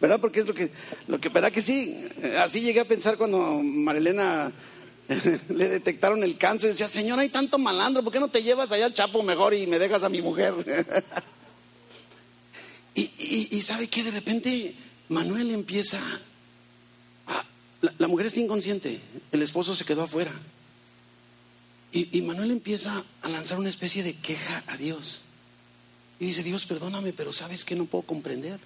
¿verdad? 0.00 0.20
Porque 0.20 0.40
es 0.40 0.46
lo 0.46 0.54
que, 0.54 0.70
lo 1.06 1.20
que, 1.20 1.28
¿verdad 1.28 1.52
que 1.52 1.62
sí? 1.62 2.04
Así 2.38 2.60
llegué 2.60 2.80
a 2.80 2.88
pensar 2.88 3.16
cuando 3.16 3.60
Marilena 3.62 4.52
le 5.48 5.68
detectaron 5.68 6.22
el 6.24 6.36
cáncer 6.38 6.70
decía, 6.70 6.88
Señor, 6.88 7.18
hay 7.18 7.28
tanto 7.28 7.58
malandro, 7.58 8.02
¿por 8.02 8.12
qué 8.12 8.20
no 8.20 8.28
te 8.28 8.42
llevas 8.42 8.72
allá 8.72 8.86
al 8.86 8.94
Chapo 8.94 9.22
mejor 9.22 9.54
y 9.54 9.66
me 9.66 9.78
dejas 9.78 10.02
a 10.02 10.08
mi 10.08 10.22
mujer? 10.22 10.54
Y, 12.96 13.60
sabe 13.60 13.88
que 13.88 14.02
de 14.02 14.10
repente 14.10 14.74
Manuel 15.10 15.50
empieza 15.50 16.00
a, 17.26 17.44
la, 17.98 18.08
mujer 18.08 18.26
está 18.26 18.40
inconsciente, 18.40 19.00
el 19.32 19.42
esposo 19.42 19.76
se 19.76 19.84
quedó 19.84 20.02
afuera. 20.02 20.32
Y, 21.92 22.18
y 22.18 22.22
Manuel 22.22 22.50
empieza 22.50 23.04
a 23.22 23.28
lanzar 23.28 23.58
una 23.58 23.68
especie 23.68 24.02
de 24.02 24.14
queja 24.14 24.64
a 24.66 24.76
Dios. 24.78 25.20
Y 26.18 26.26
dice, 26.26 26.42
Dios, 26.42 26.64
perdóname, 26.64 27.12
pero 27.12 27.32
sabes 27.32 27.64
que 27.66 27.76
no 27.76 27.84
puedo 27.84 28.02
comprender. 28.02 28.58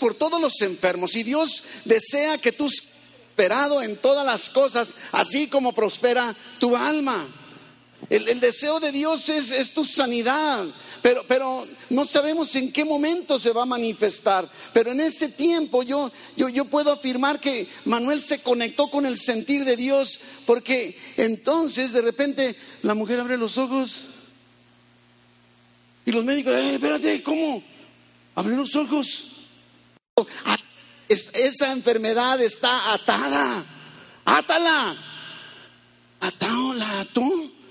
Por 0.00 0.14
todos 0.14 0.40
los 0.40 0.60
enfermos 0.62 1.14
y 1.14 1.22
Dios 1.22 1.64
desea 1.84 2.38
que 2.38 2.52
tú 2.52 2.68
seas 2.68 2.92
prosperado 3.34 3.82
en 3.82 3.96
todas 3.96 4.26
las 4.26 4.50
cosas, 4.50 4.94
así 5.10 5.48
como 5.48 5.72
prospera 5.72 6.36
tu 6.58 6.76
alma. 6.76 7.28
El, 8.10 8.40
deseo 8.40 8.78
de 8.78 8.92
Dios 8.92 9.28
es 9.28 9.72
tu 9.72 9.84
sanidad, 9.84 10.66
pero, 11.02 11.24
pero 11.26 11.66
no 11.90 12.06
sabemos 12.06 12.54
en 12.54 12.72
qué 12.72 12.84
momento 12.84 13.38
se 13.38 13.52
va 13.52 13.62
a 13.62 13.66
manifestar. 13.66 14.48
Pero 14.72 14.92
en 14.92 15.00
ese 15.00 15.28
tiempo 15.28 15.82
yo, 15.82 16.12
yo, 16.36 16.48
yo 16.48 16.64
puedo 16.66 16.92
afirmar 16.92 17.40
que 17.40 17.68
Manuel 17.84 18.22
se 18.22 18.40
conectó 18.40 18.88
con 18.88 19.04
el 19.04 19.18
sentir 19.18 19.64
de 19.64 19.76
Dios, 19.76 20.20
porque 20.46 20.96
entonces 21.16 21.92
de 21.92 22.02
repente 22.02 22.56
la 22.82 22.94
mujer 22.94 23.18
abre 23.18 23.36
los 23.36 23.58
ojos 23.58 24.02
y 26.04 26.12
los 26.12 26.24
médicos, 26.24 26.54
eh, 26.54 26.74
espérate, 26.74 27.22
¿cómo? 27.22 27.62
Abre 28.34 28.56
los 28.56 28.74
ojos. 28.76 29.28
Esa 31.08 31.72
enfermedad 31.72 32.40
está 32.40 32.94
atada. 32.94 33.64
Átala. 34.24 34.96
Atao, 36.20 36.74
la 36.74 37.00
ató. 37.00 37.61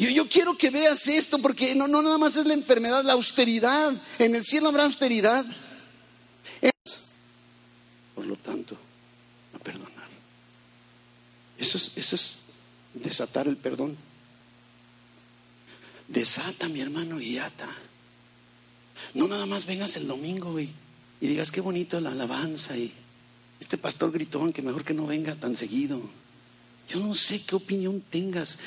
Yo, 0.00 0.26
quiero 0.30 0.56
que 0.56 0.70
veas 0.70 1.06
esto 1.08 1.38
porque 1.40 1.74
no, 1.74 1.86
no 1.86 2.00
nada 2.00 2.16
más 2.16 2.34
es 2.34 2.46
la 2.46 2.54
enfermedad, 2.54 3.04
la 3.04 3.12
austeridad. 3.12 4.00
En 4.18 4.34
el 4.34 4.42
cielo 4.44 4.68
habrá 4.68 4.84
austeridad. 4.84 5.44
Por 8.14 8.24
lo 8.24 8.34
tanto, 8.36 8.78
a 9.54 9.58
perdonar. 9.58 10.08
Eso 11.58 11.76
es, 11.76 11.92
eso 11.96 12.16
es 12.16 12.36
desatar 12.94 13.46
el 13.46 13.58
perdón. 13.58 13.94
Desata, 16.08 16.68
mi 16.70 16.80
hermano, 16.80 17.20
y 17.20 17.36
ata. 17.36 17.68
No 19.12 19.28
nada 19.28 19.44
más 19.44 19.66
vengas 19.66 19.96
el 19.96 20.08
domingo 20.08 20.58
y, 20.58 20.72
y 21.20 21.26
digas 21.26 21.52
qué 21.52 21.60
bonito 21.60 22.00
la 22.00 22.12
alabanza 22.12 22.74
y 22.74 22.90
este 23.60 23.76
pastor 23.76 24.12
gritón 24.12 24.54
que 24.54 24.62
mejor 24.62 24.82
que 24.82 24.94
no 24.94 25.06
venga 25.06 25.34
tan 25.34 25.58
seguido. 25.58 26.00
Yo 26.88 27.00
no 27.00 27.14
sé 27.14 27.42
qué 27.42 27.54
opinión 27.54 28.00
tengas, 28.00 28.58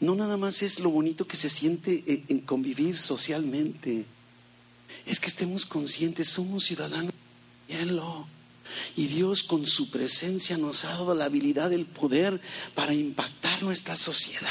no 0.00 0.14
nada 0.14 0.36
más 0.36 0.62
es 0.62 0.80
lo 0.80 0.90
bonito 0.90 1.26
que 1.26 1.36
se 1.36 1.48
siente 1.48 2.24
en, 2.28 2.40
convivir 2.40 2.98
socialmente, 2.98 4.04
es 5.06 5.20
que 5.20 5.28
estemos 5.28 5.66
conscientes, 5.66 6.28
somos 6.28 6.64
ciudadanos 6.64 7.12
del 7.68 7.78
cielo. 7.78 8.26
Y 8.96 9.06
Dios 9.06 9.42
con 9.42 9.66
su 9.66 9.90
presencia 9.90 10.56
nos 10.56 10.84
ha 10.84 10.90
dado 10.90 11.14
la 11.14 11.26
habilidad, 11.26 11.72
el 11.72 11.86
poder 11.86 12.40
para 12.74 12.94
impactar 12.94 13.62
nuestra 13.62 13.94
sociedad, 13.94 14.48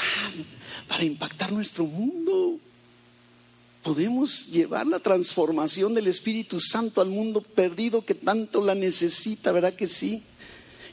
para 0.87 1.03
impactar 1.03 1.51
nuestro 1.51 1.85
mundo. 1.85 2.59
Podemos 3.81 4.47
llevar 4.47 4.87
la 4.87 4.99
transformación 4.99 5.93
del 5.93 6.07
Espíritu 6.07 6.59
Santo 6.59 7.01
al 7.01 7.09
mundo 7.09 7.41
perdido 7.41 8.05
que 8.05 8.15
tanto 8.15 8.63
la 8.63 8.75
necesita, 8.75 9.51
¿verdad 9.51 9.75
que 9.75 9.87
sí? 9.87 10.23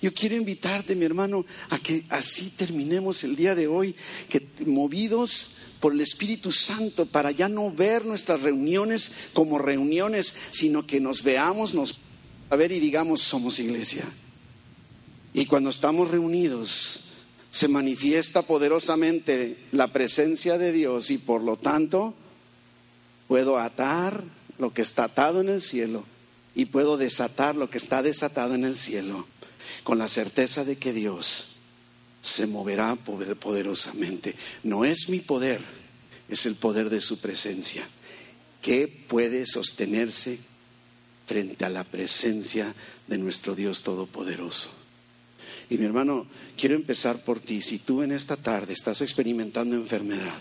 Yo 0.03 0.14
quiero 0.14 0.34
invitarte, 0.34 0.96
mi 0.96 1.05
hermano, 1.05 1.44
a 1.68 1.78
que 1.78 2.05
así 2.09 2.51
terminemos 2.57 3.22
el 3.22 3.36
día 3.36 3.55
de 3.55 3.66
hoy, 3.66 3.94
que 4.30 4.46
movidos 4.66 5.53
por 5.78 5.92
el 5.92 6.01
Espíritu 6.01 6.53
Santo 6.53 7.05
para 7.07 7.30
ya 7.32 7.48
no 7.48 7.70
ver 7.70 8.07
nuestras 8.07 8.40
reuniones 8.40 9.12
como 9.34 9.59
reuniones, 9.59 10.34
sino 10.51 10.86
que 10.86 11.01
nos 11.01 11.22
veamos, 11.22 11.74
nos 11.74 11.98
a 12.48 12.57
ver 12.57 12.72
y 12.72 12.80
digamos 12.80 13.20
somos 13.20 13.61
iglesia. 13.61 14.05
Y 15.34 15.46
cuando 15.46 15.70
estamos 15.70 16.11
reunidos, 16.11 17.05
se 17.51 17.68
manifiesta 17.68 18.42
poderosamente 18.42 19.57
la 19.70 19.88
presencia 19.88 20.57
de 20.57 20.72
Dios 20.72 21.11
y 21.11 21.18
por 21.18 21.42
lo 21.42 21.57
tanto 21.57 22.14
puedo 23.28 23.59
atar 23.59 24.24
lo 24.59 24.72
que 24.72 24.82
está 24.82 25.05
atado 25.05 25.40
en 25.40 25.51
el 25.51 25.61
cielo 25.61 26.05
y 26.55 26.66
puedo 26.66 26.96
desatar 26.96 27.55
lo 27.55 27.70
que 27.70 27.78
está 27.78 28.03
desatado 28.03 28.55
en 28.55 28.64
el 28.64 28.76
cielo 28.76 29.26
con 29.83 29.99
la 29.99 30.09
certeza 30.09 30.64
de 30.64 30.77
que 30.77 30.93
Dios 30.93 31.49
se 32.21 32.47
moverá 32.47 32.97
poderosamente. 32.97 34.35
No 34.62 34.85
es 34.85 35.09
mi 35.09 35.21
poder, 35.21 35.61
es 36.29 36.47
el 36.47 36.57
poder 36.57 36.91
de 36.91 37.01
su 37.01 37.21
presencia, 37.21 37.87
que 38.62 38.89
puede 38.89 39.47
sostenerse 39.47 40.39
frente 41.27 41.64
a 41.64 41.68
la 41.68 41.85
presencia 41.85 42.75
de 43.07 43.18
nuestro 43.18 43.55
Dios 43.55 43.83
Todopoderoso. 43.83 44.71
Y 45.71 45.79
mi 45.79 45.85
hermano, 45.85 46.27
quiero 46.57 46.75
empezar 46.75 47.25
por 47.25 47.39
ti. 47.39 47.62
Si 47.62 47.79
tú 47.79 48.03
en 48.03 48.11
esta 48.11 48.37
tarde 48.37 48.73
estás 48.73 49.01
experimentando 49.01 49.77
enfermedad, 49.77 50.41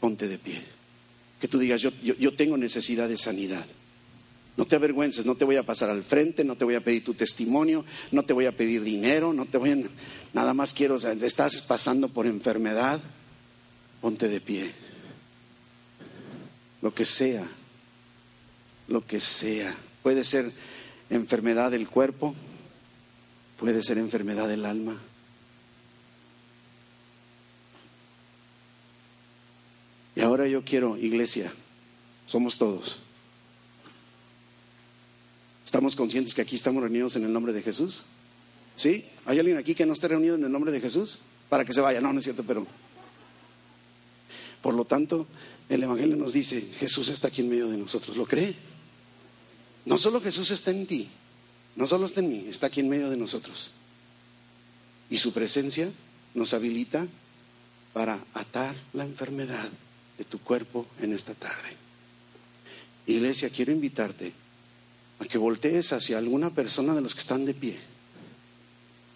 ponte 0.00 0.26
de 0.26 0.38
pie. 0.38 0.60
Que 1.40 1.46
tú 1.46 1.58
digas, 1.58 1.80
yo, 1.80 1.90
yo, 2.02 2.34
tengo 2.34 2.56
necesidad 2.56 3.08
de 3.08 3.16
sanidad. 3.16 3.64
No 4.58 4.66
te 4.66 4.74
avergüences, 4.74 5.24
no 5.24 5.36
te 5.36 5.44
voy 5.44 5.54
a 5.54 5.62
pasar 5.62 5.88
al 5.88 6.02
frente, 6.02 6.42
no 6.42 6.56
te 6.56 6.64
voy 6.64 6.74
a 6.74 6.82
pedir 6.82 7.04
tu 7.04 7.14
testimonio, 7.14 7.84
no 8.10 8.24
te 8.24 8.32
voy 8.32 8.46
a 8.46 8.56
pedir 8.56 8.82
dinero, 8.82 9.32
no 9.32 9.46
te 9.46 9.56
voy 9.56 9.70
a... 9.70 9.76
Nada 10.32 10.52
más 10.52 10.74
quiero, 10.74 10.96
o 10.96 10.98
estás 10.98 11.62
pasando 11.62 12.08
por 12.08 12.26
enfermedad, 12.26 13.00
ponte 14.00 14.26
de 14.26 14.40
pie. 14.40 14.72
Lo 16.82 16.92
que 16.92 17.04
sea, 17.04 17.46
lo 18.88 19.06
que 19.06 19.20
sea. 19.20 19.76
Puede 20.02 20.24
ser 20.24 20.50
enfermedad 21.08 21.70
del 21.70 21.88
cuerpo, 21.88 22.34
puede 23.60 23.80
ser 23.84 23.98
enfermedad 23.98 24.48
del 24.48 24.66
alma. 24.66 24.98
Y 30.16 30.20
ahora 30.20 30.48
yo 30.48 30.64
quiero, 30.64 30.96
iglesia, 30.96 31.52
somos 32.26 32.58
todos. 32.58 33.02
¿Estamos 35.68 35.94
conscientes 35.94 36.34
que 36.34 36.40
aquí 36.40 36.56
estamos 36.56 36.82
reunidos 36.82 37.16
en 37.16 37.24
el 37.24 37.32
nombre 37.34 37.52
de 37.52 37.60
Jesús? 37.60 38.04
¿Sí? 38.74 39.04
¿Hay 39.26 39.38
alguien 39.38 39.58
aquí 39.58 39.74
que 39.74 39.84
no 39.84 39.92
esté 39.92 40.08
reunido 40.08 40.34
en 40.34 40.42
el 40.42 40.50
nombre 40.50 40.72
de 40.72 40.80
Jesús? 40.80 41.18
Para 41.50 41.62
que 41.62 41.74
se 41.74 41.82
vaya. 41.82 42.00
No, 42.00 42.10
no 42.10 42.20
es 42.20 42.24
cierto, 42.24 42.42
pero... 42.42 42.66
Por 44.62 44.72
lo 44.72 44.86
tanto, 44.86 45.26
el 45.68 45.82
Evangelio 45.82 46.16
nos 46.16 46.32
dice, 46.32 46.62
Jesús 46.78 47.10
está 47.10 47.28
aquí 47.28 47.42
en 47.42 47.50
medio 47.50 47.68
de 47.68 47.76
nosotros. 47.76 48.16
¿Lo 48.16 48.24
cree? 48.24 48.56
No 49.84 49.98
solo 49.98 50.22
Jesús 50.22 50.50
está 50.52 50.70
en 50.70 50.86
ti, 50.86 51.06
no 51.76 51.86
solo 51.86 52.06
está 52.06 52.20
en 52.20 52.30
mí, 52.30 52.46
está 52.48 52.68
aquí 52.68 52.80
en 52.80 52.88
medio 52.88 53.10
de 53.10 53.18
nosotros. 53.18 53.70
Y 55.10 55.18
su 55.18 55.34
presencia 55.34 55.90
nos 56.32 56.54
habilita 56.54 57.06
para 57.92 58.18
atar 58.32 58.74
la 58.94 59.04
enfermedad 59.04 59.68
de 60.16 60.24
tu 60.24 60.38
cuerpo 60.38 60.86
en 61.02 61.12
esta 61.12 61.34
tarde. 61.34 61.76
Iglesia, 63.06 63.50
quiero 63.50 63.70
invitarte 63.70 64.32
a 65.20 65.24
que 65.24 65.38
voltees 65.38 65.92
hacia 65.92 66.18
alguna 66.18 66.50
persona 66.50 66.94
de 66.94 67.00
los 67.00 67.14
que 67.14 67.20
están 67.20 67.44
de 67.44 67.54
pie 67.54 67.76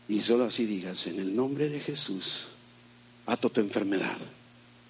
y 0.09 0.21
solo 0.21 0.45
así 0.45 0.67
digas, 0.67 1.07
en 1.07 1.21
el 1.21 1.35
nombre 1.35 1.69
de 1.69 1.81
Jesús, 1.81 2.49
ato 3.27 3.51
tu 3.51 3.61
enfermedad 3.61 4.19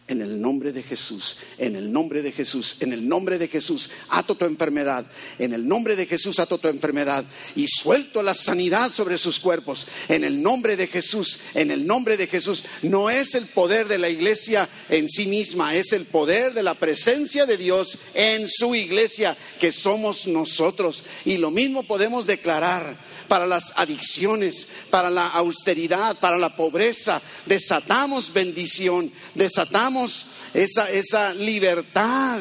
en 0.08 0.20
el 0.20 0.40
nombre 0.40 0.72
de 0.72 0.82
Jesús, 0.82 1.36
en 1.58 1.76
el 1.76 1.92
nombre 1.92 2.22
de 2.22 2.32
Jesús, 2.32 2.76
en 2.80 2.92
el 2.92 3.08
nombre 3.08 3.38
de 3.38 3.48
Jesús, 3.48 3.88
ato 4.08 4.34
tu 4.34 4.44
enfermedad, 4.44 5.06
en 5.38 5.52
el 5.52 5.66
nombre 5.66 5.96
de 5.96 6.06
Jesús 6.06 6.40
ato 6.40 6.58
tu 6.58 6.68
enfermedad 6.68 7.24
y 7.54 7.66
suelto 7.68 8.22
la 8.22 8.34
sanidad 8.34 8.90
sobre 8.90 9.16
sus 9.16 9.38
cuerpos, 9.38 9.86
en 10.08 10.24
el 10.24 10.42
nombre 10.42 10.76
de 10.76 10.88
Jesús, 10.88 11.38
en 11.54 11.70
el 11.70 11.86
nombre 11.86 12.16
de 12.16 12.26
Jesús. 12.26 12.64
No 12.82 13.10
es 13.10 13.34
el 13.34 13.46
poder 13.48 13.86
de 13.86 13.98
la 13.98 14.08
iglesia 14.08 14.68
en 14.88 15.08
sí 15.08 15.26
misma, 15.26 15.74
es 15.74 15.92
el 15.92 16.06
poder 16.06 16.52
de 16.52 16.62
la 16.62 16.74
presencia 16.74 17.46
de 17.46 17.56
Dios 17.56 17.98
en 18.14 18.48
su 18.48 18.74
iglesia, 18.74 19.36
que 19.60 19.72
somos 19.72 20.26
nosotros. 20.26 21.04
Y 21.24 21.38
lo 21.38 21.50
mismo 21.50 21.84
podemos 21.84 22.26
declarar 22.26 23.11
para 23.28 23.46
las 23.46 23.72
adicciones, 23.76 24.68
para 24.90 25.10
la 25.10 25.26
austeridad, 25.28 26.18
para 26.18 26.38
la 26.38 26.56
pobreza. 26.56 27.20
Desatamos 27.46 28.32
bendición, 28.32 29.12
desatamos 29.34 30.26
esa, 30.54 30.90
esa 30.90 31.34
libertad 31.34 32.40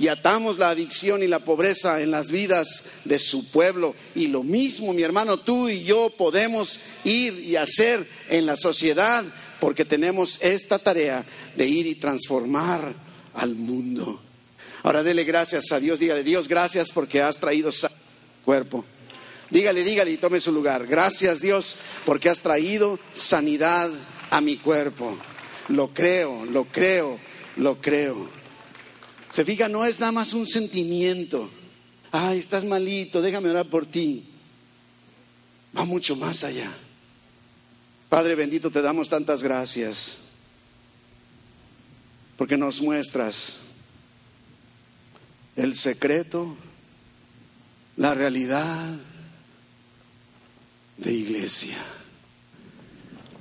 y 0.00 0.08
atamos 0.08 0.56
la 0.56 0.70
adicción 0.70 1.22
y 1.22 1.26
la 1.26 1.40
pobreza 1.40 2.00
en 2.00 2.10
las 2.10 2.30
vidas 2.30 2.84
de 3.04 3.18
su 3.18 3.50
pueblo. 3.50 3.94
Y 4.14 4.28
lo 4.28 4.42
mismo, 4.42 4.94
mi 4.94 5.02
hermano, 5.02 5.38
tú 5.38 5.68
y 5.68 5.84
yo 5.84 6.10
podemos 6.16 6.80
ir 7.04 7.38
y 7.38 7.56
hacer 7.56 8.08
en 8.30 8.46
la 8.46 8.56
sociedad 8.56 9.24
porque 9.60 9.84
tenemos 9.84 10.38
esta 10.40 10.78
tarea 10.78 11.24
de 11.54 11.66
ir 11.66 11.86
y 11.86 11.96
transformar 11.96 12.94
al 13.34 13.54
mundo. 13.54 14.22
Ahora 14.82 15.02
dele 15.02 15.24
gracias 15.24 15.70
a 15.70 15.78
Dios, 15.78 15.98
dígale 15.98 16.24
Dios, 16.24 16.48
gracias 16.48 16.90
porque 16.92 17.20
has 17.20 17.38
traído 17.38 17.70
cuerpo. 18.44 18.84
Dígale, 19.50 19.82
dígale 19.82 20.12
y 20.12 20.16
tome 20.16 20.40
su 20.40 20.52
lugar. 20.52 20.86
Gracias 20.86 21.40
Dios 21.40 21.76
porque 22.06 22.28
has 22.28 22.40
traído 22.40 22.98
sanidad 23.12 23.90
a 24.30 24.40
mi 24.40 24.56
cuerpo. 24.56 25.18
Lo 25.68 25.92
creo, 25.92 26.44
lo 26.44 26.64
creo, 26.66 27.18
lo 27.56 27.80
creo. 27.80 28.28
Se 29.30 29.44
fija, 29.44 29.68
no 29.68 29.84
es 29.84 30.00
nada 30.00 30.12
más 30.12 30.32
un 30.32 30.46
sentimiento. 30.46 31.50
Ay, 32.12 32.38
estás 32.38 32.64
malito, 32.64 33.20
déjame 33.20 33.50
orar 33.50 33.66
por 33.66 33.86
ti. 33.86 34.28
Va 35.76 35.84
mucho 35.84 36.16
más 36.16 36.42
allá. 36.44 36.72
Padre 38.08 38.34
bendito, 38.34 38.70
te 38.70 38.82
damos 38.82 39.08
tantas 39.08 39.42
gracias 39.42 40.18
porque 42.36 42.56
nos 42.56 42.80
muestras 42.80 43.56
el 45.56 45.74
secreto, 45.74 46.56
la 47.96 48.14
realidad 48.14 48.98
de 51.00 51.12
iglesia. 51.12 51.76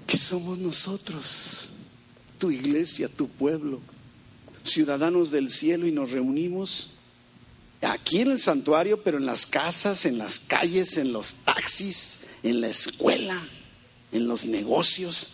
¿Qué 0.08 0.18
somos 0.18 0.58
nosotros? 0.58 1.70
Tu 2.38 2.52
iglesia, 2.52 3.10
tu 3.10 3.28
pueblo, 3.28 3.82
ciudadanos 4.64 5.30
del 5.30 5.52
cielo 5.52 5.86
y 5.86 5.92
nos 5.92 6.12
reunimos 6.12 6.92
aquí 7.82 8.22
en 8.22 8.32
el 8.32 8.40
santuario, 8.40 9.04
pero 9.04 9.18
en 9.18 9.26
las 9.26 9.46
casas, 9.46 10.06
en 10.06 10.18
las 10.18 10.40
calles, 10.40 10.98
en 10.98 11.12
los 11.12 11.34
taxis, 11.46 12.20
en 12.44 12.62
la 12.62 12.70
escuela, 12.70 13.38
en 14.12 14.28
los 14.28 14.46
negocios, 14.46 15.32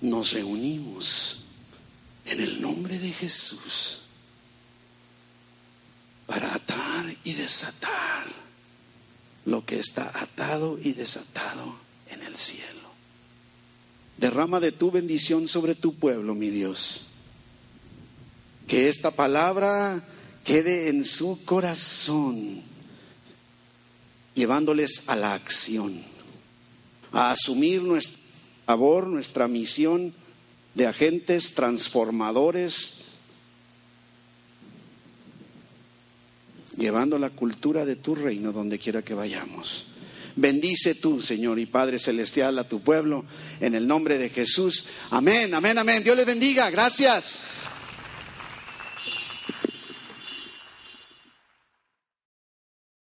nos 0.00 0.32
reunimos 0.32 1.38
en 2.26 2.40
el 2.40 2.60
nombre 2.60 2.98
de 2.98 3.12
Jesús 3.12 4.00
para 6.26 6.54
atar 6.54 7.14
y 7.22 7.32
desatar 7.34 8.43
lo 9.44 9.64
que 9.64 9.78
está 9.78 10.10
atado 10.14 10.78
y 10.82 10.92
desatado 10.92 11.76
en 12.10 12.22
el 12.22 12.36
cielo. 12.36 12.64
Derrama 14.18 14.60
de 14.60 14.72
tu 14.72 14.90
bendición 14.90 15.48
sobre 15.48 15.74
tu 15.74 15.94
pueblo, 15.94 16.34
mi 16.34 16.50
Dios. 16.50 17.06
Que 18.66 18.88
esta 18.88 19.10
palabra 19.10 20.08
quede 20.44 20.88
en 20.88 21.04
su 21.04 21.44
corazón, 21.44 22.62
llevándoles 24.34 25.02
a 25.06 25.16
la 25.16 25.34
acción, 25.34 26.02
a 27.12 27.32
asumir 27.32 27.82
nuestra 27.82 28.24
labor, 28.66 29.08
nuestra 29.08 29.48
misión 29.48 30.14
de 30.74 30.86
agentes 30.86 31.54
transformadores 31.54 33.03
llevando 36.76 37.18
la 37.18 37.30
cultura 37.30 37.84
de 37.84 37.96
tu 37.96 38.14
reino 38.14 38.52
donde 38.52 38.78
quiera 38.78 39.02
que 39.02 39.14
vayamos. 39.14 39.86
Bendice 40.36 40.96
tú, 40.96 41.20
Señor 41.20 41.60
y 41.60 41.66
Padre 41.66 41.98
Celestial, 41.98 42.58
a 42.58 42.68
tu 42.68 42.80
pueblo, 42.80 43.24
en 43.60 43.74
el 43.74 43.86
nombre 43.86 44.18
de 44.18 44.30
Jesús. 44.30 44.86
Amén, 45.10 45.54
amén, 45.54 45.78
amén. 45.78 46.02
Dios 46.02 46.16
le 46.16 46.24
bendiga. 46.24 46.70
Gracias. 46.70 47.38